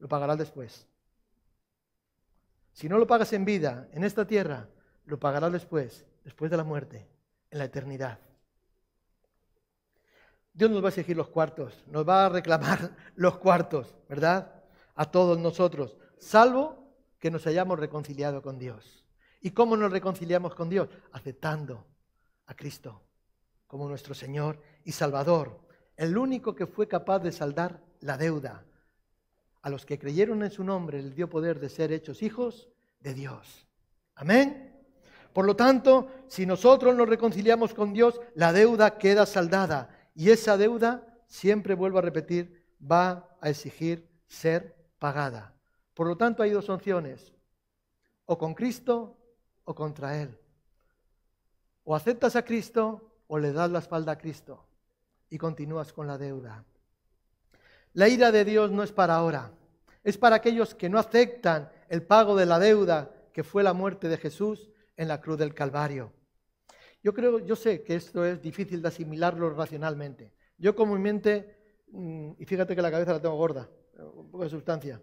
lo 0.00 0.06
pagarás 0.06 0.36
después. 0.36 0.86
Si 2.74 2.90
no 2.90 2.98
lo 2.98 3.06
pagas 3.06 3.32
en 3.32 3.46
vida, 3.46 3.88
en 3.92 4.04
esta 4.04 4.26
tierra, 4.26 4.68
lo 5.06 5.18
pagarás 5.18 5.52
después, 5.52 6.04
después 6.24 6.50
de 6.50 6.58
la 6.58 6.64
muerte, 6.64 7.08
en 7.50 7.58
la 7.58 7.64
eternidad. 7.64 8.18
Dios 10.52 10.70
nos 10.70 10.82
va 10.82 10.88
a 10.88 10.90
exigir 10.90 11.16
los 11.16 11.30
cuartos, 11.30 11.82
nos 11.86 12.06
va 12.06 12.26
a 12.26 12.28
reclamar 12.28 12.90
los 13.16 13.38
cuartos, 13.38 13.94
¿verdad? 14.10 14.62
A 14.94 15.10
todos 15.10 15.38
nosotros, 15.38 15.96
salvo 16.18 16.83
que 17.24 17.30
nos 17.30 17.46
hayamos 17.46 17.78
reconciliado 17.78 18.42
con 18.42 18.58
Dios. 18.58 19.02
¿Y 19.40 19.52
cómo 19.52 19.78
nos 19.78 19.90
reconciliamos 19.90 20.54
con 20.54 20.68
Dios? 20.68 20.90
Aceptando 21.10 21.86
a 22.44 22.54
Cristo 22.54 23.00
como 23.66 23.88
nuestro 23.88 24.12
Señor 24.12 24.60
y 24.84 24.92
Salvador, 24.92 25.58
el 25.96 26.18
único 26.18 26.54
que 26.54 26.66
fue 26.66 26.86
capaz 26.86 27.20
de 27.20 27.32
saldar 27.32 27.80
la 28.00 28.18
deuda. 28.18 28.66
A 29.62 29.70
los 29.70 29.86
que 29.86 29.98
creyeron 29.98 30.42
en 30.42 30.50
su 30.50 30.64
nombre 30.64 31.02
les 31.02 31.14
dio 31.14 31.30
poder 31.30 31.60
de 31.60 31.70
ser 31.70 31.92
hechos 31.92 32.22
hijos 32.22 32.68
de 33.00 33.14
Dios. 33.14 33.66
Amén. 34.16 34.84
Por 35.32 35.46
lo 35.46 35.56
tanto, 35.56 36.10
si 36.28 36.44
nosotros 36.44 36.94
nos 36.94 37.08
reconciliamos 37.08 37.72
con 37.72 37.94
Dios, 37.94 38.20
la 38.34 38.52
deuda 38.52 38.98
queda 38.98 39.24
saldada. 39.24 40.10
Y 40.14 40.28
esa 40.28 40.58
deuda, 40.58 41.22
siempre 41.26 41.74
vuelvo 41.74 42.00
a 42.00 42.02
repetir, 42.02 42.66
va 42.78 43.34
a 43.40 43.48
exigir 43.48 44.10
ser 44.26 44.76
pagada. 44.98 45.53
Por 45.94 46.08
lo 46.08 46.16
tanto, 46.16 46.42
hay 46.42 46.50
dos 46.50 46.68
opciones, 46.68 47.32
o 48.26 48.36
con 48.36 48.54
Cristo 48.54 49.16
o 49.64 49.74
contra 49.74 50.20
Él. 50.20 50.38
O 51.84 51.94
aceptas 51.94 52.36
a 52.36 52.44
Cristo 52.44 53.22
o 53.26 53.38
le 53.38 53.52
das 53.52 53.70
la 53.70 53.78
espalda 53.78 54.12
a 54.12 54.18
Cristo 54.18 54.66
y 55.30 55.38
continúas 55.38 55.92
con 55.92 56.06
la 56.06 56.18
deuda. 56.18 56.64
La 57.92 58.08
ira 58.08 58.32
de 58.32 58.44
Dios 58.44 58.70
no 58.70 58.82
es 58.82 58.92
para 58.92 59.14
ahora, 59.14 59.52
es 60.02 60.18
para 60.18 60.36
aquellos 60.36 60.74
que 60.74 60.88
no 60.88 60.98
aceptan 60.98 61.70
el 61.88 62.02
pago 62.02 62.34
de 62.36 62.46
la 62.46 62.58
deuda 62.58 63.10
que 63.32 63.44
fue 63.44 63.62
la 63.62 63.72
muerte 63.72 64.08
de 64.08 64.16
Jesús 64.16 64.70
en 64.96 65.08
la 65.08 65.20
cruz 65.20 65.38
del 65.38 65.54
Calvario. 65.54 66.12
Yo 67.02 67.12
creo, 67.12 67.38
yo 67.40 67.54
sé 67.54 67.82
que 67.82 67.96
esto 67.96 68.24
es 68.24 68.40
difícil 68.40 68.80
de 68.80 68.88
asimilarlo 68.88 69.50
racionalmente. 69.50 70.32
Yo 70.56 70.74
como 70.74 70.94
mi 70.94 71.02
mente, 71.02 71.82
mm, 71.88 72.32
y 72.38 72.44
fíjate 72.44 72.74
que 72.74 72.82
la 72.82 72.90
cabeza 72.90 73.12
la 73.12 73.20
tengo 73.20 73.36
gorda, 73.36 73.68
un 73.98 74.30
poco 74.30 74.44
de 74.44 74.50
sustancia, 74.50 75.00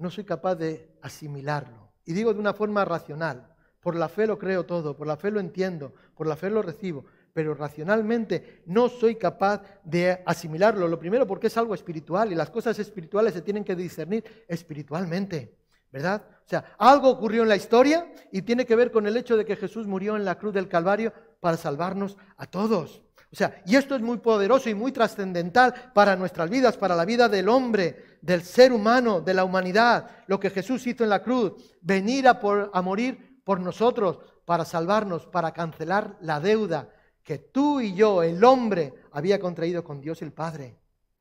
no 0.00 0.10
soy 0.10 0.24
capaz 0.24 0.56
de 0.56 0.96
asimilarlo. 1.02 1.92
Y 2.04 2.12
digo 2.12 2.32
de 2.32 2.40
una 2.40 2.54
forma 2.54 2.84
racional. 2.84 3.54
Por 3.80 3.96
la 3.96 4.08
fe 4.08 4.26
lo 4.26 4.38
creo 4.38 4.66
todo, 4.66 4.96
por 4.96 5.06
la 5.06 5.16
fe 5.16 5.30
lo 5.30 5.40
entiendo, 5.40 5.94
por 6.14 6.26
la 6.26 6.36
fe 6.36 6.50
lo 6.50 6.60
recibo, 6.60 7.04
pero 7.32 7.54
racionalmente 7.54 8.62
no 8.66 8.88
soy 8.88 9.16
capaz 9.16 9.62
de 9.84 10.22
asimilarlo. 10.26 10.88
Lo 10.88 10.98
primero 10.98 11.26
porque 11.26 11.46
es 11.46 11.56
algo 11.56 11.74
espiritual 11.74 12.32
y 12.32 12.34
las 12.34 12.50
cosas 12.50 12.78
espirituales 12.78 13.32
se 13.32 13.42
tienen 13.42 13.64
que 13.64 13.76
discernir 13.76 14.44
espiritualmente, 14.48 15.56
¿verdad? 15.90 16.22
O 16.44 16.48
sea, 16.48 16.74
algo 16.78 17.08
ocurrió 17.08 17.42
en 17.42 17.48
la 17.48 17.56
historia 17.56 18.12
y 18.32 18.42
tiene 18.42 18.66
que 18.66 18.76
ver 18.76 18.90
con 18.90 19.06
el 19.06 19.16
hecho 19.16 19.36
de 19.36 19.44
que 19.44 19.56
Jesús 19.56 19.86
murió 19.86 20.16
en 20.16 20.24
la 20.24 20.36
cruz 20.36 20.52
del 20.52 20.68
Calvario 20.68 21.12
para 21.40 21.56
salvarnos 21.56 22.18
a 22.36 22.46
todos. 22.46 23.02
O 23.32 23.36
sea, 23.36 23.62
y 23.64 23.76
esto 23.76 23.94
es 23.94 24.02
muy 24.02 24.18
poderoso 24.18 24.68
y 24.68 24.74
muy 24.74 24.92
trascendental 24.92 25.92
para 25.94 26.16
nuestras 26.16 26.50
vidas, 26.50 26.76
para 26.76 26.96
la 26.96 27.04
vida 27.04 27.28
del 27.28 27.48
hombre, 27.48 28.09
del 28.20 28.42
ser 28.42 28.72
humano, 28.72 29.20
de 29.20 29.34
la 29.34 29.44
humanidad. 29.44 30.10
Lo 30.26 30.38
que 30.38 30.50
Jesús 30.50 30.86
hizo 30.86 31.04
en 31.04 31.10
la 31.10 31.22
cruz, 31.22 31.52
venir 31.80 32.28
a, 32.28 32.40
a 32.72 32.82
morir 32.82 33.40
por 33.44 33.60
nosotros, 33.60 34.18
para 34.44 34.64
salvarnos, 34.64 35.26
para 35.26 35.52
cancelar 35.52 36.16
la 36.20 36.40
deuda 36.40 36.88
que 37.22 37.38
tú 37.38 37.80
y 37.80 37.94
yo, 37.94 38.22
el 38.22 38.42
hombre, 38.42 38.94
había 39.12 39.38
contraído 39.38 39.84
con 39.84 40.00
Dios 40.00 40.22
el 40.22 40.32
Padre. 40.32 40.76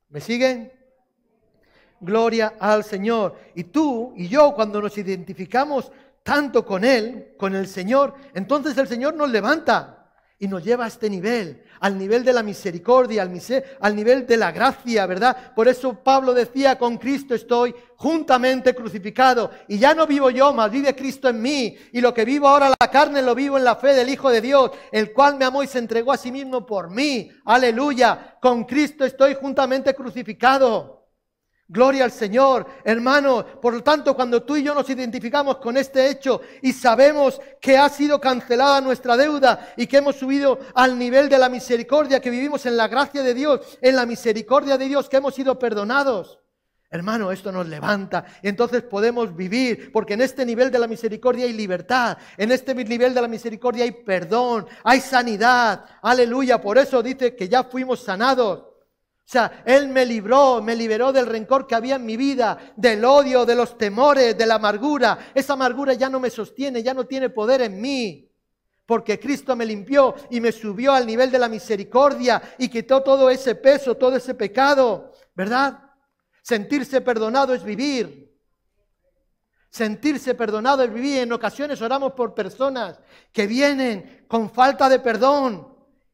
¿Me 0.09 0.21
siguen? 0.21 0.73
Gloria 1.99 2.55
al 2.59 2.83
Señor. 2.83 3.35
Y 3.55 3.65
tú 3.65 4.13
y 4.15 4.27
yo, 4.27 4.53
cuando 4.55 4.81
nos 4.81 4.97
identificamos 4.97 5.91
tanto 6.23 6.65
con 6.65 6.83
Él, 6.83 7.35
con 7.37 7.55
el 7.55 7.67
Señor, 7.67 8.15
entonces 8.33 8.77
el 8.77 8.87
Señor 8.87 9.13
nos 9.13 9.29
levanta 9.29 10.11
y 10.39 10.47
nos 10.47 10.63
lleva 10.63 10.85
a 10.85 10.87
este 10.87 11.09
nivel, 11.09 11.63
al 11.79 11.97
nivel 11.97 12.23
de 12.23 12.33
la 12.33 12.43
misericordia, 12.43 13.21
al, 13.21 13.41
al, 13.79 13.95
nivel 13.95 14.25
de 14.25 14.37
la 14.37 14.51
gracia, 14.51 15.05
¿verdad? 15.05 15.53
Por 15.55 15.67
eso 15.67 15.93
Pablo 16.03 16.33
decía, 16.33 16.77
con 16.77 16.97
Cristo 16.97 17.35
estoy 17.35 17.73
juntamente 17.95 18.73
crucificado 18.73 19.51
y 19.67 19.77
ya 19.77 19.93
no 19.93 20.07
vivo 20.07 20.29
yo, 20.29 20.53
mas 20.53 20.71
vive 20.71 20.95
Cristo 20.95 21.29
en 21.29 21.41
mí 21.41 21.75
y 21.91 22.01
lo 22.01 22.13
que 22.13 22.25
vivo 22.25 22.47
ahora 22.47 22.69
la 22.69 22.91
carne 22.91 23.21
lo 23.21 23.35
vivo 23.35 23.57
en 23.57 23.63
la 23.63 23.75
fe 23.75 23.93
del 23.93 24.09
Hijo 24.09 24.29
de 24.29 24.41
Dios, 24.41 24.71
el 24.91 25.13
cual 25.13 25.37
me 25.37 25.45
amó 25.45 25.63
y 25.63 25.67
se 25.67 25.79
entregó 25.79 26.11
a 26.11 26.17
sí 26.17 26.31
mismo 26.31 26.65
por 26.65 26.89
mí. 26.89 27.29
Aleluya, 27.45 28.37
con 28.41 28.63
Cristo 28.63 29.05
estoy 29.05 29.35
juntamente 29.35 29.93
crucificado. 29.93 30.98
Gloria 31.71 32.03
al 32.03 32.11
Señor, 32.11 32.65
hermano. 32.83 33.45
Por 33.61 33.75
lo 33.75 33.83
tanto, 33.83 34.15
cuando 34.15 34.41
tú 34.41 34.57
y 34.57 34.63
yo 34.63 34.73
nos 34.73 34.89
identificamos 34.89 35.57
con 35.57 35.77
este 35.77 36.09
hecho 36.09 36.41
y 36.63 36.73
sabemos 36.73 37.39
que 37.61 37.77
ha 37.77 37.87
sido 37.89 38.19
cancelada 38.19 38.81
nuestra 38.81 39.15
deuda 39.15 39.73
y 39.77 39.85
que 39.85 39.97
hemos 39.97 40.15
subido 40.15 40.57
al 40.73 40.97
nivel 40.97 41.29
de 41.29 41.37
la 41.37 41.47
misericordia, 41.47 42.19
que 42.19 42.31
vivimos 42.31 42.65
en 42.65 42.75
la 42.75 42.87
gracia 42.87 43.21
de 43.21 43.35
Dios, 43.35 43.77
en 43.83 43.95
la 43.95 44.07
misericordia 44.07 44.79
de 44.79 44.87
Dios, 44.87 45.07
que 45.07 45.17
hemos 45.17 45.35
sido 45.35 45.59
perdonados. 45.59 46.39
Hermano, 46.89 47.31
esto 47.31 47.51
nos 47.51 47.67
levanta 47.67 48.25
y 48.41 48.47
entonces 48.47 48.81
podemos 48.81 49.35
vivir, 49.35 49.91
porque 49.91 50.15
en 50.15 50.21
este 50.21 50.43
nivel 50.47 50.71
de 50.71 50.79
la 50.79 50.87
misericordia 50.87 51.45
hay 51.45 51.53
libertad, 51.53 52.17
en 52.35 52.51
este 52.51 52.73
nivel 52.73 53.13
de 53.13 53.21
la 53.21 53.27
misericordia 53.27 53.83
hay 53.83 53.91
perdón, 53.91 54.65
hay 54.83 55.01
sanidad. 55.01 55.85
Aleluya, 56.01 56.59
por 56.59 56.79
eso 56.79 57.03
dice 57.03 57.35
que 57.35 57.47
ya 57.47 57.63
fuimos 57.63 58.01
sanados. 58.01 58.68
O 59.29 59.31
sea, 59.31 59.61
Él 59.63 59.89
me 59.89 60.07
libró, 60.07 60.59
me 60.59 60.75
liberó 60.75 61.13
del 61.13 61.27
rencor 61.27 61.67
que 61.67 61.75
había 61.75 61.97
en 61.97 62.05
mi 62.07 62.17
vida, 62.17 62.73
del 62.75 63.05
odio, 63.05 63.45
de 63.45 63.53
los 63.53 63.77
temores, 63.77 64.35
de 64.35 64.45
la 64.47 64.55
amargura. 64.55 65.29
Esa 65.35 65.53
amargura 65.53 65.93
ya 65.93 66.09
no 66.09 66.19
me 66.19 66.31
sostiene, 66.31 66.81
ya 66.81 66.95
no 66.95 67.05
tiene 67.05 67.29
poder 67.29 67.61
en 67.61 67.79
mí. 67.79 68.27
Porque 68.87 69.19
Cristo 69.19 69.55
me 69.55 69.67
limpió 69.67 70.15
y 70.31 70.41
me 70.41 70.51
subió 70.51 70.93
al 70.93 71.05
nivel 71.05 71.29
de 71.29 71.37
la 71.37 71.47
misericordia 71.47 72.41
y 72.57 72.69
quitó 72.69 73.03
todo 73.03 73.29
ese 73.29 73.53
peso, 73.53 73.95
todo 73.95 74.15
ese 74.15 74.33
pecado. 74.33 75.11
¿Verdad? 75.35 75.79
Sentirse 76.41 76.99
perdonado 76.99 77.53
es 77.53 77.63
vivir. 77.63 78.35
Sentirse 79.69 80.33
perdonado 80.33 80.81
es 80.81 80.91
vivir. 80.91 81.19
En 81.19 81.33
ocasiones 81.33 81.79
oramos 81.83 82.13
por 82.13 82.33
personas 82.33 82.99
que 83.31 83.45
vienen 83.45 84.25
con 84.27 84.49
falta 84.49 84.89
de 84.89 84.97
perdón. 84.97 85.71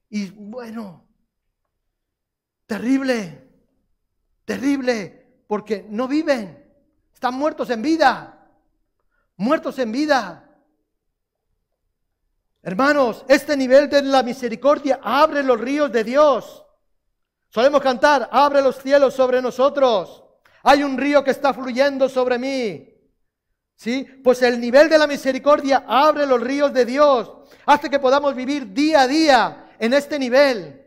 Y 0.10 0.32
bueno, 0.32 1.05
Terrible, 2.66 3.48
terrible, 4.44 5.44
porque 5.48 5.86
no 5.88 6.08
viven, 6.08 6.66
están 7.14 7.36
muertos 7.36 7.70
en 7.70 7.82
vida, 7.82 8.50
muertos 9.38 9.78
en 9.78 9.92
vida. 9.92 10.42
Hermanos, 12.64 13.24
este 13.28 13.56
nivel 13.56 13.88
de 13.90 14.02
la 14.02 14.24
misericordia 14.24 15.00
abre 15.04 15.44
los 15.44 15.62
ríos 15.62 15.92
de 15.92 16.04
Dios. 16.04 16.66
Solemos 17.50 17.82
cantar, 17.82 18.28
abre 18.32 18.62
los 18.64 18.78
cielos 18.82 19.14
sobre 19.14 19.42
nosotros. 19.42 20.24
Hay 20.64 20.84
un 20.84 20.98
río 20.98 21.24
que 21.24 21.30
está 21.30 21.54
fluyendo 21.54 22.10
sobre 22.10 22.40
mí. 22.40 22.90
¿Sí? 23.76 24.04
Pues 24.24 24.42
el 24.42 24.60
nivel 24.60 24.90
de 24.90 24.98
la 24.98 25.06
misericordia 25.06 25.84
abre 25.88 26.26
los 26.26 26.42
ríos 26.42 26.74
de 26.74 26.86
Dios, 26.86 27.32
hace 27.66 27.90
que 27.90 28.00
podamos 28.00 28.34
vivir 28.34 28.74
día 28.74 29.02
a 29.02 29.08
día 29.08 29.76
en 29.78 29.94
este 29.94 30.18
nivel. 30.18 30.85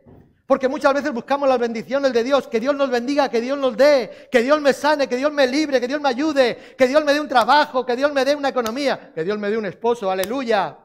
Porque 0.48 0.66
muchas 0.66 0.94
veces 0.94 1.12
buscamos 1.12 1.46
las 1.46 1.58
bendiciones 1.58 2.10
de 2.10 2.24
Dios, 2.24 2.48
que 2.48 2.58
Dios 2.58 2.74
nos 2.74 2.88
bendiga, 2.88 3.28
que 3.28 3.38
Dios 3.38 3.58
nos 3.58 3.76
dé, 3.76 4.28
que 4.32 4.40
Dios 4.40 4.58
me 4.62 4.72
sane, 4.72 5.06
que 5.06 5.18
Dios 5.18 5.30
me 5.30 5.46
libre, 5.46 5.78
que 5.78 5.86
Dios 5.86 6.00
me 6.00 6.08
ayude, 6.08 6.74
que 6.74 6.86
Dios 6.86 7.04
me 7.04 7.12
dé 7.12 7.20
un 7.20 7.28
trabajo, 7.28 7.84
que 7.84 7.94
Dios 7.94 8.10
me 8.14 8.24
dé 8.24 8.34
una 8.34 8.48
economía, 8.48 9.12
que 9.14 9.24
Dios 9.24 9.38
me 9.38 9.50
dé 9.50 9.58
un 9.58 9.66
esposo, 9.66 10.10
aleluya. 10.10 10.78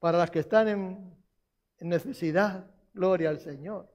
Para 0.00 0.16
las 0.16 0.30
que 0.30 0.38
están 0.38 0.68
en, 0.68 1.16
necesidad, 1.80 2.64
gloria 2.94 3.28
al 3.28 3.40
Señor. 3.40 3.92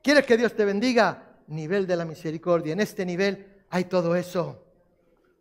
¿Quieres 0.00 0.24
que 0.24 0.36
Dios 0.36 0.54
te 0.54 0.64
bendiga? 0.64 1.40
Nivel 1.48 1.88
de 1.88 1.96
la 1.96 2.04
misericordia. 2.04 2.72
En 2.72 2.78
este 2.78 3.04
nivel 3.04 3.64
hay 3.68 3.86
todo 3.86 4.14
eso. 4.14 4.64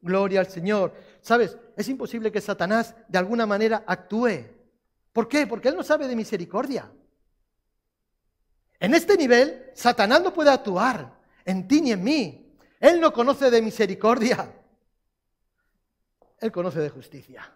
Gloria 0.01 0.39
al 0.39 0.47
Señor. 0.47 0.93
¿Sabes? 1.21 1.59
Es 1.77 1.87
imposible 1.89 2.31
que 2.31 2.41
Satanás 2.41 2.95
de 3.07 3.19
alguna 3.19 3.45
manera 3.45 3.83
actúe 3.85 4.54
¿Por 5.15 5.29
qué? 5.29 5.47
Porque 5.47 5.69
Él 5.69 5.77
no 5.77 5.83
sabe 5.83 6.09
de 6.09 6.15
misericordia. 6.15 6.91
En 8.81 8.93
este 8.93 9.15
nivel, 9.15 9.71
Satanás 9.73 10.21
no 10.21 10.33
puede 10.33 10.49
actuar 10.49 11.17
en 11.45 11.69
ti 11.69 11.79
ni 11.79 11.93
en 11.93 12.03
mí. 12.03 12.57
Él 12.81 12.99
no 12.99 13.13
conoce 13.13 13.49
de 13.49 13.61
misericordia. 13.61 14.53
Él 16.41 16.51
conoce 16.51 16.81
de 16.81 16.89
justicia. 16.89 17.49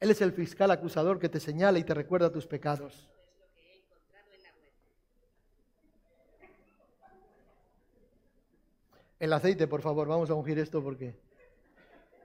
Él 0.00 0.10
es 0.10 0.20
el 0.20 0.32
fiscal 0.32 0.72
acusador 0.72 1.20
que 1.20 1.28
te 1.28 1.38
señala 1.38 1.78
y 1.78 1.84
te 1.84 1.94
recuerda 1.94 2.32
tus 2.32 2.48
pecados. 2.48 3.08
El 9.20 9.32
aceite, 9.32 9.68
por 9.68 9.80
favor, 9.80 10.08
vamos 10.08 10.28
a 10.28 10.34
ungir 10.34 10.58
esto 10.58 10.82
porque... 10.82 11.14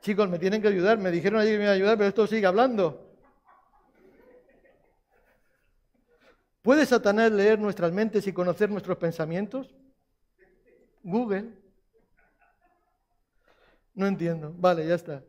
Chicos, 0.01 0.27
me 0.27 0.39
tienen 0.39 0.59
que 0.59 0.69
ayudar. 0.69 0.97
Me 0.97 1.11
dijeron 1.11 1.39
ayer 1.39 1.53
que 1.53 1.57
me 1.59 1.63
iban 1.65 1.73
a 1.73 1.75
ayudar, 1.75 1.97
pero 1.97 2.09
esto 2.09 2.25
sigue 2.25 2.47
hablando. 2.47 3.04
¿Puede 6.65 6.87
Satanás 6.87 7.31
leer 7.31 7.59
nuestras 7.59 7.91
mentes 7.91 8.25
y 8.25 8.33
conocer 8.33 8.71
nuestros 8.71 8.97
pensamientos? 8.97 9.71
Google. 11.03 11.51
No 13.93 14.07
entiendo. 14.07 14.51
Vale, 14.57 14.87
ya 14.87 14.95
está. 14.95 15.21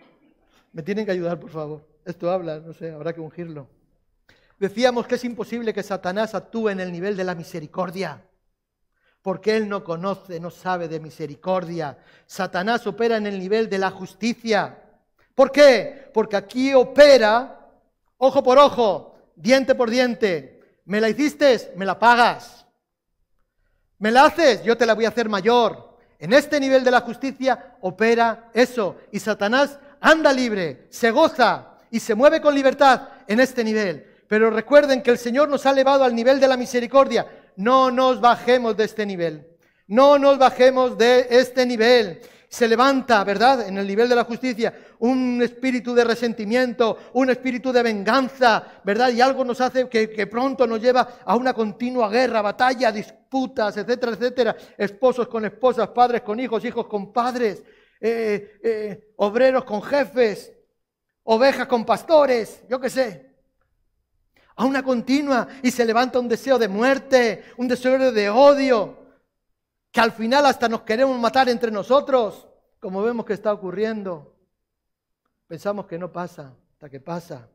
Me 0.72 0.82
tienen 0.82 1.04
que 1.04 1.12
ayudar, 1.12 1.38
por 1.38 1.50
favor. 1.50 1.86
Esto 2.06 2.30
habla, 2.30 2.60
no 2.60 2.72
sé, 2.72 2.90
habrá 2.90 3.12
que 3.12 3.20
ungirlo. 3.20 3.68
Decíamos 4.58 5.06
que 5.06 5.16
es 5.16 5.24
imposible 5.24 5.74
que 5.74 5.82
Satanás 5.82 6.34
actúe 6.34 6.70
en 6.70 6.80
el 6.80 6.90
nivel 6.90 7.14
de 7.18 7.24
la 7.24 7.34
misericordia, 7.34 8.26
porque 9.20 9.58
él 9.58 9.68
no 9.68 9.84
conoce, 9.84 10.40
no 10.40 10.50
sabe 10.50 10.88
de 10.88 11.00
misericordia. 11.00 11.98
Satanás 12.24 12.86
opera 12.86 13.18
en 13.18 13.26
el 13.26 13.38
nivel 13.38 13.68
de 13.68 13.76
la 13.76 13.90
justicia. 13.90 14.82
¿Por 15.34 15.52
qué? 15.52 16.10
Porque 16.14 16.36
aquí 16.36 16.72
opera 16.72 17.68
ojo 18.16 18.42
por 18.42 18.56
ojo, 18.56 19.18
diente 19.36 19.74
por 19.74 19.90
diente, 19.90 20.55
me 20.86 21.00
la 21.00 21.08
hiciste, 21.08 21.72
me 21.76 21.84
la 21.84 21.98
pagas. 21.98 22.66
Me 23.98 24.10
la 24.10 24.26
haces, 24.26 24.62
yo 24.62 24.76
te 24.76 24.86
la 24.86 24.94
voy 24.94 25.04
a 25.04 25.08
hacer 25.08 25.28
mayor. 25.28 25.98
En 26.18 26.32
este 26.32 26.58
nivel 26.58 26.84
de 26.84 26.90
la 26.90 27.00
justicia 27.00 27.76
opera 27.80 28.50
eso. 28.54 28.96
Y 29.12 29.20
Satanás 29.20 29.78
anda 30.00 30.32
libre, 30.32 30.86
se 30.90 31.10
goza 31.10 31.76
y 31.90 32.00
se 32.00 32.14
mueve 32.14 32.40
con 32.40 32.54
libertad 32.54 33.08
en 33.26 33.40
este 33.40 33.64
nivel. 33.64 34.06
Pero 34.28 34.50
recuerden 34.50 35.02
que 35.02 35.10
el 35.10 35.18
Señor 35.18 35.48
nos 35.48 35.66
ha 35.66 35.70
elevado 35.70 36.04
al 36.04 36.14
nivel 36.14 36.40
de 36.40 36.48
la 36.48 36.56
misericordia. 36.56 37.26
No 37.56 37.90
nos 37.90 38.20
bajemos 38.20 38.76
de 38.76 38.84
este 38.84 39.06
nivel. 39.06 39.46
No 39.86 40.18
nos 40.18 40.38
bajemos 40.38 40.98
de 40.98 41.26
este 41.30 41.64
nivel 41.66 42.20
se 42.56 42.66
levanta, 42.66 43.22
¿verdad? 43.22 43.68
En 43.68 43.76
el 43.76 43.86
nivel 43.86 44.08
de 44.08 44.14
la 44.14 44.24
justicia, 44.24 44.72
un 45.00 45.42
espíritu 45.42 45.94
de 45.94 46.04
resentimiento, 46.04 46.96
un 47.12 47.28
espíritu 47.28 47.70
de 47.70 47.82
venganza, 47.82 48.80
¿verdad? 48.82 49.10
Y 49.10 49.20
algo 49.20 49.44
nos 49.44 49.60
hace 49.60 49.90
que, 49.90 50.26
pronto 50.26 50.66
nos 50.66 50.80
lleva 50.80 51.18
a 51.22 51.36
una 51.36 51.52
continua 51.52 52.08
guerra, 52.08 52.40
batalla, 52.40 52.90
disputas, 52.90 53.76
etcétera, 53.76 54.12
etcétera. 54.12 54.56
Esposos 54.78 55.28
con 55.28 55.44
esposas, 55.44 55.88
padres 55.88 56.22
con 56.22 56.40
hijos, 56.40 56.64
hijos 56.64 56.86
con 56.86 57.12
padres, 57.12 57.62
eh, 58.00 58.58
eh, 58.62 59.12
obreros 59.16 59.64
con 59.64 59.82
jefes, 59.82 60.50
ovejas 61.24 61.66
con 61.66 61.84
pastores, 61.84 62.62
yo 62.70 62.80
qué 62.80 62.88
sé. 62.88 63.36
A 64.56 64.64
una 64.64 64.82
continua 64.82 65.46
y 65.62 65.70
se 65.70 65.84
levanta 65.84 66.18
un 66.18 66.28
deseo 66.28 66.58
de 66.58 66.68
muerte, 66.68 67.44
un 67.58 67.68
deseo 67.68 68.10
de 68.10 68.30
odio 68.30 69.05
que 69.96 70.02
al 70.02 70.12
final 70.12 70.44
hasta 70.44 70.68
nos 70.68 70.82
queremos 70.82 71.18
matar 71.18 71.48
entre 71.48 71.70
nosotros, 71.70 72.46
como 72.78 73.02
vemos 73.02 73.24
que 73.24 73.32
está 73.32 73.50
ocurriendo. 73.50 74.36
Pensamos 75.46 75.86
que 75.86 75.98
no 75.98 76.12
pasa, 76.12 76.54
hasta 76.72 76.90
que 76.90 77.00
pasa. 77.00 77.48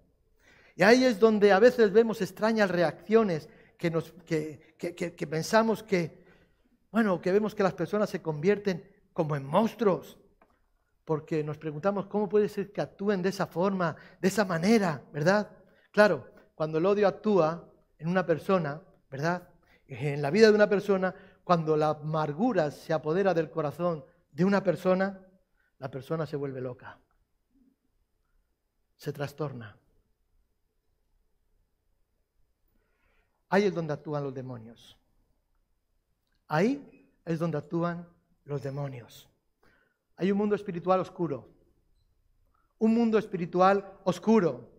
Y 0.76 0.82
ahí 0.82 1.06
es 1.06 1.20
donde 1.20 1.52
a 1.52 1.60
veces 1.60 1.94
vemos 1.94 2.20
extrañas 2.20 2.72
reacciones 2.72 3.48
que, 3.78 3.92
nos, 3.92 4.12
que, 4.26 4.76
que, 4.76 5.28
pensamos 5.28 5.84
que, 5.84 6.26
bueno, 6.90 7.22
que 7.22 7.32
vemos 7.32 7.54
que 7.54 7.62
las 7.62 7.76
personas 7.76 8.10
se 8.10 8.24
convierten 8.24 8.92
como 9.14 9.36
en 9.36 9.46
monstruos, 9.46 10.18
porque 11.06 11.44
nos 11.44 11.60
preguntamos 11.60 12.08
cómo 12.08 12.28
puede 12.28 12.50
ser 12.50 12.72
que 12.72 12.82
actúen 12.82 13.22
de 13.22 13.30
esa 13.30 13.46
forma, 13.46 13.96
de 14.20 14.30
esa 14.30 14.46
manera, 14.46 15.04
¿verdad? 15.14 15.52
Claro, 15.92 16.32
cuando 16.56 16.80
el 16.80 16.88
odio 16.88 17.08
actúa 17.08 17.72
en 18.00 18.08
una 18.08 18.26
persona, 18.26 18.82
¿verdad? 19.12 19.48
En 19.86 20.24
la 20.24 20.32
vida 20.32 20.48
de 20.48 20.56
una 20.56 20.70
persona, 20.70 21.14
cuando 21.44 21.76
la 21.76 21.90
amargura 21.90 22.72
se 22.72 22.94
apodera 22.94 23.34
del 23.34 23.50
corazón 23.50 24.04
de 24.32 24.46
una 24.46 24.64
persona, 24.64 25.20
la 25.80 25.90
persona 25.90 26.26
se 26.26 26.36
vuelve 26.36 26.62
loca, 26.62 26.98
se 28.96 29.12
trastorna. 29.12 29.76
Ahí 33.50 33.66
es 33.66 33.74
donde 33.74 33.94
actúan 33.94 34.24
los 34.24 34.34
demonios. 34.34 34.98
Ahí 36.48 37.10
es 37.26 37.40
donde 37.40 37.58
actúan 37.58 38.08
los 38.46 38.62
demonios. 38.64 39.28
Hay 40.16 40.32
un 40.32 40.38
mundo 40.38 40.56
espiritual 40.56 41.00
oscuro. 41.00 41.50
Un 42.80 42.94
mundo 42.94 43.18
espiritual 43.18 44.00
oscuro. 44.04 44.70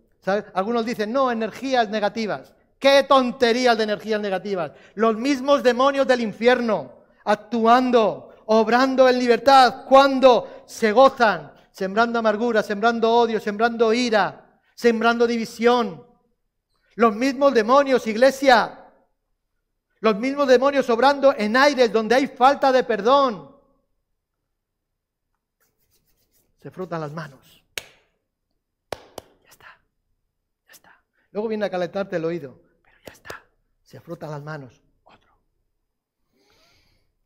Algunos 0.55 0.87
dicen, 0.87 1.13
no, 1.13 1.31
energías 1.31 1.91
negativas. 1.91 2.55
Qué 2.83 3.05
tonterías 3.05 3.79
de 3.79 3.85
energías 3.85 4.21
negativas. 4.21 4.73
Los 4.97 5.17
mismos 5.17 5.63
demonios 5.63 6.05
del 6.05 6.21
infierno 6.21 7.05
actuando, 7.25 8.35
obrando 8.47 9.09
en 9.09 9.21
libertad, 9.21 9.85
cuando 9.89 10.65
se 10.67 10.91
gozan, 10.91 11.55
sembrando 11.71 12.19
amargura, 12.19 12.61
sembrando 12.61 13.09
odio, 13.09 13.39
sembrando 13.39 13.93
ira, 13.93 14.59
sembrando 14.75 15.29
división. 15.29 16.05
Los 16.97 17.15
mismos 17.15 17.55
demonios, 17.55 18.05
iglesia. 18.09 18.85
Los 20.01 20.17
mismos 20.17 20.49
demonios 20.49 20.91
obrando 20.91 21.33
en 21.39 21.57
aires 21.57 21.93
donde 21.93 22.17
hay 22.17 22.27
falta 22.27 22.73
de 22.73 22.83
perdón. 22.83 23.57
Se 26.61 26.69
frotan 26.73 27.01
las 27.01 27.13
manos. 27.13 27.63
Ya 28.91 29.51
está. 29.51 29.69
Ya 30.67 30.73
está. 30.73 31.01
Luego 31.31 31.47
viene 31.47 31.67
a 31.67 31.71
calentarte 31.71 32.17
el 32.17 32.25
oído 32.25 32.72
ya 33.07 33.13
está. 33.13 33.43
Se 33.83 34.01
frota 34.01 34.27
las 34.27 34.43
manos. 34.43 34.83
Otro. 35.05 35.31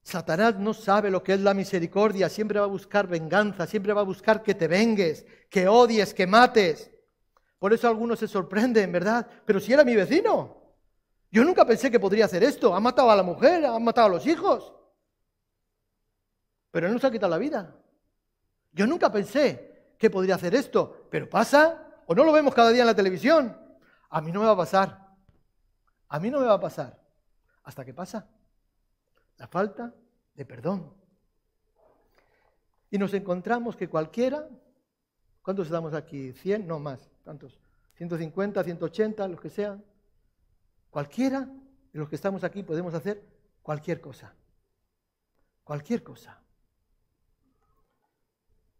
Satanás 0.02 0.56
no 0.56 0.74
sabe 0.74 1.10
lo 1.10 1.22
que 1.22 1.34
es 1.34 1.40
la 1.40 1.54
misericordia. 1.54 2.28
Siempre 2.28 2.58
va 2.58 2.64
a 2.64 2.68
buscar 2.68 3.06
venganza. 3.06 3.66
Siempre 3.66 3.92
va 3.92 4.00
a 4.00 4.04
buscar 4.04 4.42
que 4.42 4.54
te 4.54 4.68
vengues, 4.68 5.26
que 5.50 5.68
odies, 5.68 6.14
que 6.14 6.26
mates. 6.26 6.90
Por 7.58 7.72
eso 7.72 7.88
algunos 7.88 8.18
se 8.18 8.28
sorprenden, 8.28 8.92
¿verdad? 8.92 9.26
Pero 9.44 9.60
si 9.60 9.72
era 9.72 9.84
mi 9.84 9.94
vecino. 9.94 10.62
Yo 11.30 11.44
nunca 11.44 11.64
pensé 11.64 11.90
que 11.90 12.00
podría 12.00 12.26
hacer 12.26 12.44
esto. 12.44 12.74
Ha 12.74 12.80
matado 12.80 13.10
a 13.10 13.16
la 13.16 13.22
mujer, 13.22 13.64
ha 13.66 13.78
matado 13.78 14.06
a 14.06 14.10
los 14.10 14.26
hijos. 14.26 14.72
Pero 16.70 16.86
él 16.86 16.92
no 16.92 16.98
se 16.98 17.06
ha 17.06 17.10
quitado 17.10 17.30
la 17.30 17.38
vida. 17.38 17.74
Yo 18.72 18.86
nunca 18.86 19.10
pensé 19.10 19.94
que 19.98 20.10
podría 20.10 20.34
hacer 20.34 20.54
esto. 20.54 21.08
Pero 21.10 21.28
pasa, 21.28 22.02
o 22.06 22.14
no 22.14 22.24
lo 22.24 22.32
vemos 22.32 22.54
cada 22.54 22.70
día 22.70 22.82
en 22.82 22.86
la 22.86 22.94
televisión. 22.94 23.56
A 24.10 24.20
mí 24.20 24.30
no 24.30 24.40
me 24.40 24.46
va 24.46 24.52
a 24.52 24.56
pasar. 24.56 25.05
A 26.08 26.20
mí 26.20 26.30
no 26.30 26.40
me 26.40 26.46
va 26.46 26.54
a 26.54 26.60
pasar. 26.60 27.00
¿Hasta 27.64 27.84
que 27.84 27.92
pasa? 27.92 28.28
La 29.38 29.46
falta 29.48 29.92
de 30.34 30.44
perdón. 30.44 30.92
Y 32.90 32.98
nos 32.98 33.12
encontramos 33.14 33.76
que 33.76 33.88
cualquiera, 33.88 34.48
¿cuántos 35.42 35.66
estamos 35.66 35.92
aquí? 35.94 36.32
¿100? 36.32 36.64
No 36.64 36.78
más, 36.78 37.10
¿cuántos? 37.24 37.58
¿150, 37.98 38.62
180, 38.62 39.28
los 39.28 39.40
que 39.40 39.50
sean? 39.50 39.84
Cualquiera 40.90 41.40
de 41.40 41.98
los 41.98 42.08
que 42.08 42.16
estamos 42.16 42.44
aquí 42.44 42.62
podemos 42.62 42.94
hacer 42.94 43.22
cualquier 43.62 44.00
cosa. 44.00 44.34
Cualquier 45.64 46.04
cosa. 46.04 46.40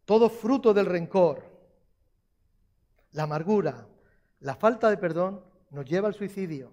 Todo 0.05 0.31
fruto 0.31 0.72
del 0.72 0.87
rencor, 0.87 1.43
la 3.11 3.24
amargura, 3.24 3.89
la 4.39 4.55
falta 4.55 4.89
de 4.89 4.97
perdón 4.97 5.45
nos 5.70 5.85
lleva 5.85 6.07
al 6.07 6.14
suicidio 6.14 6.72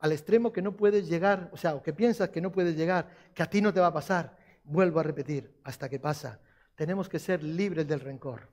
al 0.00 0.12
extremo 0.12 0.52
que 0.52 0.62
no 0.62 0.72
puedes 0.76 1.08
llegar, 1.08 1.50
o 1.52 1.56
sea, 1.56 1.74
o 1.74 1.82
que 1.82 1.92
piensas 1.92 2.30
que 2.30 2.40
no 2.40 2.50
puedes 2.50 2.76
llegar, 2.76 3.08
que 3.34 3.42
a 3.42 3.50
ti 3.50 3.60
no 3.60 3.72
te 3.72 3.80
va 3.80 3.88
a 3.88 3.92
pasar. 3.92 4.36
Vuelvo 4.64 5.00
a 5.00 5.02
repetir, 5.02 5.52
hasta 5.62 5.88
que 5.88 5.98
pasa. 5.98 6.40
Tenemos 6.74 7.08
que 7.08 7.18
ser 7.18 7.42
libres 7.42 7.86
del 7.86 8.00
rencor. 8.00 8.48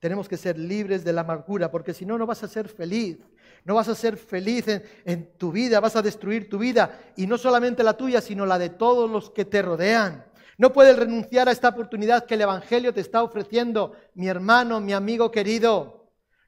Tenemos 0.00 0.28
que 0.28 0.36
ser 0.36 0.58
libres 0.58 1.04
de 1.04 1.12
la 1.12 1.22
amargura, 1.22 1.70
porque 1.70 1.94
si 1.94 2.04
no, 2.04 2.18
no 2.18 2.26
vas 2.26 2.42
a 2.42 2.48
ser 2.48 2.68
feliz. 2.68 3.18
No 3.64 3.74
vas 3.74 3.88
a 3.88 3.94
ser 3.94 4.16
feliz 4.16 4.66
en, 5.04 5.30
tu 5.36 5.52
vida, 5.52 5.80
vas 5.80 5.96
a 5.96 6.02
destruir 6.02 6.48
tu 6.48 6.58
vida. 6.58 6.98
Y 7.16 7.26
no 7.26 7.38
solamente 7.38 7.82
la 7.82 7.96
tuya, 7.96 8.20
sino 8.20 8.46
la 8.46 8.58
de 8.58 8.70
todos 8.70 9.10
los 9.10 9.30
que 9.30 9.44
te 9.44 9.62
rodean. 9.62 10.24
No 10.56 10.72
puedes 10.72 10.96
renunciar 10.96 11.48
a 11.48 11.52
esta 11.52 11.68
oportunidad 11.68 12.26
que 12.26 12.34
el 12.34 12.42
Evangelio 12.42 12.92
te 12.92 13.00
está 13.00 13.22
ofreciendo, 13.22 13.94
mi 14.14 14.28
hermano, 14.28 14.80
mi 14.80 14.92
amigo 14.92 15.30
querido. 15.30 15.97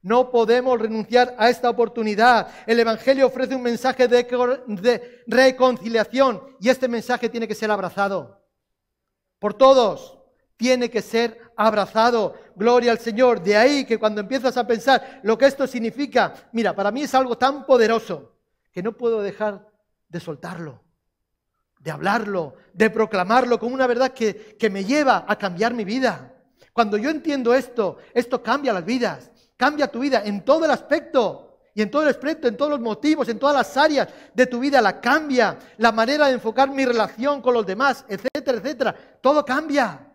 No 0.03 0.31
podemos 0.31 0.81
renunciar 0.81 1.35
a 1.39 1.51
esta 1.51 1.69
oportunidad. 1.69 2.49
El 2.67 2.81
Evangelio 2.81 3.27
ofrece 3.27 3.55
un 3.55 3.63
mensaje 3.63 4.09
de, 4.09 5.23
reconciliación 5.27 6.43
y 6.59 6.71
este 6.71 6.89
mensaje 6.89 7.29
tiene 7.29 7.47
que 7.47 7.55
ser 7.55 7.71
abrazado 7.71 8.43
por 9.39 9.55
todos. 9.55 10.19
Tiene 10.57 10.91
que 10.91 11.03
ser 11.03 11.41
abrazado. 11.57 12.35
Gloria 12.57 12.93
al 12.93 12.99
Señor. 12.99 13.43
De 13.43 13.57
ahí 13.57 13.85
que 13.85 13.99
cuando 13.99 14.23
empiezas 14.23 14.57
a 14.57 14.67
pensar 14.67 15.21
lo 15.23 15.37
que 15.37 15.47
esto 15.47 15.67
significa, 15.67 16.35
mira, 16.53 16.75
para 16.75 16.91
mí 16.91 17.03
es 17.03 17.15
algo 17.15 17.37
tan 17.37 17.67
poderoso 17.67 18.37
que 18.73 18.83
no 18.83 18.97
puedo 18.97 19.21
dejar 19.21 19.69
de 20.09 20.21
soltarlo, 20.21 20.83
de 21.79 21.91
hablarlo, 21.91 22.55
de 22.73 22.89
proclamarlo 22.89 23.59
como 23.59 23.75
una 23.75 23.87
verdad 23.87 24.13
que, 24.13 24.57
que 24.59 24.71
me 24.71 24.85
lleva 24.85 25.27
a 25.29 25.37
cambiar 25.37 25.75
mi 25.75 25.85
vida. 25.85 26.35
Cuando 26.73 26.97
yo 26.97 27.11
entiendo 27.11 27.55
esto, 27.55 27.99
esto 28.15 28.43
cambia 28.43 28.73
las 28.73 28.85
vidas. 28.85 29.31
Cambia 29.61 29.89
tu 29.89 29.99
vida 29.99 30.23
en 30.25 30.43
todo 30.43 30.65
el 30.65 30.71
aspecto. 30.71 31.59
Y 31.75 31.83
en 31.83 31.91
todo 31.91 32.05
el 32.05 32.09
aspecto, 32.09 32.49
en 32.49 32.57
todos 32.57 32.71
los 32.71 32.81
motivos, 32.81 33.29
en 33.29 33.39
todas 33.39 33.55
las 33.55 33.77
áreas 33.77 34.09
de 34.33 34.47
tu 34.47 34.59
vida, 34.59 34.81
la 34.81 35.03
cambia. 35.03 35.59
La 35.77 35.93
manera 35.93 36.29
de 36.29 36.33
enfocar 36.33 36.71
mi 36.71 36.87
relación 36.87 37.43
con 37.43 37.53
los 37.53 37.67
demás, 37.67 38.07
etcétera, 38.09 38.57
etcétera. 38.57 38.97
Todo 39.21 39.45
cambia. 39.45 40.15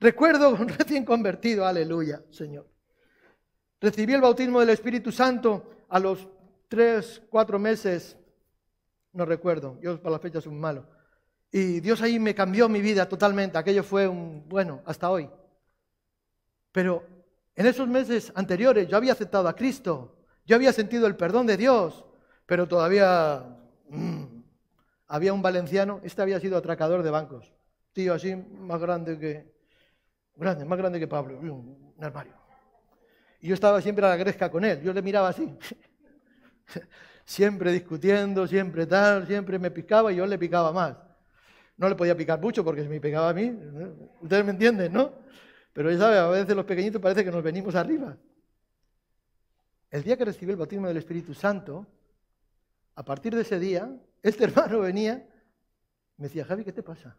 Recuerdo 0.00 0.48
un 0.48 0.66
recién 0.78 1.04
convertido, 1.04 1.66
aleluya, 1.66 2.22
Señor. 2.30 2.66
Recibí 3.82 4.14
el 4.14 4.22
bautismo 4.22 4.60
del 4.60 4.70
Espíritu 4.70 5.12
Santo 5.12 5.84
a 5.90 5.98
los 5.98 6.26
tres, 6.66 7.20
cuatro 7.28 7.58
meses, 7.58 8.16
no 9.12 9.26
recuerdo, 9.26 9.78
yo 9.82 10.00
para 10.00 10.12
las 10.12 10.22
fechas 10.22 10.42
soy 10.42 10.54
malo. 10.54 10.88
Y 11.52 11.80
Dios 11.80 12.00
ahí 12.00 12.18
me 12.18 12.34
cambió 12.34 12.66
mi 12.70 12.80
vida 12.80 13.06
totalmente. 13.06 13.58
Aquello 13.58 13.82
fue 13.82 14.08
un, 14.08 14.48
bueno, 14.48 14.80
hasta 14.86 15.10
hoy. 15.10 15.28
Pero 16.72 17.13
en 17.56 17.66
esos 17.66 17.88
meses 17.88 18.32
anteriores 18.34 18.88
yo 18.88 18.96
había 18.96 19.12
aceptado 19.12 19.48
a 19.48 19.54
Cristo, 19.54 20.16
yo 20.46 20.56
había 20.56 20.72
sentido 20.72 21.06
el 21.06 21.16
perdón 21.16 21.46
de 21.46 21.56
Dios, 21.56 22.04
pero 22.46 22.66
todavía 22.66 23.44
mm, 23.88 24.24
había 25.06 25.32
un 25.32 25.42
valenciano, 25.42 26.00
este 26.02 26.22
había 26.22 26.40
sido 26.40 26.56
atracador 26.56 27.02
de 27.02 27.10
bancos, 27.10 27.52
tío 27.92 28.14
así 28.14 28.34
más 28.36 28.80
grande 28.80 29.18
que, 29.18 29.54
grande, 30.36 30.64
más 30.64 30.78
grande 30.78 30.98
que 30.98 31.06
Pablo, 31.06 31.38
un, 31.38 31.94
armario. 32.00 32.34
Y 33.40 33.48
yo 33.48 33.54
estaba 33.54 33.80
siempre 33.80 34.04
a 34.04 34.10
la 34.10 34.16
gresca 34.16 34.50
con 34.50 34.64
él, 34.64 34.82
yo 34.82 34.92
le 34.92 35.00
miraba 35.00 35.28
así, 35.28 35.56
siempre 37.24 37.72
discutiendo, 37.72 38.46
siempre 38.46 38.86
tal, 38.86 39.26
siempre 39.26 39.58
me 39.58 39.70
picaba 39.70 40.12
y 40.12 40.16
yo 40.16 40.26
le 40.26 40.38
picaba 40.38 40.72
más. 40.72 40.96
No 41.76 41.88
le 41.88 41.94
podía 41.94 42.16
picar 42.16 42.40
mucho 42.40 42.64
porque 42.64 42.82
se 42.82 42.88
me 42.88 43.00
pegaba 43.00 43.30
a 43.30 43.34
mí, 43.34 43.52
ustedes 44.20 44.44
me 44.44 44.52
entienden, 44.52 44.92
¿no? 44.92 45.23
Pero 45.74 45.90
ya 45.90 45.98
sabe, 45.98 46.18
a 46.18 46.28
veces 46.28 46.56
los 46.56 46.64
pequeñitos 46.64 47.02
parece 47.02 47.24
que 47.24 47.32
nos 47.32 47.42
venimos 47.42 47.74
arriba. 47.74 48.16
El 49.90 50.04
día 50.04 50.16
que 50.16 50.24
recibí 50.24 50.52
el 50.52 50.56
bautismo 50.56 50.86
del 50.86 50.96
Espíritu 50.96 51.34
Santo, 51.34 51.86
a 52.94 53.04
partir 53.04 53.34
de 53.34 53.42
ese 53.42 53.58
día, 53.58 53.94
este 54.22 54.44
hermano 54.48 54.80
venía, 54.80 55.28
me 56.16 56.28
decía, 56.28 56.44
Javi, 56.44 56.64
¿qué 56.64 56.72
te 56.72 56.84
pasa? 56.84 57.18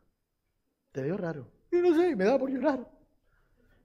Te 0.94 1.02
veo 1.02 1.18
raro. 1.18 1.52
Y 1.70 1.76
no 1.76 1.94
sé, 1.94 2.16
me 2.16 2.24
daba 2.24 2.40
por 2.40 2.50
llorar. 2.50 2.90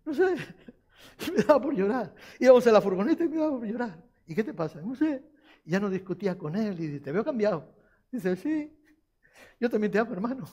No 0.04 0.14
sé, 0.14 0.34
me 1.36 1.42
daba 1.42 1.60
por 1.60 1.74
llorar. 1.74 2.14
Íbamos 2.38 2.64
a 2.68 2.72
la 2.72 2.80
furgoneta 2.80 3.24
y 3.24 3.28
me 3.28 3.38
daba 3.38 3.58
por 3.58 3.66
llorar. 3.66 4.02
¿Y 4.28 4.36
qué 4.36 4.44
te 4.44 4.54
pasa? 4.54 4.80
No 4.80 4.94
sé. 4.94 5.24
Y 5.64 5.72
ya 5.72 5.80
no 5.80 5.90
discutía 5.90 6.38
con 6.38 6.54
él 6.54 6.78
y 6.78 6.86
dice, 6.86 7.00
te 7.00 7.10
veo 7.10 7.24
cambiado. 7.24 7.74
Dice, 8.12 8.36
sí, 8.36 8.72
yo 9.58 9.68
también 9.68 9.90
te 9.90 9.98
amo, 9.98 10.12
hermano. 10.12 10.48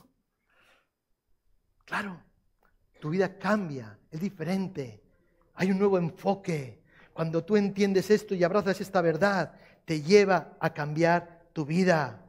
Claro, 1.86 2.22
tu 3.00 3.10
vida 3.10 3.38
cambia, 3.38 3.98
diferente. 4.20 5.02
Hay 5.56 5.72
un 5.72 5.80
nuevo 5.80 5.98
enfoque. 5.98 6.82
Cuando 7.14 7.44
tú 7.44 7.58
entiendes 7.58 8.12
esto 8.12 8.36
y 8.36 8.44
abrazas 8.44 8.80
esta 8.80 9.02
verdad, 9.02 9.54
te 9.86 10.02
lleva 10.02 10.58
a 10.60 10.74
cambiar 10.74 11.48
tu 11.54 11.66
vida. 11.66 12.24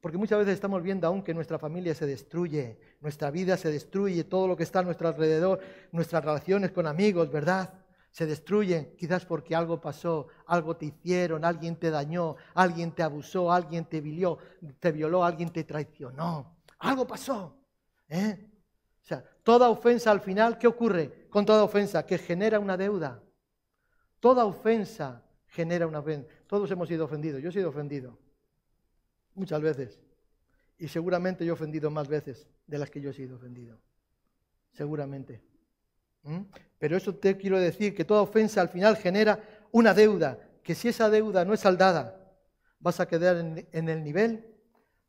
Porque 0.00 0.18
muchas 0.18 0.38
veces 0.38 0.54
estamos 0.54 0.82
viendo 0.82 1.06
aún 1.06 1.22
que 1.22 1.34
nuestra 1.34 1.58
familia 1.58 1.94
se 1.94 2.06
destruye, 2.06 2.78
nuestra 3.00 3.30
vida 3.30 3.56
se 3.56 3.70
destruye, 3.72 4.24
todo 4.24 4.46
lo 4.46 4.56
que 4.56 4.62
está 4.62 4.80
a 4.80 4.82
nuestro 4.82 5.08
alrededor, 5.08 5.60
nuestras 5.92 6.24
relaciones 6.24 6.70
con 6.70 6.86
amigos, 6.86 7.30
¿verdad? 7.30 7.72
Se 8.10 8.26
destruyen 8.26 8.94
quizás 8.96 9.24
porque 9.24 9.54
algo 9.54 9.80
pasó, 9.80 10.28
algo 10.46 10.76
te 10.76 10.86
hicieron, 10.86 11.44
alguien 11.44 11.76
te 11.76 11.90
dañó, 11.90 12.36
alguien 12.54 12.92
te 12.92 13.02
abusó, 13.02 13.50
alguien 13.50 13.86
te 13.86 14.00
violó, 14.00 14.38
te 14.78 14.92
violó, 14.92 15.24
alguien 15.24 15.50
te 15.50 15.64
traicionó. 15.64 16.56
Algo 16.78 17.06
pasó. 17.06 17.58
¿eh? 18.08 18.48
O 19.02 19.06
sea, 19.06 19.24
toda 19.46 19.68
ofensa 19.70 20.10
al 20.10 20.20
final, 20.20 20.58
¿qué 20.58 20.66
ocurre 20.66 21.28
con 21.30 21.46
toda 21.46 21.62
ofensa? 21.62 22.04
Que 22.04 22.18
genera 22.18 22.58
una 22.58 22.76
deuda. 22.76 23.22
Toda 24.18 24.44
ofensa 24.44 25.22
genera 25.46 25.86
una 25.86 26.00
ofensa. 26.00 26.28
Todos 26.48 26.68
hemos 26.72 26.88
sido 26.88 27.04
ofendidos. 27.04 27.40
Yo 27.40 27.50
he 27.50 27.52
sido 27.52 27.68
ofendido. 27.68 28.18
Muchas 29.36 29.62
veces. 29.62 30.00
Y 30.78 30.88
seguramente 30.88 31.46
yo 31.46 31.52
he 31.52 31.54
ofendido 31.54 31.92
más 31.92 32.08
veces 32.08 32.48
de 32.66 32.76
las 32.76 32.90
que 32.90 33.00
yo 33.00 33.10
he 33.10 33.12
sido 33.12 33.36
ofendido. 33.36 33.78
Seguramente. 34.72 35.40
¿Mm? 36.24 36.40
Pero 36.80 36.96
eso 36.96 37.14
te 37.14 37.36
quiero 37.36 37.60
decir 37.60 37.94
que 37.94 38.04
toda 38.04 38.22
ofensa 38.22 38.60
al 38.60 38.68
final 38.68 38.96
genera 38.96 39.40
una 39.70 39.94
deuda. 39.94 40.40
Que 40.64 40.74
si 40.74 40.88
esa 40.88 41.08
deuda 41.08 41.44
no 41.44 41.54
es 41.54 41.60
saldada, 41.60 42.34
vas 42.80 42.98
a 42.98 43.06
quedar 43.06 43.36
en, 43.36 43.68
en 43.70 43.88
el 43.88 44.02
nivel 44.02 44.44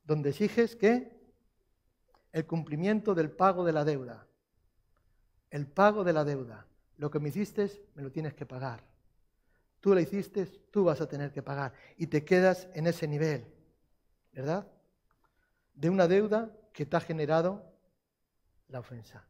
donde 0.04 0.30
exiges 0.30 0.76
que 0.76 1.12
el 2.34 2.46
cumplimiento 2.46 3.16
del 3.16 3.32
pago 3.32 3.66
de 3.66 3.74
la 3.74 3.84
deuda. 3.84 4.27
El 5.50 5.68
pago 5.68 6.04
de 6.04 6.14
la 6.14 6.24
deuda. 6.24 6.66
Lo 6.98 7.12
que 7.12 7.20
me 7.20 7.30
hiciste, 7.30 7.72
me 7.96 8.04
lo 8.04 8.12
tienes 8.12 8.34
que 8.34 8.46
pagar. 8.46 8.84
Tú 9.80 9.94
la 9.94 10.02
hiciste, 10.02 10.46
tú 10.46 10.84
vas 10.84 11.00
a 11.02 11.08
tener 11.08 11.32
que 11.32 11.44
pagar. 11.44 11.74
Y 11.98 12.08
te 12.08 12.26
quedas 12.26 12.68
en 12.74 12.88
ese 12.88 13.08
nivel, 13.08 13.46
¿verdad? 14.34 14.68
De 15.74 15.90
una 15.90 16.08
deuda 16.08 16.52
que 16.74 16.86
te 16.86 16.98
ha 16.98 17.02
generado 17.02 17.64
la 18.68 18.80
ofensa. 18.80 19.24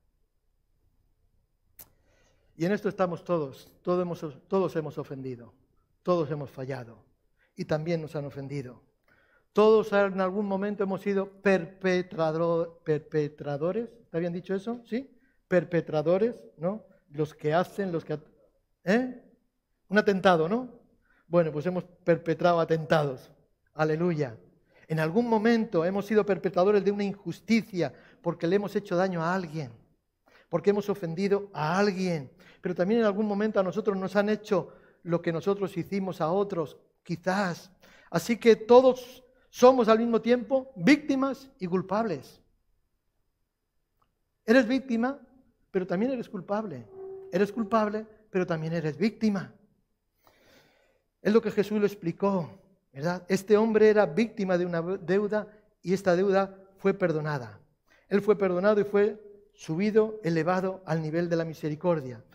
Y 2.56 2.66
en 2.66 2.72
esto 2.72 2.90
estamos 2.90 3.24
todos, 3.24 3.72
todos 3.84 4.02
hemos, 4.02 4.26
todos 4.48 4.76
hemos 4.76 4.98
ofendido, 4.98 5.54
todos 6.02 6.32
hemos 6.32 6.50
fallado 6.50 7.06
y 7.56 7.66
también 7.66 8.02
nos 8.02 8.16
han 8.16 8.26
ofendido. 8.26 8.82
Todos 9.54 9.94
en 9.94 10.20
algún 10.22 10.48
momento 10.48 10.84
hemos 10.84 11.02
sido 11.02 11.30
perpetradores, 11.42 13.90
¿está 14.04 14.18
bien 14.20 14.34
dicho 14.34 14.56
eso? 14.56 14.82
¿Sí? 14.86 15.17
Perpetradores, 15.48 16.44
¿no? 16.58 16.86
Los 17.10 17.34
que 17.34 17.54
hacen, 17.54 17.92
los 17.92 18.04
que... 18.04 18.20
¿Eh? 18.84 19.24
Un 19.90 19.98
atentado, 19.98 20.50
¿no? 20.50 20.82
Bueno, 21.28 21.52
pues 21.52 21.66
hemos 21.66 21.84
perpetrado 21.84 22.60
atentados. 22.60 23.32
Aleluya. 23.74 24.38
En 24.88 25.00
algún 25.00 25.28
momento 25.28 25.84
hemos 25.84 26.06
sido 26.06 26.26
perpetradores 26.26 26.84
de 26.84 26.92
una 26.92 27.04
injusticia 27.04 27.94
porque 28.22 28.48
le 28.48 28.56
hemos 28.56 28.76
hecho 28.76 28.96
daño 28.96 29.22
a 29.22 29.36
alguien, 29.36 29.72
porque 30.50 30.70
hemos 30.70 30.90
ofendido 30.90 31.50
a 31.54 31.78
alguien. 31.78 32.32
Pero 32.62 32.74
también 32.74 33.02
en 33.02 33.06
algún 33.06 33.26
momento 33.26 33.60
a 33.60 33.64
nosotros 33.64 33.98
nos 33.98 34.16
han 34.16 34.30
hecho 34.30 34.74
lo 35.04 35.22
que 35.22 35.34
nosotros 35.34 35.76
hicimos 35.78 36.22
a 36.22 36.32
otros, 36.32 36.78
quizás. 37.04 37.72
Así 38.10 38.38
que 38.38 38.56
todos 38.56 39.24
somos 39.50 39.90
al 39.90 40.00
mismo 40.00 40.22
tiempo 40.22 40.72
víctimas 40.76 41.50
y 41.60 41.68
culpables. 41.68 42.42
Eres 44.46 44.66
víctima, 44.66 45.20
pero 45.78 45.86
también 45.86 46.12
eres 46.12 46.28
culpable. 46.28 46.88
Eres 47.32 47.52
culpable, 47.52 48.08
pero 48.32 48.48
también 48.48 48.74
eres 48.74 48.98
víctima. 48.98 49.54
Es 51.22 51.32
lo 51.32 51.40
que 51.40 51.52
Jesús 51.52 51.80
lo 51.80 51.86
explicó, 51.86 52.50
¿verdad? 52.92 53.24
Este 53.28 53.58
hombre 53.58 53.88
era 53.88 54.08
víctima 54.08 54.58
de 54.58 54.66
una 54.66 54.82
deuda 54.82 55.48
y 55.84 55.94
esta 55.94 56.16
deuda 56.16 56.58
fue 56.78 56.96
perdonada. 56.96 57.62
Él 58.10 58.24
fue 58.24 58.36
perdonado 58.36 58.82
y 58.82 58.86
fue 58.86 59.22
subido, 59.54 60.20
elevado 60.24 60.82
al 60.88 61.00
nivel 61.04 61.30
de 61.30 61.36
la 61.36 61.46
misericordia. 61.46 62.26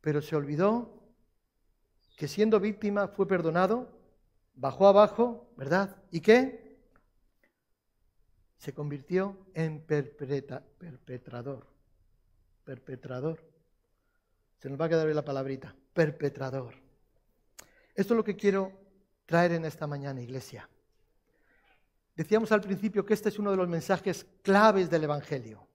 Pero 0.00 0.22
se 0.22 0.36
olvidó 0.36 1.02
que 2.16 2.28
siendo 2.28 2.60
víctima 2.60 3.08
fue 3.08 3.26
perdonado 3.26 3.88
bajó 4.54 4.86
abajo, 4.86 5.52
¿verdad? 5.56 5.96
¿Y 6.12 6.20
qué? 6.20 6.78
Se 8.56 8.72
convirtió 8.72 9.36
en 9.52 9.80
perpetrador. 9.80 11.74
Perpetrador. 12.66 13.38
Se 14.58 14.68
nos 14.68 14.78
va 14.78 14.86
a 14.86 14.88
quedar 14.88 15.06
la 15.06 15.24
palabrita. 15.24 15.72
Perpetrador. 15.94 16.74
Esto 17.94 18.12
es 18.12 18.16
lo 18.16 18.24
que 18.24 18.34
quiero 18.34 18.72
traer 19.24 19.52
en 19.52 19.64
esta 19.64 19.86
mañana, 19.86 20.20
iglesia. 20.20 20.68
Decíamos 22.16 22.50
al 22.50 22.60
principio 22.60 23.06
que 23.06 23.14
este 23.14 23.28
es 23.28 23.38
uno 23.38 23.52
de 23.52 23.56
los 23.56 23.68
mensajes 23.68 24.26
claves 24.42 24.90
del 24.90 25.04
Evangelio. 25.04 25.68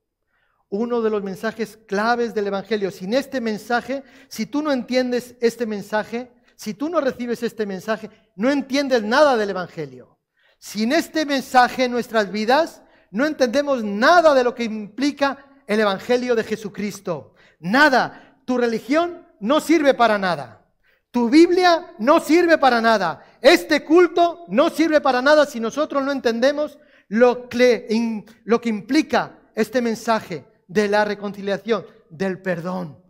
Uno 0.67 1.01
de 1.01 1.09
los 1.09 1.23
mensajes 1.23 1.79
claves 1.87 2.33
del 2.33 2.47
Evangelio. 2.47 2.91
Sin 2.91 3.13
este 3.13 3.39
mensaje, 3.39 4.03
si 4.27 4.45
tú 4.45 4.61
no 4.61 4.73
entiendes 4.73 5.37
este 5.39 5.65
mensaje, 5.65 6.29
si 6.55 6.73
tú 6.73 6.89
no 6.89 6.99
recibes 6.99 7.41
este 7.41 7.65
mensaje, 7.65 8.09
no 8.35 8.51
entiendes 8.51 9.01
nada 9.01 9.37
del 9.37 9.51
Evangelio. 9.51 10.19
Sin 10.59 10.91
este 10.91 11.25
mensaje 11.25 11.85
en 11.85 11.91
nuestras 11.91 12.29
vidas, 12.29 12.83
no 13.11 13.25
entendemos 13.25 13.81
nada 13.81 14.33
de 14.33 14.43
lo 14.43 14.53
que 14.53 14.65
implica 14.65 15.50
el 15.71 15.79
Evangelio 15.79 16.35
de 16.35 16.43
Jesucristo. 16.43 17.33
Nada. 17.61 18.37
Tu 18.43 18.57
religión 18.57 19.25
no 19.39 19.61
sirve 19.61 19.93
para 19.93 20.17
nada. 20.17 20.65
Tu 21.11 21.29
Biblia 21.29 21.93
no 21.97 22.19
sirve 22.19 22.57
para 22.57 22.81
nada. 22.81 23.23
Este 23.41 23.85
culto 23.85 24.43
no 24.49 24.69
sirve 24.69 24.99
para 24.99 25.21
nada 25.21 25.45
si 25.45 25.61
nosotros 25.61 26.03
no 26.03 26.11
entendemos 26.11 26.77
lo 27.07 27.47
que, 27.47 28.25
lo 28.43 28.59
que 28.59 28.67
implica 28.67 29.39
este 29.55 29.81
mensaje 29.81 30.45
de 30.67 30.89
la 30.89 31.05
reconciliación, 31.05 31.85
del 32.09 32.41
perdón. 32.41 33.01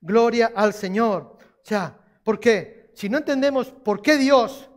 Gloria 0.00 0.52
al 0.54 0.74
Señor. 0.74 1.38
O 1.40 1.64
sea, 1.64 1.98
¿por 2.22 2.38
qué? 2.38 2.92
Si 2.94 3.08
no 3.08 3.18
entendemos 3.18 3.68
por 3.68 4.00
qué 4.00 4.16
Dios, 4.16 4.70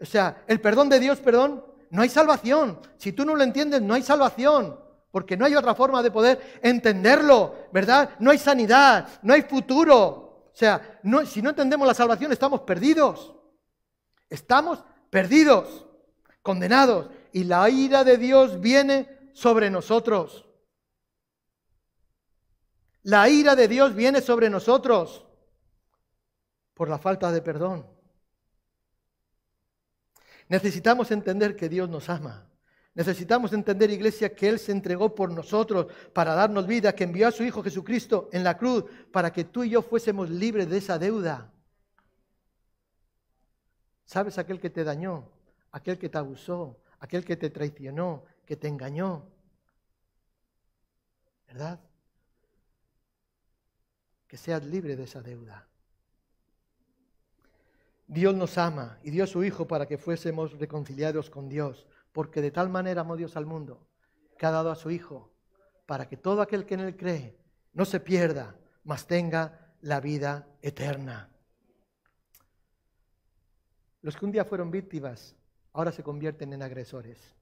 o 0.00 0.06
sea, 0.06 0.44
el 0.46 0.60
perdón 0.60 0.88
de 0.88 1.00
Dios, 1.00 1.18
perdón, 1.18 1.64
no 1.90 2.02
hay 2.02 2.08
salvación. 2.08 2.78
Si 2.96 3.10
tú 3.10 3.24
no 3.24 3.34
lo 3.34 3.42
entiendes, 3.42 3.82
no 3.82 3.94
hay 3.94 4.02
salvación. 4.02 4.86
Porque 5.10 5.36
no 5.36 5.44
hay 5.44 5.54
otra 5.54 5.74
forma 5.74 6.02
de 6.02 6.10
poder 6.10 6.60
entenderlo, 6.62 7.68
¿verdad? 7.72 8.10
No 8.18 8.30
hay 8.30 8.38
sanidad, 8.38 9.08
no 9.22 9.32
hay 9.34 9.42
futuro. 9.42 10.50
O 10.52 10.54
sea, 10.54 11.00
si 11.26 11.40
no 11.40 11.50
entendemos 11.50 11.86
la 11.86 11.94
salvación, 11.94 12.32
estamos 12.32 12.62
perdidos. 12.62 13.34
Estamos 14.28 14.84
perdidos, 15.10 15.86
condenados. 16.42 17.10
Y 17.32 17.44
la 17.44 17.68
ira 17.70 18.04
de 18.04 18.18
Dios 18.18 18.60
viene 18.60 19.30
sobre 19.32 19.70
nosotros. 19.70 20.46
La 23.02 23.28
ira 23.28 23.56
de 23.56 23.68
Dios 23.68 23.94
viene 23.94 24.20
sobre 24.20 24.50
nosotros 24.50 25.24
por 26.74 26.88
la 26.88 26.98
falta 26.98 27.32
de 27.32 27.40
perdón. 27.40 27.86
Necesitamos 30.48 31.10
entender 31.10 31.56
que 31.56 31.68
Dios 31.68 31.88
nos 31.88 32.08
ama. 32.08 32.47
Necesitamos 32.98 33.52
entender, 33.52 33.92
iglesia, 33.92 34.34
que 34.34 34.48
Él 34.48 34.58
se 34.58 34.72
entregó 34.72 35.14
por 35.14 35.30
nosotros 35.30 35.86
para 36.12 36.34
darnos 36.34 36.66
vida, 36.66 36.96
que 36.96 37.04
envió 37.04 37.28
a 37.28 37.30
su 37.30 37.44
Hijo 37.44 37.62
Jesucristo 37.62 38.28
en 38.32 38.42
la 38.42 38.58
cruz 38.58 38.86
para 39.12 39.32
que 39.32 39.44
tú 39.44 39.62
y 39.62 39.70
yo 39.70 39.82
fuésemos 39.82 40.28
libres 40.28 40.68
de 40.68 40.78
esa 40.78 40.98
deuda. 40.98 41.48
¿Sabes 44.04 44.36
aquel 44.36 44.58
que 44.58 44.68
te 44.68 44.82
dañó? 44.82 45.30
Aquel 45.70 45.96
que 45.96 46.08
te 46.08 46.18
abusó, 46.18 46.80
aquel 46.98 47.24
que 47.24 47.36
te 47.36 47.50
traicionó, 47.50 48.24
que 48.44 48.56
te 48.56 48.66
engañó. 48.66 49.22
¿Verdad? 51.46 51.78
Que 54.26 54.36
seas 54.36 54.64
libre 54.64 54.96
de 54.96 55.04
esa 55.04 55.22
deuda. 55.22 55.68
Dios 58.08 58.34
nos 58.34 58.58
ama 58.58 58.98
y 59.04 59.12
dio 59.12 59.22
a 59.22 59.28
su 59.28 59.44
Hijo 59.44 59.68
para 59.68 59.86
que 59.86 59.98
fuésemos 59.98 60.58
reconciliados 60.58 61.30
con 61.30 61.48
Dios, 61.48 61.86
porque 62.18 62.42
de 62.42 62.50
tal 62.50 62.68
manera 62.68 63.02
amó 63.02 63.16
Dios 63.16 63.36
al 63.36 63.46
mundo, 63.46 63.86
que 64.36 64.44
ha 64.44 64.50
dado 64.50 64.72
a 64.72 64.74
su 64.74 64.90
Hijo, 64.90 65.30
para 65.86 66.08
que 66.08 66.16
todo 66.16 66.42
aquel 66.42 66.66
que 66.66 66.74
en 66.74 66.80
Él 66.80 66.96
cree 66.96 67.38
no 67.74 67.84
se 67.84 68.00
pierda, 68.00 68.56
mas 68.82 69.06
tenga 69.06 69.72
la 69.82 70.00
vida 70.00 70.48
eterna. 70.60 71.30
Los 74.02 74.16
que 74.16 74.24
un 74.24 74.32
día 74.32 74.44
fueron 74.44 74.68
víctimas, 74.72 75.36
ahora 75.72 75.92
se 75.92 76.02
convierten 76.02 76.52
en 76.52 76.60
agresores. 76.60 77.36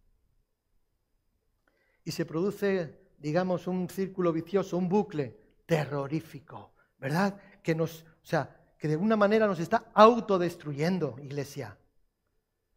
Y 2.04 2.10
se 2.10 2.26
produce, 2.26 3.00
digamos, 3.16 3.66
un 3.66 3.88
círculo 3.88 4.30
vicioso, 4.30 4.76
un 4.76 4.90
bucle 4.90 5.40
terrorífico, 5.64 6.74
¿verdad? 6.98 7.40
Que 7.62 7.74
nos, 7.74 8.02
o 8.02 8.26
sea, 8.26 8.74
que 8.76 8.88
de 8.88 8.92
alguna 8.92 9.16
manera 9.16 9.46
nos 9.46 9.58
está 9.58 9.90
autodestruyendo, 9.94 11.16
iglesia. 11.22 11.78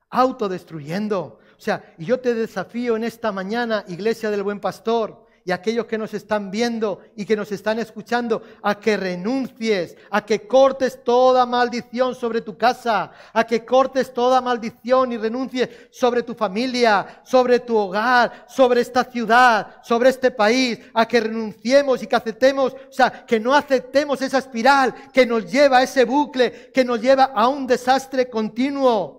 Autodestruyendo. 0.09 1.39
O 1.57 1.61
sea, 1.61 1.93
y 1.97 2.05
yo 2.05 2.19
te 2.19 2.33
desafío 2.33 2.95
en 2.95 3.03
esta 3.03 3.31
mañana, 3.31 3.83
iglesia 3.87 4.31
del 4.31 4.43
buen 4.43 4.59
pastor, 4.59 5.27
y 5.49 5.51
aquellos 5.51 5.87
que 5.87 5.97
nos 5.97 6.13
están 6.13 6.51
viendo 6.51 7.01
y 7.15 7.25
que 7.25 7.35
nos 7.35 7.51
están 7.51 7.79
escuchando, 7.79 8.43
a 8.61 8.79
que 8.79 8.95
renuncies, 8.97 9.97
a 10.11 10.23
que 10.23 10.47
cortes 10.47 11.03
toda 11.03 11.45
maldición 11.45 12.13
sobre 12.13 12.41
tu 12.41 12.55
casa, 12.55 13.11
a 13.33 13.43
que 13.45 13.65
cortes 13.65 14.13
toda 14.13 14.41
maldición 14.41 15.11
y 15.11 15.17
renuncies 15.17 15.69
sobre 15.91 16.23
tu 16.23 16.35
familia, 16.35 17.21
sobre 17.23 17.59
tu 17.59 17.75
hogar, 17.75 18.45
sobre 18.47 18.81
esta 18.81 19.03
ciudad, 19.03 19.77
sobre 19.81 20.09
este 20.09 20.31
país, 20.31 20.79
a 20.93 21.07
que 21.07 21.19
renunciemos 21.19 22.03
y 22.03 22.07
que 22.07 22.15
aceptemos, 22.15 22.73
o 22.73 22.93
sea, 22.93 23.25
que 23.25 23.39
no 23.39 23.55
aceptemos 23.55 24.21
esa 24.21 24.37
espiral 24.37 24.93
que 25.11 25.25
nos 25.25 25.51
lleva 25.51 25.79
a 25.79 25.83
ese 25.83 26.05
bucle, 26.05 26.71
que 26.71 26.85
nos 26.85 27.01
lleva 27.01 27.31
a 27.33 27.47
un 27.47 27.65
desastre 27.65 28.29
continuo. 28.29 29.18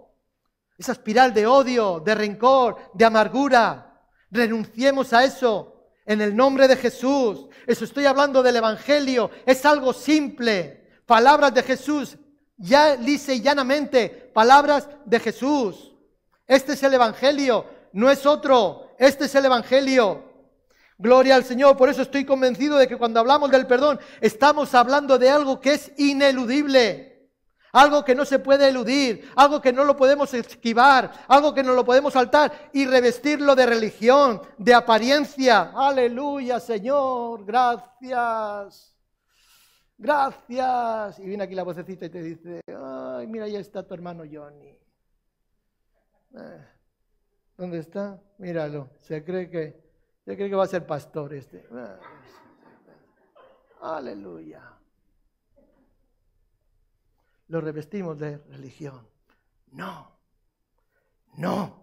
Esa 0.81 0.93
espiral 0.93 1.35
de 1.35 1.47
odio, 1.47 2.01
de 2.01 2.15
rencor, 2.15 2.79
de 2.95 3.05
amargura. 3.05 4.01
Renunciemos 4.31 5.13
a 5.13 5.25
eso 5.25 5.91
en 6.07 6.23
el 6.23 6.35
nombre 6.35 6.67
de 6.69 6.75
Jesús. 6.75 7.49
Eso 7.67 7.85
estoy 7.85 8.07
hablando 8.07 8.43
del 8.43 8.57
Evangelio. 8.57 9.31
Es 9.45 9.67
algo 9.67 9.93
simple. 9.93 10.89
Palabras 11.05 11.53
de 11.53 11.63
Jesús. 11.65 12.17
Ya 12.57 12.97
lisa 12.97 13.35
y 13.35 13.43
llanamente. 13.43 14.09
Palabras 14.33 14.89
de 15.05 15.21
Jesús. 15.21 15.93
Este 16.47 16.73
es 16.73 16.83
el 16.83 16.95
Evangelio. 16.95 17.67
No 17.93 18.09
es 18.09 18.25
otro. 18.25 18.95
Este 18.99 19.27
es 19.27 19.35
el 19.35 19.45
Evangelio. 19.45 20.25
Gloria 20.97 21.35
al 21.35 21.45
Señor. 21.45 21.77
Por 21.77 21.91
eso 21.91 22.01
estoy 22.01 22.25
convencido 22.25 22.79
de 22.79 22.89
que 22.89 22.97
cuando 22.97 23.21
hablamos 23.21 23.51
del 23.51 23.67
perdón, 23.67 24.01
estamos 24.23 24.75
hablando 24.75 25.19
de 25.19 25.29
algo 25.29 25.61
que 25.61 25.75
es 25.75 25.93
ineludible. 25.99 27.10
Algo 27.73 28.05
que 28.05 28.15
no 28.15 28.25
se 28.25 28.41
puede 28.41 28.69
eludir, 28.69 29.31
algo 29.37 29.61
que 29.61 29.73
no 29.73 29.85
lo 29.85 29.97
podemos 29.97 30.35
esquivar, 30.35 31.13
algo 31.29 31.55
que 31.55 31.63
no 31.63 31.73
lo 31.73 31.85
podemos 31.85 32.13
saltar 32.13 32.71
y 32.73 32.85
revestirlo 32.85 33.55
de 33.55 33.67
religión, 33.67 34.43
de 34.59 34.75
apariencia. 34.75 35.73
Aleluya, 35.75 36.59
Señor, 36.59 37.45
gracias. 37.45 38.97
Gracias. 39.97 41.19
Y 41.21 41.27
viene 41.27 41.45
aquí 41.45 41.55
la 41.55 41.63
vocecita 41.63 42.07
y 42.07 42.11
te 42.11 42.23
dice, 42.23 42.61
ay, 42.67 43.27
mira, 43.27 43.47
ya 43.47 43.61
está 43.61 43.87
tu 43.87 43.95
hermano 43.95 44.25
Johnny. 44.31 44.77
Eh, 46.37 46.67
¿Dónde 47.57 47.79
está? 47.79 48.21
Míralo. 48.39 48.91
Se 49.01 49.23
cree 49.23 49.49
que, 49.49 49.81
se 50.25 50.37
cree 50.37 50.49
que 50.49 50.57
va 50.57 50.65
a 50.65 50.69
ser 50.69 50.87
pastor 50.87 51.35
este. 51.35 51.69
Aleluya 53.81 54.80
lo 57.51 57.61
revestimos 57.61 58.19
de 58.19 58.39
religión. 58.49 59.07
No, 59.73 60.17
no. 61.37 61.81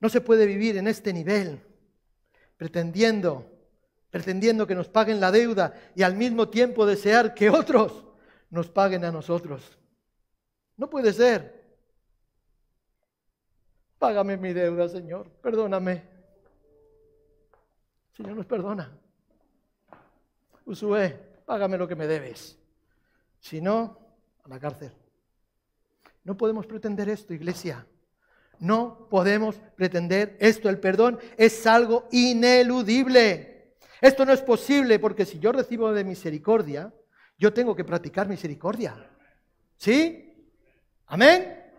No 0.00 0.08
se 0.08 0.22
puede 0.22 0.46
vivir 0.46 0.78
en 0.78 0.88
este 0.88 1.12
nivel 1.12 1.60
pretendiendo, 2.56 3.46
pretendiendo 4.10 4.66
que 4.66 4.74
nos 4.74 4.88
paguen 4.88 5.20
la 5.20 5.30
deuda 5.30 5.74
y 5.94 6.02
al 6.02 6.14
mismo 6.14 6.48
tiempo 6.48 6.86
desear 6.86 7.34
que 7.34 7.50
otros 7.50 8.06
nos 8.48 8.70
paguen 8.70 9.04
a 9.04 9.12
nosotros. 9.12 9.78
No 10.78 10.88
puede 10.88 11.12
ser. 11.12 11.60
Págame 13.98 14.38
mi 14.38 14.54
deuda, 14.54 14.88
Señor. 14.88 15.30
Perdóname. 15.42 16.02
Señor 18.16 18.34
nos 18.36 18.46
perdona. 18.46 18.90
Usué, 20.64 21.42
págame 21.44 21.76
lo 21.76 21.86
que 21.86 21.96
me 21.96 22.06
debes. 22.06 22.59
Si 23.40 23.60
no, 23.60 23.98
a 24.44 24.48
la 24.48 24.60
cárcel. 24.60 24.92
No 26.24 26.36
podemos 26.36 26.66
pretender 26.66 27.08
esto, 27.08 27.34
iglesia. 27.34 27.86
No 28.58 29.08
podemos 29.08 29.56
pretender 29.74 30.36
esto. 30.38 30.68
El 30.68 30.78
perdón 30.78 31.18
es 31.36 31.66
algo 31.66 32.06
ineludible. 32.12 33.74
Esto 34.00 34.24
no 34.24 34.32
es 34.32 34.42
posible 34.42 34.98
porque 34.98 35.24
si 35.24 35.38
yo 35.38 35.52
recibo 35.52 35.92
de 35.92 36.04
misericordia, 36.04 36.92
yo 37.38 37.52
tengo 37.52 37.74
que 37.74 37.84
practicar 37.84 38.28
misericordia. 38.28 38.94
¿Sí? 39.76 40.46
Amén. 41.06 41.72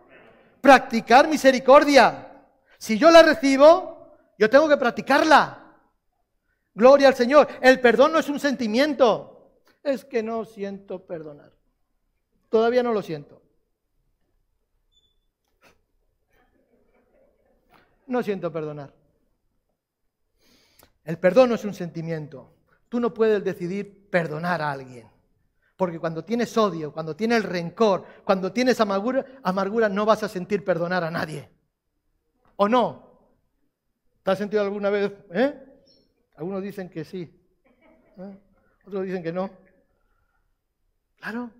Practicar 0.60 1.28
misericordia. 1.28 2.28
Si 2.78 2.98
yo 2.98 3.10
la 3.10 3.22
recibo, 3.22 4.16
yo 4.36 4.50
tengo 4.50 4.68
que 4.68 4.76
practicarla. 4.76 5.76
Gloria 6.74 7.08
al 7.08 7.14
Señor. 7.14 7.46
El 7.60 7.80
perdón 7.80 8.12
no 8.12 8.18
es 8.18 8.28
un 8.28 8.40
sentimiento 8.40 9.31
es 9.82 10.04
que 10.04 10.22
no 10.22 10.44
siento 10.44 11.04
perdonar. 11.06 11.52
Todavía 12.48 12.82
no 12.82 12.92
lo 12.92 13.02
siento. 13.02 13.42
No 18.06 18.22
siento 18.22 18.52
perdonar. 18.52 18.92
El 21.04 21.18
perdón 21.18 21.48
no 21.48 21.54
es 21.54 21.64
un 21.64 21.74
sentimiento. 21.74 22.54
Tú 22.88 23.00
no 23.00 23.12
puedes 23.14 23.42
decidir 23.42 24.10
perdonar 24.10 24.60
a 24.60 24.70
alguien. 24.70 25.08
Porque 25.76 25.98
cuando 25.98 26.24
tienes 26.24 26.56
odio, 26.56 26.92
cuando 26.92 27.16
tienes 27.16 27.42
rencor, 27.44 28.04
cuando 28.24 28.52
tienes 28.52 28.80
amargura, 28.80 29.24
amargura 29.42 29.88
no 29.88 30.04
vas 30.04 30.22
a 30.22 30.28
sentir 30.28 30.64
perdonar 30.64 31.02
a 31.02 31.10
nadie. 31.10 31.48
¿O 32.56 32.68
no? 32.68 33.12
¿Te 34.22 34.30
has 34.30 34.38
sentido 34.38 34.62
alguna 34.62 34.90
vez? 34.90 35.12
¿Eh? 35.32 35.54
Algunos 36.36 36.62
dicen 36.62 36.88
que 36.88 37.04
sí. 37.04 37.22
¿eh? 38.18 38.38
Otros 38.86 39.04
dicen 39.06 39.22
que 39.22 39.32
no. 39.32 39.50
Claro. 41.22 41.52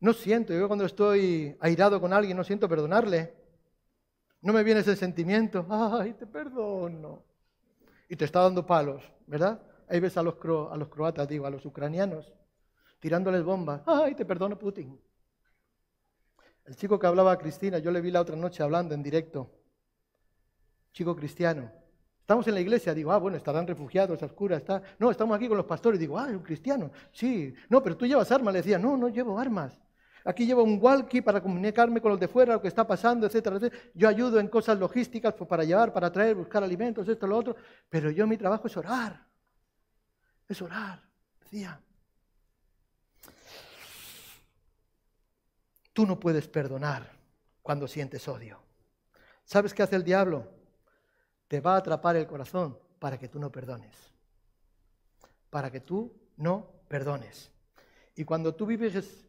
No 0.00 0.12
siento. 0.12 0.52
Yo 0.52 0.66
cuando 0.66 0.84
estoy 0.84 1.56
airado 1.60 2.00
con 2.00 2.12
alguien 2.12 2.36
no 2.36 2.42
siento 2.42 2.68
perdonarle. 2.68 3.32
No 4.40 4.52
me 4.52 4.64
viene 4.64 4.80
ese 4.80 4.96
sentimiento. 4.96 5.64
Ay, 5.70 6.14
te 6.14 6.26
perdono. 6.26 7.22
Y 8.08 8.16
te 8.16 8.24
está 8.24 8.40
dando 8.40 8.66
palos, 8.66 9.04
¿verdad? 9.26 9.62
Ahí 9.88 10.00
ves 10.00 10.16
a 10.16 10.22
los, 10.22 10.34
a 10.34 10.76
los 10.76 10.88
croatas, 10.88 11.28
digo, 11.28 11.46
a 11.46 11.50
los 11.50 11.64
ucranianos, 11.64 12.32
tirándoles 12.98 13.44
bombas. 13.44 13.82
Ay, 13.86 14.14
te 14.16 14.24
perdono, 14.24 14.58
Putin. 14.58 15.00
El 16.64 16.74
chico 16.74 16.98
que 16.98 17.06
hablaba 17.06 17.32
a 17.32 17.38
Cristina, 17.38 17.78
yo 17.78 17.92
le 17.92 18.00
vi 18.00 18.10
la 18.10 18.20
otra 18.20 18.34
noche 18.34 18.62
hablando 18.64 18.94
en 18.94 19.02
directo. 19.02 19.48
Chico 20.92 21.14
cristiano. 21.14 21.70
Estamos 22.28 22.46
en 22.46 22.52
la 22.52 22.60
iglesia, 22.60 22.92
digo, 22.92 23.10
ah, 23.10 23.16
bueno, 23.16 23.38
estarán 23.38 23.66
refugiados 23.66 24.22
a 24.22 24.26
oscuras. 24.26 24.58
Está... 24.58 24.82
No, 24.98 25.10
estamos 25.10 25.34
aquí 25.34 25.48
con 25.48 25.56
los 25.56 25.64
pastores. 25.64 25.98
Digo, 25.98 26.18
ah, 26.18 26.26
es 26.28 26.36
un 26.36 26.42
cristiano. 26.42 26.90
Sí, 27.10 27.54
no, 27.70 27.82
pero 27.82 27.96
tú 27.96 28.04
llevas 28.04 28.30
armas. 28.30 28.52
Le 28.52 28.58
decía, 28.58 28.78
no, 28.78 28.98
no 28.98 29.08
llevo 29.08 29.38
armas. 29.38 29.80
Aquí 30.26 30.44
llevo 30.44 30.62
un 30.62 30.78
walkie 30.78 31.22
para 31.22 31.40
comunicarme 31.40 32.02
con 32.02 32.10
los 32.10 32.20
de 32.20 32.28
fuera, 32.28 32.52
lo 32.52 32.60
que 32.60 32.68
está 32.68 32.86
pasando, 32.86 33.26
etcétera, 33.26 33.56
etcétera. 33.56 33.82
Yo 33.94 34.10
ayudo 34.10 34.38
en 34.40 34.48
cosas 34.48 34.78
logísticas 34.78 35.32
pues, 35.32 35.48
para 35.48 35.64
llevar, 35.64 35.90
para 35.90 36.12
traer, 36.12 36.34
buscar 36.34 36.62
alimentos, 36.62 37.08
esto, 37.08 37.26
lo 37.26 37.34
otro. 37.34 37.56
Pero 37.88 38.10
yo 38.10 38.26
mi 38.26 38.36
trabajo 38.36 38.66
es 38.66 38.76
orar. 38.76 39.24
Es 40.46 40.60
orar, 40.60 41.00
decía. 41.40 41.80
Tú 45.94 46.04
no 46.04 46.20
puedes 46.20 46.46
perdonar 46.46 47.10
cuando 47.62 47.88
sientes 47.88 48.28
odio. 48.28 48.60
¿Sabes 49.44 49.72
qué 49.72 49.82
hace 49.82 49.96
el 49.96 50.04
diablo? 50.04 50.57
Te 51.48 51.60
va 51.60 51.74
a 51.74 51.78
atrapar 51.78 52.14
el 52.16 52.26
corazón 52.26 52.78
para 52.98 53.18
que 53.18 53.28
tú 53.28 53.40
no 53.40 53.50
perdones. 53.50 53.96
Para 55.50 55.70
que 55.70 55.80
tú 55.80 56.14
no 56.36 56.70
perdones. 56.88 57.50
Y 58.14 58.24
cuando 58.24 58.54
tú 58.54 58.66
vives 58.66 59.26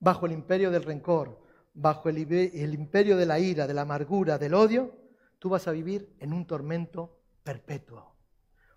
bajo 0.00 0.26
el 0.26 0.32
imperio 0.32 0.70
del 0.70 0.82
rencor, 0.82 1.40
bajo 1.74 2.08
el, 2.08 2.18
imperio 2.18 3.16
de 3.16 3.26
la 3.26 3.38
ira, 3.38 3.66
de 3.66 3.74
la 3.74 3.82
amargura, 3.82 4.38
del 4.38 4.54
odio, 4.54 4.94
tú 5.38 5.50
vas 5.50 5.68
a 5.68 5.72
vivir 5.72 6.16
en 6.18 6.32
un 6.32 6.46
tormento 6.46 7.20
perpetuo. 7.42 8.16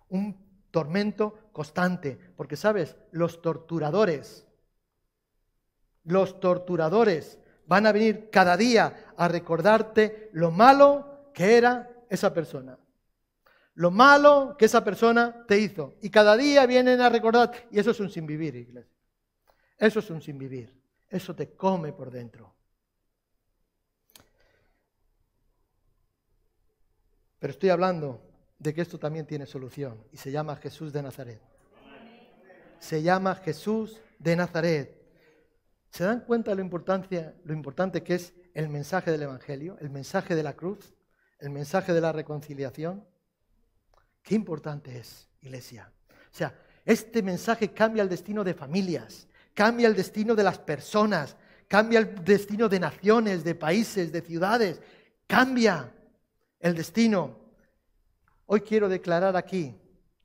Un 0.08 0.66
tormento 0.70 1.50
constante. 1.52 2.18
Porque, 2.36 2.56
¿sabes? 2.56 2.96
Los 3.10 3.40
torturadores, 3.40 4.46
los 6.04 6.40
torturadores 6.40 7.38
van 7.66 7.86
a 7.86 7.92
venir 7.92 8.28
cada 8.30 8.56
día 8.56 9.14
a 9.16 9.28
recordarte 9.28 10.28
lo 10.32 10.50
malo 10.50 11.30
que 11.32 11.56
era 11.56 11.88
esa 12.10 12.34
persona 12.34 12.78
lo 13.74 13.90
malo 13.90 14.56
que 14.58 14.66
esa 14.66 14.84
persona 14.84 15.44
te 15.46 15.58
hizo. 15.58 15.94
Y 16.02 16.10
cada 16.10 16.36
día 16.36 16.66
vienen 16.66 17.00
a 17.00 17.08
recordar, 17.08 17.52
y 17.70 17.78
eso 17.78 17.90
es 17.90 18.00
un 18.00 18.10
sin 18.10 18.26
vivir, 18.26 18.54
iglesia. 18.54 18.92
Eso 19.78 19.98
es 19.98 20.10
un 20.10 20.20
sin 20.20 20.38
vivir. 20.38 20.74
Eso 21.08 21.34
te 21.34 21.54
come 21.54 21.92
por 21.92 22.10
dentro. 22.10 22.54
Pero 27.38 27.50
estoy 27.50 27.70
hablando 27.70 28.22
de 28.58 28.72
que 28.72 28.82
esto 28.82 28.98
también 28.98 29.26
tiene 29.26 29.46
solución 29.46 30.00
y 30.12 30.16
se 30.16 30.30
llama 30.30 30.54
Jesús 30.56 30.92
de 30.92 31.02
Nazaret. 31.02 31.42
Se 32.78 33.02
llama 33.02 33.34
Jesús 33.34 34.00
de 34.20 34.36
Nazaret. 34.36 34.96
¿Se 35.90 36.04
dan 36.04 36.20
cuenta 36.20 36.54
lo, 36.54 36.62
lo 36.62 37.52
importante 37.52 38.02
que 38.04 38.14
es 38.14 38.32
el 38.54 38.68
mensaje 38.68 39.10
del 39.10 39.22
Evangelio, 39.22 39.76
el 39.80 39.90
mensaje 39.90 40.36
de 40.36 40.44
la 40.44 40.54
cruz, 40.54 40.94
el 41.40 41.50
mensaje 41.50 41.92
de 41.92 42.00
la 42.00 42.12
reconciliación? 42.12 43.04
Qué 44.22 44.34
importante 44.34 44.98
es, 44.98 45.28
iglesia. 45.40 45.90
O 46.10 46.34
sea, 46.34 46.54
este 46.84 47.22
mensaje 47.22 47.72
cambia 47.72 48.02
el 48.02 48.08
destino 48.08 48.44
de 48.44 48.54
familias, 48.54 49.28
cambia 49.54 49.88
el 49.88 49.94
destino 49.94 50.34
de 50.34 50.44
las 50.44 50.58
personas, 50.58 51.36
cambia 51.68 51.98
el 51.98 52.24
destino 52.24 52.68
de 52.68 52.80
naciones, 52.80 53.44
de 53.44 53.54
países, 53.54 54.12
de 54.12 54.20
ciudades, 54.20 54.80
cambia 55.26 55.92
el 56.60 56.74
destino. 56.74 57.38
Hoy 58.46 58.60
quiero 58.60 58.88
declarar 58.88 59.36
aquí, 59.36 59.74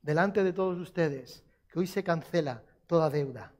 delante 0.02 0.42
de 0.44 0.52
todos 0.52 0.78
ustedes, 0.78 1.42
que 1.70 1.78
hoy 1.78 1.86
se 1.86 2.02
cancela 2.02 2.62
toda 2.86 3.10
deuda. 3.10 3.52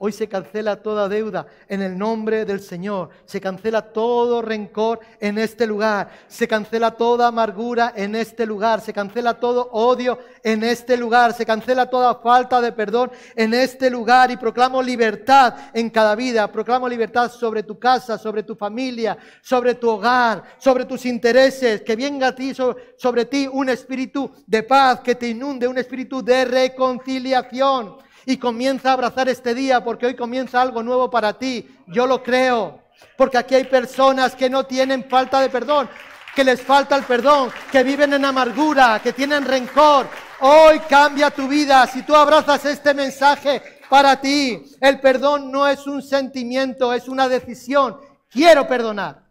Hoy 0.00 0.12
se 0.12 0.28
cancela 0.28 0.76
toda 0.76 1.08
deuda 1.08 1.48
en 1.68 1.82
el 1.82 1.98
nombre 1.98 2.44
del 2.44 2.60
Señor. 2.60 3.10
Se 3.24 3.40
cancela 3.40 3.82
todo 3.82 4.40
rencor 4.40 5.00
en 5.18 5.38
este 5.38 5.66
lugar. 5.66 6.08
Se 6.28 6.46
cancela 6.46 6.92
toda 6.92 7.26
amargura 7.26 7.92
en 7.96 8.14
este 8.14 8.46
lugar. 8.46 8.80
Se 8.80 8.92
cancela 8.92 9.40
todo 9.40 9.68
odio 9.72 10.20
en 10.44 10.62
este 10.62 10.96
lugar. 10.96 11.32
Se 11.32 11.44
cancela 11.44 11.90
toda 11.90 12.14
falta 12.14 12.60
de 12.60 12.70
perdón 12.70 13.10
en 13.34 13.52
este 13.52 13.90
lugar. 13.90 14.30
Y 14.30 14.36
proclamo 14.36 14.80
libertad 14.80 15.54
en 15.74 15.90
cada 15.90 16.14
vida. 16.14 16.46
Proclamo 16.52 16.88
libertad 16.88 17.28
sobre 17.28 17.64
tu 17.64 17.76
casa, 17.76 18.16
sobre 18.18 18.44
tu 18.44 18.54
familia, 18.54 19.18
sobre 19.42 19.74
tu 19.74 19.90
hogar, 19.90 20.44
sobre 20.58 20.84
tus 20.84 21.06
intereses. 21.06 21.82
Que 21.82 21.96
venga 21.96 22.28
a 22.28 22.34
ti, 22.36 22.52
sobre 22.54 23.24
ti 23.24 23.48
un 23.52 23.68
espíritu 23.68 24.30
de 24.46 24.62
paz, 24.62 25.00
que 25.00 25.16
te 25.16 25.26
inunde 25.26 25.66
un 25.66 25.76
espíritu 25.76 26.22
de 26.22 26.44
reconciliación 26.44 28.06
y 28.28 28.36
comienza 28.36 28.90
a 28.90 28.92
abrazar 28.92 29.26
este 29.30 29.54
día 29.54 29.82
porque 29.82 30.04
hoy 30.04 30.14
comienza 30.14 30.60
algo 30.60 30.82
nuevo 30.82 31.08
para 31.08 31.38
ti. 31.38 31.66
Yo 31.86 32.06
lo 32.06 32.22
creo. 32.22 32.82
Porque 33.16 33.38
aquí 33.38 33.54
hay 33.54 33.64
personas 33.64 34.34
que 34.34 34.50
no 34.50 34.66
tienen 34.66 35.08
falta 35.08 35.40
de 35.40 35.48
perdón, 35.48 35.88
que 36.34 36.44
les 36.44 36.60
falta 36.60 36.94
el 36.94 37.04
perdón, 37.04 37.50
que 37.72 37.82
viven 37.82 38.12
en 38.12 38.26
amargura, 38.26 39.00
que 39.02 39.14
tienen 39.14 39.46
rencor. 39.46 40.08
Hoy 40.40 40.78
cambia 40.80 41.30
tu 41.30 41.48
vida 41.48 41.86
si 41.86 42.02
tú 42.02 42.14
abrazas 42.14 42.66
este 42.66 42.92
mensaje 42.92 43.62
para 43.88 44.20
ti. 44.20 44.62
El 44.78 45.00
perdón 45.00 45.50
no 45.50 45.66
es 45.66 45.86
un 45.86 46.02
sentimiento, 46.02 46.92
es 46.92 47.08
una 47.08 47.30
decisión. 47.30 47.98
Quiero 48.28 48.68
perdonar. 48.68 49.22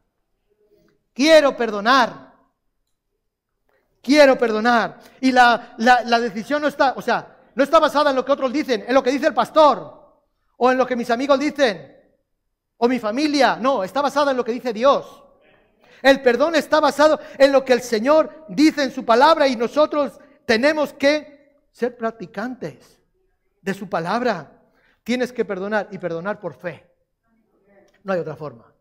Quiero 1.14 1.56
perdonar. 1.56 2.34
Quiero 4.02 4.40
perdonar. 4.40 4.98
Y 5.22 5.32
la, 5.32 5.76
la, 5.78 6.20
decisión 6.20 6.64
no 6.64 6.68
está, 6.68 6.94
o 6.96 7.02
sea, 7.04 7.37
no 7.58 7.64
está 7.64 7.80
basada 7.80 8.12
en 8.12 8.16
lo 8.16 8.24
que 8.24 8.32
otros 8.32 8.54
dicen, 8.54 8.86
en 8.88 8.94
lo 8.94 9.02
que 9.02 9.10
dice 9.10 9.26
el 9.26 9.34
pastor, 9.34 10.22
o 10.58 10.72
en 10.72 10.78
lo 10.78 10.86
que 10.86 10.96
mis 10.96 11.10
amigos 11.10 11.40
dicen, 11.40 11.92
o 12.78 12.88
mi 12.88 13.00
familia. 13.00 13.56
No, 13.56 13.84
está 13.84 14.00
basada 14.00 14.30
en 14.30 14.38
lo 14.38 14.46
que 14.46 14.52
dice 14.52 14.72
Dios. 14.72 15.24
El 16.04 16.22
perdón 16.22 16.54
está 16.54 16.80
basado 16.80 17.20
en 17.36 17.52
lo 17.52 17.66
que 17.66 17.74
el 17.74 17.82
Señor 17.82 18.46
dice 18.48 18.84
en 18.84 18.92
su 18.92 19.04
palabra 19.04 19.48
y 19.48 19.56
nosotros 19.56 20.20
tenemos 20.46 20.94
que 20.94 21.66
ser 21.72 21.98
practicantes 21.98 23.02
de 23.60 23.74
su 23.74 23.90
palabra. 23.90 24.52
Tienes 25.04 25.34
que 25.34 25.44
perdonar 25.44 25.88
y 25.90 25.98
perdonar 25.98 26.40
por 26.40 26.54
fe. 26.54 26.88
No 28.04 28.14
hay 28.14 28.20
otra 28.20 28.36
forma. 28.36 28.72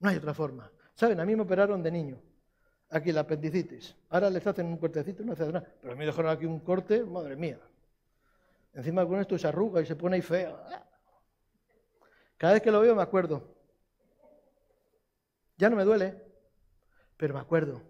No 0.00 0.08
hay 0.08 0.16
otra 0.16 0.32
forma. 0.32 0.72
Saben, 0.94 1.20
a 1.20 1.26
mí 1.26 1.36
me 1.36 1.42
operaron 1.42 1.82
de 1.82 1.90
niño 1.90 2.22
aquí 2.90 3.12
la 3.12 3.20
apendicitis. 3.20 3.94
Ahora 4.10 4.30
les 4.30 4.46
hacen 4.46 4.66
un 4.66 4.76
cortecito 4.76 5.22
y 5.22 5.26
no 5.26 5.32
hace 5.32 5.46
nada. 5.46 5.66
Pero 5.80 5.92
a 5.92 5.96
mí 5.96 6.04
dejaron 6.04 6.30
aquí 6.30 6.46
un 6.46 6.60
corte, 6.60 7.04
madre 7.04 7.36
mía. 7.36 7.58
Encima 8.72 9.06
con 9.06 9.20
esto 9.20 9.38
se 9.38 9.48
arruga 9.48 9.80
y 9.80 9.86
se 9.86 9.96
pone 9.96 10.16
ahí 10.16 10.22
feo. 10.22 10.58
Cada 12.36 12.54
vez 12.54 12.62
que 12.62 12.70
lo 12.70 12.80
veo 12.80 12.94
me 12.94 13.02
acuerdo. 13.02 13.54
Ya 15.56 15.70
no 15.70 15.76
me 15.76 15.84
duele, 15.84 16.22
pero 17.16 17.34
me 17.34 17.40
acuerdo. 17.40 17.80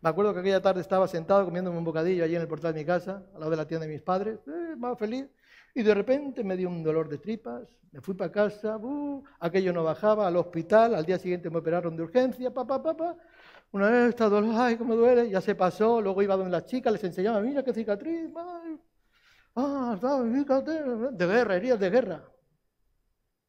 Me 0.00 0.10
acuerdo 0.10 0.32
que 0.32 0.40
aquella 0.40 0.62
tarde 0.62 0.80
estaba 0.80 1.08
sentado 1.08 1.44
comiéndome 1.44 1.78
un 1.78 1.84
bocadillo 1.84 2.24
allí 2.24 2.36
en 2.36 2.42
el 2.42 2.48
portal 2.48 2.72
de 2.72 2.80
mi 2.80 2.86
casa, 2.86 3.24
al 3.34 3.40
lado 3.40 3.50
de 3.50 3.56
la 3.56 3.66
tienda 3.66 3.86
de 3.86 3.92
mis 3.92 4.02
padres, 4.02 4.38
eh, 4.46 4.76
más 4.76 4.98
feliz, 4.98 5.26
y 5.74 5.82
de 5.82 5.94
repente 5.94 6.44
me 6.44 6.56
dio 6.56 6.68
un 6.68 6.82
dolor 6.82 7.08
de 7.08 7.18
tripas, 7.18 7.68
me 7.90 8.00
fui 8.00 8.14
para 8.14 8.30
casa, 8.30 8.76
uh, 8.76 9.24
aquello 9.40 9.72
no 9.72 9.82
bajaba, 9.82 10.26
al 10.26 10.36
hospital, 10.36 10.94
al 10.94 11.04
día 11.04 11.18
siguiente 11.18 11.50
me 11.50 11.58
operaron 11.58 11.96
de 11.96 12.02
urgencia, 12.02 12.52
papá, 12.52 12.82
papá, 12.82 12.96
pa, 12.96 13.16
una 13.70 13.90
vez 13.90 14.08
está 14.10 14.28
dolor, 14.28 14.54
ay, 14.56 14.76
cómo 14.76 14.96
duele, 14.96 15.28
ya 15.28 15.40
se 15.40 15.54
pasó, 15.54 16.00
luego 16.00 16.22
iba 16.22 16.36
donde 16.36 16.50
las 16.50 16.64
chicas, 16.64 16.92
les 16.92 17.04
enseñaba, 17.04 17.40
mira 17.40 17.62
qué 17.62 17.74
cicatriz, 17.74 18.30
ay, 18.34 18.80
ah, 19.56 19.98
fíjate, 20.32 20.82
de 21.12 21.26
guerra, 21.26 21.56
heridas 21.56 21.80
de 21.80 21.90
guerra. 21.90 22.24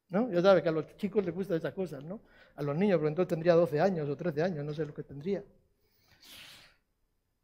¿No? 0.10 0.30
Ya 0.32 0.42
sabes 0.42 0.64
que 0.64 0.70
a 0.70 0.72
los 0.72 0.98
chicos 0.98 1.24
les 1.24 1.34
gustan 1.34 1.58
esas 1.58 1.74
cosas, 1.74 2.04
¿no? 2.04 2.22
A 2.56 2.64
los 2.64 2.76
niños, 2.76 2.98
pero 2.98 3.10
entonces 3.10 3.30
tendría 3.30 3.54
12 3.54 3.80
años 3.80 4.10
o 4.10 4.18
13 4.18 4.42
años, 4.42 4.66
no 4.66 4.74
sé 4.74 4.86
lo 4.86 4.94
que 4.94 5.04
tendría. 5.04 5.44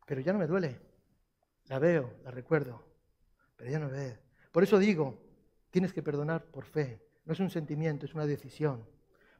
Pero 0.05 0.21
ya 0.21 0.33
no 0.33 0.39
me 0.39 0.47
duele. 0.47 0.79
La 1.67 1.79
veo, 1.79 2.15
la 2.23 2.31
recuerdo, 2.31 2.83
pero 3.55 3.69
ya 3.69 3.79
no 3.79 3.87
me. 3.89 4.17
Por 4.51 4.63
eso 4.63 4.79
digo, 4.79 5.17
tienes 5.69 5.93
que 5.93 6.01
perdonar 6.01 6.43
por 6.45 6.65
fe. 6.65 7.01
No 7.25 7.33
es 7.33 7.39
un 7.39 7.49
sentimiento, 7.49 8.05
es 8.05 8.15
una 8.15 8.25
decisión. 8.25 8.83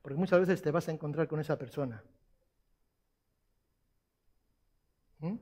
Porque 0.01 0.17
muchas 0.17 0.39
veces 0.39 0.61
te 0.61 0.71
vas 0.71 0.88
a 0.88 0.91
encontrar 0.91 1.27
con 1.27 1.39
esa 1.39 1.57
persona 1.57 2.03
¿Mm? 5.19 5.38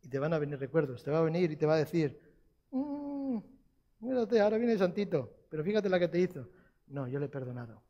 te 0.11 0.19
van 0.19 0.33
a 0.33 0.39
venir 0.39 0.59
recuerdos, 0.59 1.03
te 1.03 1.09
va 1.09 1.19
a 1.19 1.21
venir 1.21 1.49
y 1.51 1.55
te 1.55 1.65
va 1.65 1.75
a 1.75 1.77
decir, 1.77 2.19
mmm, 2.71 3.39
mírate, 4.01 4.41
ahora 4.41 4.57
viene 4.57 4.73
el 4.73 4.79
santito, 4.79 5.33
pero 5.49 5.63
fíjate 5.63 5.87
la 5.87 5.97
que 5.99 6.09
te 6.09 6.19
hizo. 6.19 6.49
No, 6.87 7.07
yo 7.07 7.17
le 7.17 7.27
he 7.27 7.29
perdonado. 7.29 7.81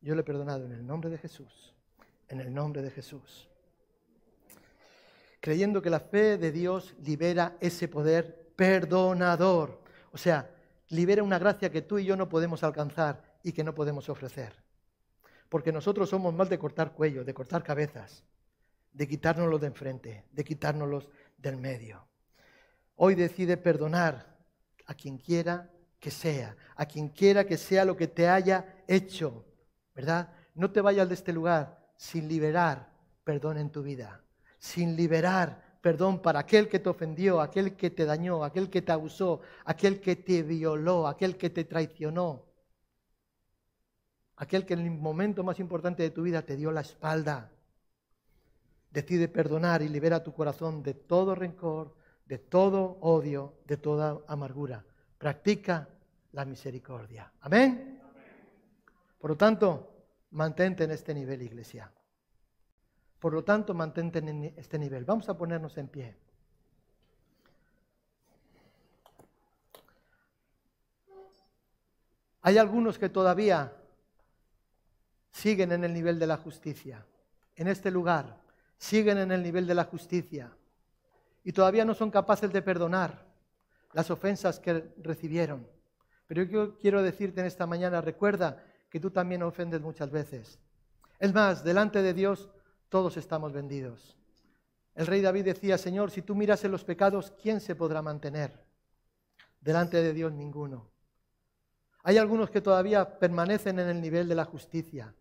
Yo 0.00 0.14
le 0.14 0.22
he 0.22 0.24
perdonado 0.24 0.64
en 0.64 0.72
el 0.72 0.86
nombre 0.86 1.10
de 1.10 1.18
Jesús. 1.18 1.74
En 2.28 2.40
el 2.40 2.52
nombre 2.52 2.80
de 2.80 2.90
Jesús. 2.90 3.46
Creyendo 5.40 5.82
que 5.82 5.90
la 5.90 6.00
fe 6.00 6.38
de 6.38 6.50
Dios 6.50 6.94
libera 7.04 7.58
ese 7.60 7.86
poder 7.86 8.52
perdonador. 8.56 9.82
O 10.12 10.18
sea, 10.18 10.50
libera 10.88 11.22
una 11.22 11.38
gracia 11.38 11.70
que 11.70 11.82
tú 11.82 11.98
y 11.98 12.06
yo 12.06 12.16
no 12.16 12.30
podemos 12.30 12.64
alcanzar 12.64 13.22
y 13.42 13.52
que 13.52 13.64
no 13.64 13.74
podemos 13.74 14.08
ofrecer. 14.08 14.54
Porque 15.50 15.72
nosotros 15.72 16.08
somos 16.08 16.32
más 16.32 16.48
de 16.48 16.58
cortar 16.58 16.92
cuello, 16.92 17.22
de 17.22 17.34
cortar 17.34 17.62
cabezas, 17.62 18.24
de 18.92 19.08
quitárnoslo 19.08 19.58
de 19.58 19.66
enfrente, 19.66 20.24
de 20.30 20.44
quitárnoslos 20.44 21.08
del 21.36 21.56
medio. 21.56 22.06
Hoy 22.96 23.14
decide 23.14 23.56
perdonar 23.56 24.38
a 24.86 24.94
quien 24.94 25.18
quiera 25.18 25.70
que 25.98 26.10
sea, 26.10 26.56
a 26.76 26.86
quien 26.86 27.08
quiera 27.08 27.44
que 27.44 27.56
sea 27.56 27.84
lo 27.84 27.96
que 27.96 28.08
te 28.08 28.28
haya 28.28 28.82
hecho, 28.88 29.44
¿verdad? 29.94 30.32
No 30.54 30.70
te 30.70 30.80
vayas 30.80 31.08
de 31.08 31.14
este 31.14 31.32
lugar 31.32 31.92
sin 31.96 32.28
liberar 32.28 32.90
perdón 33.24 33.58
en 33.58 33.70
tu 33.70 33.82
vida, 33.82 34.24
sin 34.58 34.96
liberar 34.96 35.78
perdón 35.80 36.20
para 36.20 36.40
aquel 36.40 36.68
que 36.68 36.78
te 36.78 36.88
ofendió, 36.88 37.40
aquel 37.40 37.76
que 37.76 37.90
te 37.90 38.04
dañó, 38.04 38.44
aquel 38.44 38.68
que 38.68 38.82
te 38.82 38.92
abusó, 38.92 39.40
aquel 39.64 40.00
que 40.00 40.16
te 40.16 40.42
violó, 40.42 41.06
aquel 41.06 41.36
que 41.36 41.50
te 41.50 41.64
traicionó, 41.64 42.46
aquel 44.36 44.66
que 44.66 44.74
en 44.74 44.80
el 44.80 44.90
momento 44.90 45.44
más 45.44 45.60
importante 45.60 46.02
de 46.02 46.10
tu 46.10 46.22
vida 46.22 46.42
te 46.42 46.56
dio 46.56 46.70
la 46.72 46.80
espalda. 46.80 47.52
Decide 48.90 49.28
perdonar 49.28 49.82
y 49.82 49.88
libera 49.88 50.22
tu 50.22 50.32
corazón 50.32 50.82
de 50.82 50.94
todo 50.94 51.34
rencor, 51.34 51.94
de 52.26 52.38
todo 52.38 52.98
odio, 53.00 53.54
de 53.66 53.76
toda 53.76 54.20
amargura. 54.26 54.84
Practica 55.18 55.88
la 56.32 56.44
misericordia. 56.44 57.32
Amén. 57.40 58.00
Por 59.18 59.30
lo 59.30 59.36
tanto, 59.36 60.06
mantente 60.30 60.84
en 60.84 60.92
este 60.92 61.14
nivel, 61.14 61.42
iglesia. 61.42 61.92
Por 63.18 63.34
lo 63.34 63.44
tanto, 63.44 63.74
mantente 63.74 64.18
en 64.20 64.44
este 64.56 64.78
nivel. 64.78 65.04
Vamos 65.04 65.28
a 65.28 65.36
ponernos 65.36 65.76
en 65.76 65.88
pie. 65.88 66.16
Hay 72.42 72.56
algunos 72.56 72.98
que 72.98 73.10
todavía 73.10 73.76
siguen 75.30 75.72
en 75.72 75.84
el 75.84 75.92
nivel 75.92 76.18
de 76.18 76.26
la 76.26 76.38
justicia. 76.38 77.04
En 77.54 77.68
este 77.68 77.90
lugar, 77.90 78.40
siguen 78.80 79.18
en 79.18 79.30
el 79.30 79.42
nivel 79.42 79.66
de 79.66 79.74
la 79.74 79.84
justicia. 79.84 80.50
Y 81.44 81.52
todavía 81.52 81.84
no 81.84 81.94
son 81.94 82.10
capaces 82.10 82.50
de 82.50 82.62
perdonar 82.62 83.26
las 83.92 84.10
ofensas 84.10 84.58
que 84.58 84.94
recibieron. 85.02 85.68
Pero 86.26 86.44
yo 86.44 86.78
quiero 86.78 87.02
decirte 87.02 87.42
en 87.42 87.46
esta 87.46 87.66
mañana, 87.66 88.00
recuerda 88.00 88.64
que 88.88 88.98
tú 88.98 89.10
también 89.10 89.42
ofendes 89.42 89.82
muchas 89.82 90.10
veces. 90.10 90.58
Es 91.18 91.34
más, 91.34 91.62
delante 91.62 92.02
de 92.02 92.14
Dios 92.14 92.48
todos 92.88 93.18
estamos 93.18 93.52
vendidos. 93.52 94.16
El 94.94 95.06
rey 95.06 95.20
David 95.20 95.44
decía, 95.44 95.76
Señor, 95.76 96.10
si 96.10 96.22
tú 96.22 96.34
miras 96.34 96.64
en 96.64 96.72
los 96.72 96.82
pecados, 96.82 97.34
¿quién 97.42 97.60
se 97.60 97.74
podrá 97.74 98.00
mantener? 98.00 98.64
Delante 99.60 100.02
de 100.02 100.14
Dios 100.14 100.32
ninguno. 100.32 100.90
Hay 102.02 102.16
algunos 102.16 102.48
que 102.48 102.62
todavía 102.62 103.18
permanecen 103.18 103.78
en 103.78 103.90
el 103.90 104.00
nivel 104.00 104.26
de 104.26 104.34
la 104.34 104.46
justicia, 104.46 105.14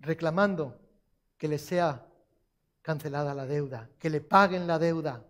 reclamando 0.00 0.80
que 1.38 1.46
les 1.46 1.62
sea 1.62 2.04
cancelada 2.86 3.34
la 3.34 3.46
deuda, 3.46 3.90
que 3.98 4.08
le 4.08 4.20
paguen 4.20 4.64
la 4.68 4.78
deuda. 4.78 5.24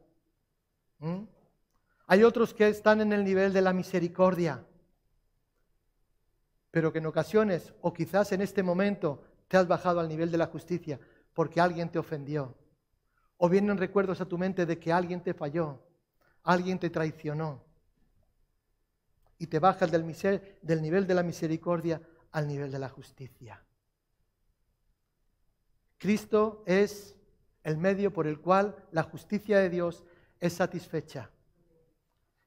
Hay 2.07 2.23
otros 2.23 2.53
que 2.53 2.69
están 2.69 3.01
en 3.01 3.15
el 3.15 3.25
nivel 3.25 3.51
de 3.55 3.63
la 3.63 3.73
misericordia, 3.73 4.63
pero 6.71 6.93
que 6.93 6.99
en 6.99 7.07
ocasiones, 7.07 7.73
o 7.81 7.95
quizás 7.95 8.31
en 8.33 8.43
este 8.43 8.63
momento, 8.63 9.25
te 9.49 9.57
has 9.57 9.67
bajado 9.67 10.01
al 10.01 10.07
nivel 10.07 10.31
de 10.31 10.37
la 10.37 10.49
justicia 10.49 11.01
porque 11.33 11.59
alguien 11.59 11.89
te 11.89 11.99
ofendió. 11.99 12.55
O 13.39 13.49
vienen 13.49 13.79
recuerdos 13.79 14.21
a 14.21 14.27
tu 14.27 14.37
mente 14.37 14.67
de 14.67 14.79
que 14.79 14.93
alguien 14.93 15.23
te 15.23 15.33
falló, 15.33 15.81
alguien 16.43 16.79
te 16.79 16.91
traicionó. 16.91 17.65
Y 19.39 19.47
te 19.47 19.61
bajas 19.61 19.91
del 19.91 20.83
nivel 20.83 21.07
de 21.07 21.15
la 21.15 21.23
misericordia 21.23 22.03
al 22.33 22.47
nivel 22.47 22.71
de 22.71 22.79
la 22.79 22.91
justicia. 22.91 23.65
Cristo 25.97 26.63
es 26.67 27.16
el 27.67 27.77
medio 27.79 28.13
por 28.13 28.29
el 28.29 28.39
cual 28.39 28.77
la 28.93 29.03
justicia 29.03 29.59
de 29.59 29.69
Dios 29.69 30.05
es 30.39 30.53
satisfecha. 30.53 31.33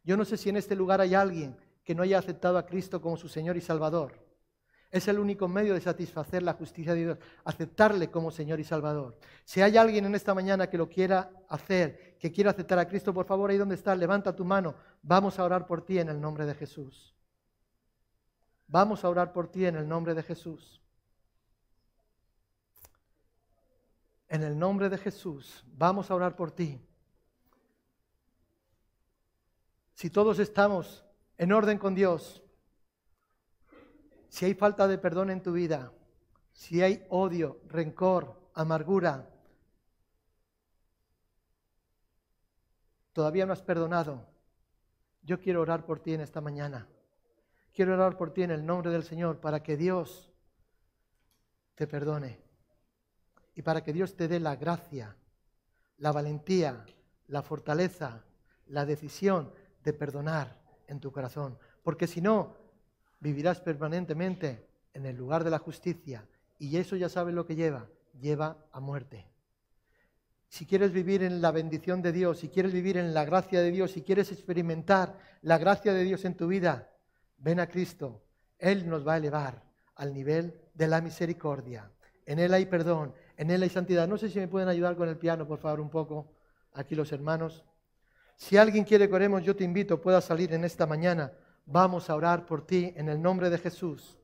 Yo 0.02 0.16
no 0.16 0.24
sé 0.24 0.38
si 0.38 0.48
en 0.48 0.56
este 0.56 0.78
lugar 0.78 1.02
hay 1.02 1.14
alguien 1.14 1.58
que 1.84 1.94
no 1.94 2.04
haya 2.04 2.18
aceptado 2.18 2.58
a 2.58 2.66
Cristo 2.66 3.02
como 3.02 3.18
su 3.18 3.28
Señor 3.28 3.58
y 3.58 3.62
Salvador. 3.62 4.18
Es 4.90 5.10
el 5.10 5.20
único 5.20 5.50
medio 5.50 5.74
de 5.74 5.82
satisfacer 5.82 6.42
la 6.42 6.54
justicia 6.54 6.94
de 6.94 7.04
Dios, 7.04 7.18
aceptarle 7.44 8.10
como 8.10 8.32
Señor 8.32 8.62
y 8.62 8.64
Salvador. 8.64 9.18
Si 9.44 9.62
hay 9.62 9.76
alguien 9.76 10.06
en 10.06 10.16
esta 10.16 10.34
mañana 10.34 10.70
que 10.70 10.78
lo 10.78 10.88
quiera 10.88 11.30
hacer, 11.50 12.16
que 12.18 12.32
quiera 12.32 12.52
aceptar 12.52 12.80
a 12.80 12.88
Cristo, 12.88 13.14
por 13.14 13.26
favor, 13.26 13.50
ahí 13.50 13.58
donde 13.58 13.76
estás, 13.76 13.98
levanta 13.98 14.34
tu 14.34 14.46
mano. 14.46 14.74
Vamos 15.02 15.38
a 15.38 15.44
orar 15.44 15.68
por 15.68 15.82
ti 15.82 16.00
en 16.00 16.08
el 16.08 16.22
nombre 16.22 16.46
de 16.46 16.56
Jesús. 16.56 17.14
Vamos 18.68 19.04
a 19.04 19.10
orar 19.10 19.34
por 19.34 19.52
ti 19.52 19.66
en 19.66 19.76
el 19.76 19.86
nombre 19.86 20.14
de 20.14 20.24
Jesús. 20.24 20.82
En 24.30 24.44
el 24.44 24.58
nombre 24.58 24.90
de 24.90 24.98
Jesús, 25.00 25.66
vamos 25.76 26.10
a 26.10 26.16
orar 26.16 26.36
por 26.36 26.52
ti. 26.52 26.80
Si 29.96 30.12
todos 30.12 30.38
estamos 30.38 31.04
en 31.38 31.52
orden 31.52 31.80
con 31.80 31.96
Dios, 31.96 32.44
si 34.30 34.46
hay 34.46 34.54
falta 34.54 34.88
de 34.88 35.00
perdón 35.00 35.32
en 35.32 35.42
tu 35.42 35.52
vida, 35.52 35.92
si 36.54 36.84
hay 36.84 37.06
odio, 37.10 37.60
rencor, 37.68 38.40
amargura, 38.54 39.28
todavía 43.12 43.48
no 43.48 43.54
has 43.54 43.64
perdonado, 43.64 44.28
yo 45.24 45.40
quiero 45.40 45.62
orar 45.62 45.86
por 45.86 46.00
ti 46.00 46.14
en 46.14 46.22
esta 46.22 46.40
mañana. 46.40 46.88
Quiero 47.74 47.96
orar 47.96 48.16
por 48.16 48.32
ti 48.32 48.44
en 48.44 48.52
el 48.52 48.64
nombre 48.64 48.92
del 48.92 49.04
Señor 49.04 49.40
para 49.40 49.64
que 49.64 49.76
Dios 49.76 50.32
te 51.74 51.88
perdone 51.88 52.49
y 53.60 53.62
para 53.62 53.84
que 53.84 53.92
Dios 53.92 54.16
te 54.16 54.30
dé 54.30 54.40
la 54.40 54.56
gracia, 54.56 55.18
la 55.98 56.14
valentía, 56.14 56.86
la 57.28 57.42
fortaleza, 57.42 58.24
la 58.68 58.86
decisión 58.86 59.52
de 59.84 59.92
perdonar 59.92 60.62
en 60.88 61.02
tu 61.02 61.12
corazón. 61.12 61.60
Porque 61.84 62.08
si 62.08 62.22
no, 62.22 62.56
vivirás 63.20 63.60
permanentemente 63.60 64.66
en 64.94 65.06
el 65.06 65.18
lugar 65.18 65.44
de 65.44 65.50
la 65.50 65.60
justicia 65.60 66.26
y 66.58 66.78
eso 66.78 66.96
ya 66.96 67.10
sabes 67.10 67.36
lo 67.36 67.46
que 67.46 67.58
lleva, 67.58 67.90
lleva 68.18 68.66
a 68.72 68.80
muerte. 68.80 69.28
Si 70.48 70.66
quieres 70.66 70.94
vivir 70.94 71.22
en 71.22 71.42
la 71.42 71.52
bendición 71.52 72.02
de 72.02 72.14
Dios, 72.14 72.40
si 72.40 72.48
quieres 72.48 72.72
vivir 72.72 72.96
en 72.96 73.14
la 73.14 73.26
gracia 73.26 73.60
de 73.60 73.72
Dios, 73.72 73.92
si 73.92 74.04
quieres 74.04 74.32
experimentar 74.32 75.20
la 75.42 75.58
gracia 75.58 75.94
de 75.94 76.06
Dios 76.06 76.24
en 76.24 76.36
tu 76.36 76.48
vida, 76.48 76.94
ven 77.38 77.60
a 77.60 77.68
Cristo. 77.68 78.24
Él 78.58 78.88
nos 78.88 79.06
va 79.06 79.16
a 79.16 79.18
elevar 79.18 79.66
al 79.96 80.14
nivel 80.14 80.58
de 80.74 80.88
la 80.88 81.02
misericordia. 81.02 81.92
En 82.30 82.38
Él 82.38 82.54
hay 82.54 82.68
perdón, 82.68 83.12
en 83.40 83.50
Él 83.50 83.64
hay 83.64 83.70
santidad. 83.70 84.08
No 84.08 84.20
sé 84.20 84.30
si 84.30 84.38
me 84.38 84.48
pueden 84.48 84.70
ayudar 84.70 84.96
con 84.96 85.10
el 85.10 85.18
piano, 85.18 85.48
por 85.48 85.58
favor, 85.58 85.80
un 85.80 85.90
poco, 85.90 86.28
aquí 86.74 86.94
los 86.94 87.12
hermanos. 87.12 87.64
Si 88.36 88.56
alguien 88.56 88.84
quiere 88.84 89.10
que 89.10 89.16
oremos, 89.16 89.42
yo 89.44 89.56
te 89.56 89.64
invito, 89.64 90.00
pueda 90.00 90.22
salir 90.22 90.54
en 90.54 90.64
esta 90.64 90.86
mañana 90.86 91.34
Vamos 91.72 92.10
a 92.10 92.16
orar 92.16 92.48
por 92.48 92.66
ti 92.66 92.92
en 92.96 93.10
el 93.10 93.22
nombre 93.22 93.48
de 93.52 93.60
Jesús. 93.60 94.18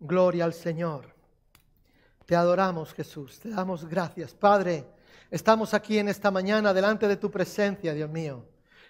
Gloria 0.00 0.44
al 0.44 0.54
Señor. 0.54 1.14
Te 2.26 2.34
adoramos, 2.34 2.92
Jesús. 2.94 3.38
Te 3.38 3.50
damos 3.50 3.88
gracias. 3.88 4.34
Padre, 4.34 4.86
estamos 5.30 5.72
aquí 5.72 5.98
en 5.98 6.08
esta 6.08 6.32
mañana 6.32 6.74
delante 6.74 7.06
de 7.06 7.16
tu 7.16 7.30
presencia, 7.30 7.94
Dios 7.94 8.10
mío. 8.10 8.44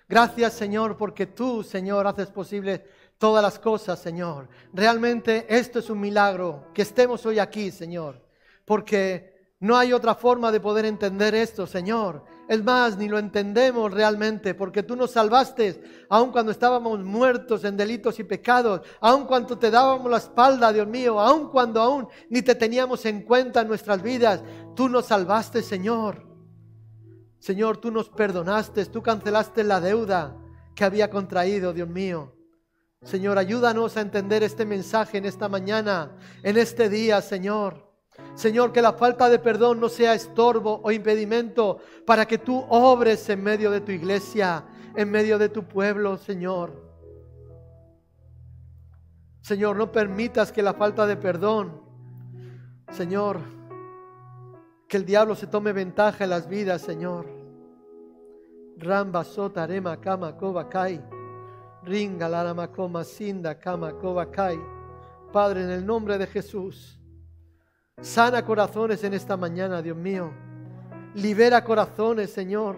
Gracias, 0.09 0.55
Señor, 0.55 0.97
porque 0.97 1.27
tú, 1.27 1.63
Señor, 1.63 2.07
haces 2.07 2.31
posible 2.31 2.87
todas 3.23 3.41
las 3.41 3.61
cosas, 3.61 4.01
Señor. 4.01 4.49
Realmente 4.73 5.47
esto 5.49 5.79
es 5.79 5.89
un 5.89 6.01
milagro, 6.01 6.67
que 6.75 6.83
estemos 6.83 7.25
hoy 7.25 7.39
aquí, 7.39 7.71
Señor, 7.71 8.21
porque 8.65 9.55
no 9.61 9.77
hay 9.77 9.93
otra 9.93 10.17
forma 10.17 10.51
de 10.51 10.59
poder 10.59 10.87
entender 10.87 11.33
esto, 11.33 11.65
Señor. 11.69 12.25
Es 12.49 12.65
más, 12.65 12.99
ni 12.99 13.09
lo 13.09 13.21
entendemos 13.21 13.93
realmente, 13.93 14.55
porque 14.55 14.83
tú 14.83 14.97
nos 14.97 15.13
salvaste, 15.13 16.05
aun 16.09 16.33
cuando 16.33 16.51
estábamos 16.51 16.99
muertos 16.99 17.63
en 17.63 17.77
delitos 17.77 18.19
y 18.19 18.25
pecados, 18.25 18.81
aun 19.01 19.25
cuando 19.27 19.57
te 19.57 19.71
dábamos 19.71 20.11
la 20.11 20.17
espalda, 20.17 20.73
Dios 20.73 20.89
mío, 20.89 21.21
aun 21.21 21.49
cuando 21.49 21.81
aún 21.81 22.09
ni 22.29 22.43
te 22.43 22.57
teníamos 22.57 23.07
en 23.07 23.23
cuenta 23.23 23.61
en 23.61 23.69
nuestras 23.69 24.03
vidas, 24.03 24.43
tú 24.75 24.89
nos 24.89 25.07
salvaste, 25.07 25.63
Señor. 25.63 26.27
Señor, 27.39 27.77
tú 27.77 27.93
nos 27.93 28.09
perdonaste, 28.09 28.85
tú 28.87 29.01
cancelaste 29.01 29.63
la 29.63 29.81
deuda 29.81 30.37
que 30.75 30.83
había 30.85 31.09
contraído, 31.09 31.73
Dios 31.73 31.89
mío. 31.89 32.42
Señor, 33.05 33.37
ayúdanos 33.37 33.97
a 33.97 34.01
entender 34.01 34.43
este 34.43 34.65
mensaje 34.65 35.19
en 35.19 35.25
esta 35.25 35.49
mañana, 35.49 36.13
en 36.43 36.57
este 36.57 36.89
día, 36.89 37.21
Señor. 37.21 37.91
Señor, 38.35 38.73
que 38.73 38.81
la 38.81 38.93
falta 38.93 39.29
de 39.29 39.39
perdón 39.39 39.81
no 39.81 39.89
sea 39.89 40.15
estorbo 40.15 40.81
o 40.85 40.93
impedimento 40.93 41.79
para 42.07 42.27
que 42.27 42.39
tú 42.39 42.65
obres 42.69 43.29
en 43.29 43.43
medio 43.43 43.71
de 43.71 43.81
tu 43.81 43.91
iglesia, 43.91 44.65
en 44.95 45.11
medio 45.11 45.39
de 45.39 45.49
tu 45.49 45.65
pueblo, 45.65 46.17
Señor. 46.17 46.81
Señor, 49.41 49.77
no 49.77 49.91
permitas 49.91 50.53
que 50.53 50.63
la 50.63 50.73
falta 50.73 51.05
de 51.05 51.17
perdón, 51.17 51.83
Señor, 52.93 53.41
que 54.89 54.97
el 54.97 55.05
diablo 55.05 55.35
se 55.35 55.49
tome 55.49 55.73
ventaja 55.73 56.23
en 56.23 56.31
las 56.31 56.49
vidas, 56.49 56.83
Señor. 56.83 57.27
Ramba 58.79 59.25
sota 59.25 59.67
kova 60.39 60.69
kai. 60.69 61.03
Ringa 61.85 62.29
la 62.29 62.69
koma 62.69 63.05
sinda 63.05 63.55
kama 63.59 63.93
kai. 64.31 64.59
Padre, 65.33 65.65
en 65.65 65.71
el 65.71 65.85
nombre 65.85 66.19
de 66.19 66.27
Jesús, 66.27 66.99
sana 68.01 68.45
corazones 68.45 69.03
en 69.05 69.15
esta 69.15 69.37
mañana, 69.37 69.81
Dios 69.81 69.97
mío. 69.97 70.31
Libera 71.15 71.65
corazones, 71.65 72.31
Señor, 72.31 72.77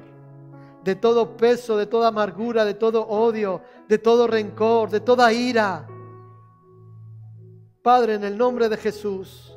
de 0.83 0.95
todo 0.95 1.37
peso, 1.37 1.77
de 1.77 1.87
toda 1.87 2.09
amargura, 2.09 2.65
de 2.65 2.75
todo 2.75 3.07
odio, 3.07 3.61
de 3.89 3.99
todo 3.99 4.27
rencor, 4.27 4.91
de 4.91 5.01
toda 5.01 5.33
ira. 5.33 5.87
Padre, 7.83 8.15
en 8.15 8.25
el 8.25 8.39
nombre 8.39 8.69
de 8.69 8.77
Jesús, 8.77 9.55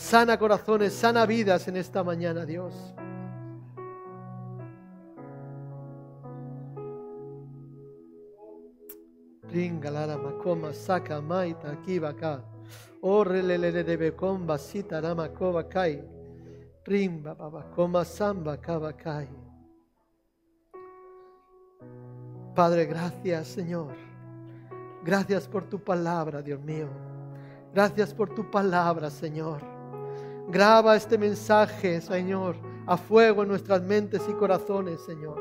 Sana 0.00 0.38
corazones, 0.38 0.94
sana 0.94 1.26
vidas 1.26 1.68
en 1.68 1.76
esta 1.76 2.02
mañana, 2.02 2.46
Dios. 2.46 2.72
Ringalara 9.52 10.16
makoma 10.16 10.72
saka 10.72 11.20
maita 11.20 11.76
kibaka. 11.84 12.40
Orrelele 13.02 13.72
de 13.84 14.10
comba 14.12 14.58
sita 14.58 15.00
rama 15.00 15.28
kova 15.28 15.68
kai. 15.68 16.00
Rimba 16.86 17.34
baba 17.34 17.64
koma 17.74 18.04
samba 18.04 18.56
kaba 18.56 18.92
kai. 18.92 19.28
Padre, 22.54 22.84
gracias, 22.86 23.48
Señor. 23.48 23.94
Gracias 25.04 25.48
por 25.48 25.64
tu 25.64 25.78
palabra, 25.78 26.42
Dios 26.42 26.60
mío. 26.60 26.88
Gracias 27.72 28.12
por 28.12 28.34
tu 28.34 28.50
palabra, 28.50 29.08
Señor. 29.08 29.62
Graba 30.48 30.96
este 30.96 31.16
mensaje, 31.16 32.00
Señor, 32.00 32.56
a 32.86 32.96
fuego 32.96 33.42
en 33.42 33.48
nuestras 33.48 33.82
mentes 33.82 34.22
y 34.28 34.32
corazones, 34.32 35.00
Señor. 35.02 35.40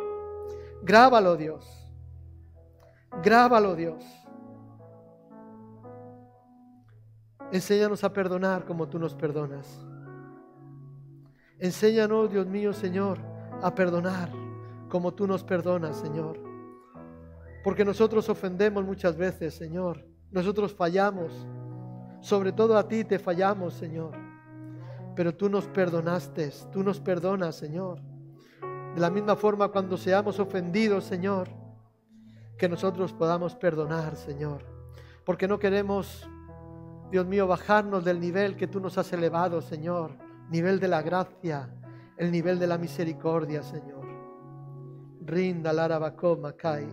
Grábalo, 0.84 1.36
Dios. 1.36 1.89
Grábalo, 3.24 3.76
Dios. 3.76 4.04
Enséñanos 7.52 8.04
a 8.04 8.14
perdonar 8.14 8.66
como 8.66 8.88
tú 8.88 9.00
nos 9.00 9.16
perdonas. 9.16 9.86
Enséñanos, 11.58 12.32
Dios 12.32 12.48
mío, 12.48 12.74
Señor, 12.74 13.20
a 13.62 13.74
perdonar 13.74 14.32
como 14.88 15.14
tú 15.14 15.28
nos 15.28 15.44
perdonas, 15.44 15.98
Señor. 15.98 16.40
Porque 17.64 17.84
nosotros 17.84 18.30
ofendemos 18.30 18.86
muchas 18.86 19.18
veces, 19.18 19.56
Señor. 19.56 20.06
Nosotros 20.32 20.74
fallamos. 20.74 21.48
Sobre 22.22 22.52
todo 22.52 22.78
a 22.78 22.88
ti 22.88 23.04
te 23.04 23.20
fallamos, 23.20 23.74
Señor 23.74 24.30
pero 25.20 25.36
tú 25.36 25.50
nos 25.50 25.68
perdonaste, 25.68 26.50
tú 26.72 26.82
nos 26.82 27.02
perdonas, 27.02 27.58
Señor. 27.58 28.00
De 28.96 29.02
la 29.02 29.10
misma 29.10 29.36
forma 29.36 29.68
cuando 29.68 29.98
seamos 29.98 30.40
ofendidos, 30.40 31.04
Señor, 31.04 31.50
que 32.60 32.70
nosotros 32.70 33.14
podamos 33.14 33.56
perdonar, 33.56 34.16
Señor. 34.18 34.64
Porque 35.26 35.48
no 35.48 35.58
queremos, 35.58 36.30
Dios 37.10 37.26
mío, 37.26 37.48
bajarnos 37.48 38.04
del 38.04 38.20
nivel 38.20 38.58
que 38.58 38.68
tú 38.68 38.82
nos 38.82 38.98
has 38.98 39.14
elevado, 39.14 39.62
Señor. 39.62 40.12
Nivel 40.50 40.80
de 40.80 40.90
la 40.90 41.02
gracia, 41.02 41.74
el 42.18 42.32
nivel 42.32 42.60
de 42.60 42.68
la 42.68 42.78
misericordia, 42.78 43.64
Señor. 43.64 44.06
Rinda 45.22 45.72
larabacoma 45.72 46.52
kai. 46.52 46.90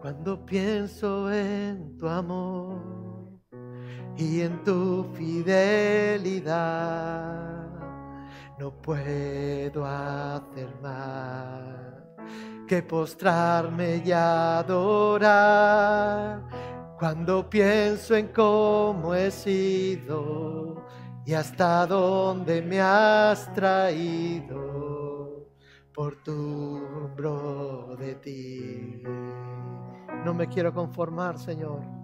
Cuando 0.00 0.44
pienso 0.46 1.30
en 1.30 1.98
tu 1.98 2.08
amor 2.08 2.80
y 4.16 4.40
en 4.40 4.64
tu 4.64 5.04
fidelidad, 5.14 6.24
no 8.58 8.70
puedo 8.70 9.84
hacer 9.84 10.68
más 10.80 11.94
que 12.66 12.82
postrarme 12.82 14.02
y 14.04 14.12
adorar. 14.12 15.24
Cuando 16.98 17.48
pienso 17.50 18.14
en 18.14 18.28
cómo 18.28 19.14
he 19.14 19.30
sido 19.30 20.84
y 21.26 21.34
hasta 21.34 21.86
dónde 21.86 22.62
me 22.62 22.80
has 22.80 23.52
traído 23.52 25.50
por 25.92 26.22
tu 26.22 26.32
hombro 26.32 27.96
de 27.98 28.14
ti. 28.16 29.02
No 30.24 30.32
me 30.32 30.48
quiero 30.48 30.72
conformar, 30.72 31.38
Señor. 31.38 32.03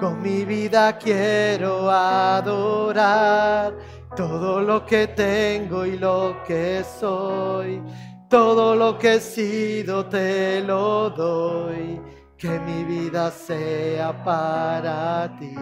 Con 0.00 0.20
mi 0.20 0.44
vida 0.44 0.98
quiero 0.98 1.90
adorar 1.90 3.74
todo 4.14 4.60
lo 4.60 4.84
que 4.84 5.06
tengo 5.06 5.86
y 5.86 5.96
lo 5.96 6.42
que 6.46 6.84
soy. 6.84 7.82
Todo 8.28 8.74
lo 8.74 8.98
que 8.98 9.14
he 9.14 9.20
sido 9.20 10.04
te 10.06 10.60
lo 10.62 11.08
doy. 11.10 12.00
Que 12.36 12.60
mi 12.60 12.84
vida 12.84 13.30
sea 13.30 14.22
para 14.22 15.34
ti 15.38 15.56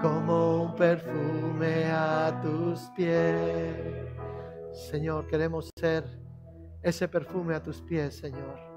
como 0.00 0.62
un 0.62 0.74
perfume 0.74 1.84
a 1.90 2.40
tus 2.40 2.80
pies. 2.96 3.76
Señor, 4.90 5.26
queremos 5.26 5.70
ser 5.78 6.04
ese 6.82 7.06
perfume 7.08 7.54
a 7.54 7.62
tus 7.62 7.82
pies, 7.82 8.16
Señor. 8.16 8.75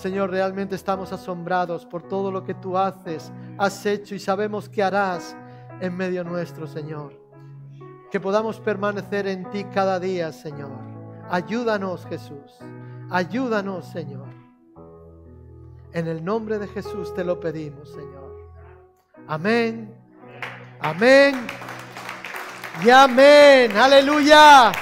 Señor, 0.00 0.30
realmente 0.30 0.76
estamos 0.76 1.12
asombrados 1.12 1.84
por 1.84 2.02
todo 2.02 2.32
lo 2.32 2.42
que 2.42 2.54
tú 2.54 2.78
haces, 2.78 3.30
has 3.58 3.84
hecho 3.84 4.14
y 4.14 4.18
sabemos 4.18 4.66
que 4.66 4.82
harás 4.82 5.36
en 5.78 5.94
medio 5.94 6.24
nuestro, 6.24 6.66
Señor. 6.66 7.20
Que 8.10 8.18
podamos 8.18 8.58
permanecer 8.60 9.26
en 9.26 9.50
ti 9.50 9.64
cada 9.64 10.00
día, 10.00 10.32
Señor. 10.32 10.78
Ayúdanos, 11.28 12.06
Jesús. 12.06 12.56
Ayúdanos, 13.10 13.84
Señor. 13.88 14.28
En 15.92 16.06
el 16.06 16.24
nombre 16.24 16.58
de 16.58 16.66
Jesús 16.68 17.12
te 17.14 17.22
lo 17.22 17.38
pedimos, 17.38 17.90
Señor. 17.90 18.50
Amén. 19.28 19.94
Amén. 20.80 21.46
Y 22.82 22.88
amén. 22.88 23.76
Aleluya. 23.76 24.72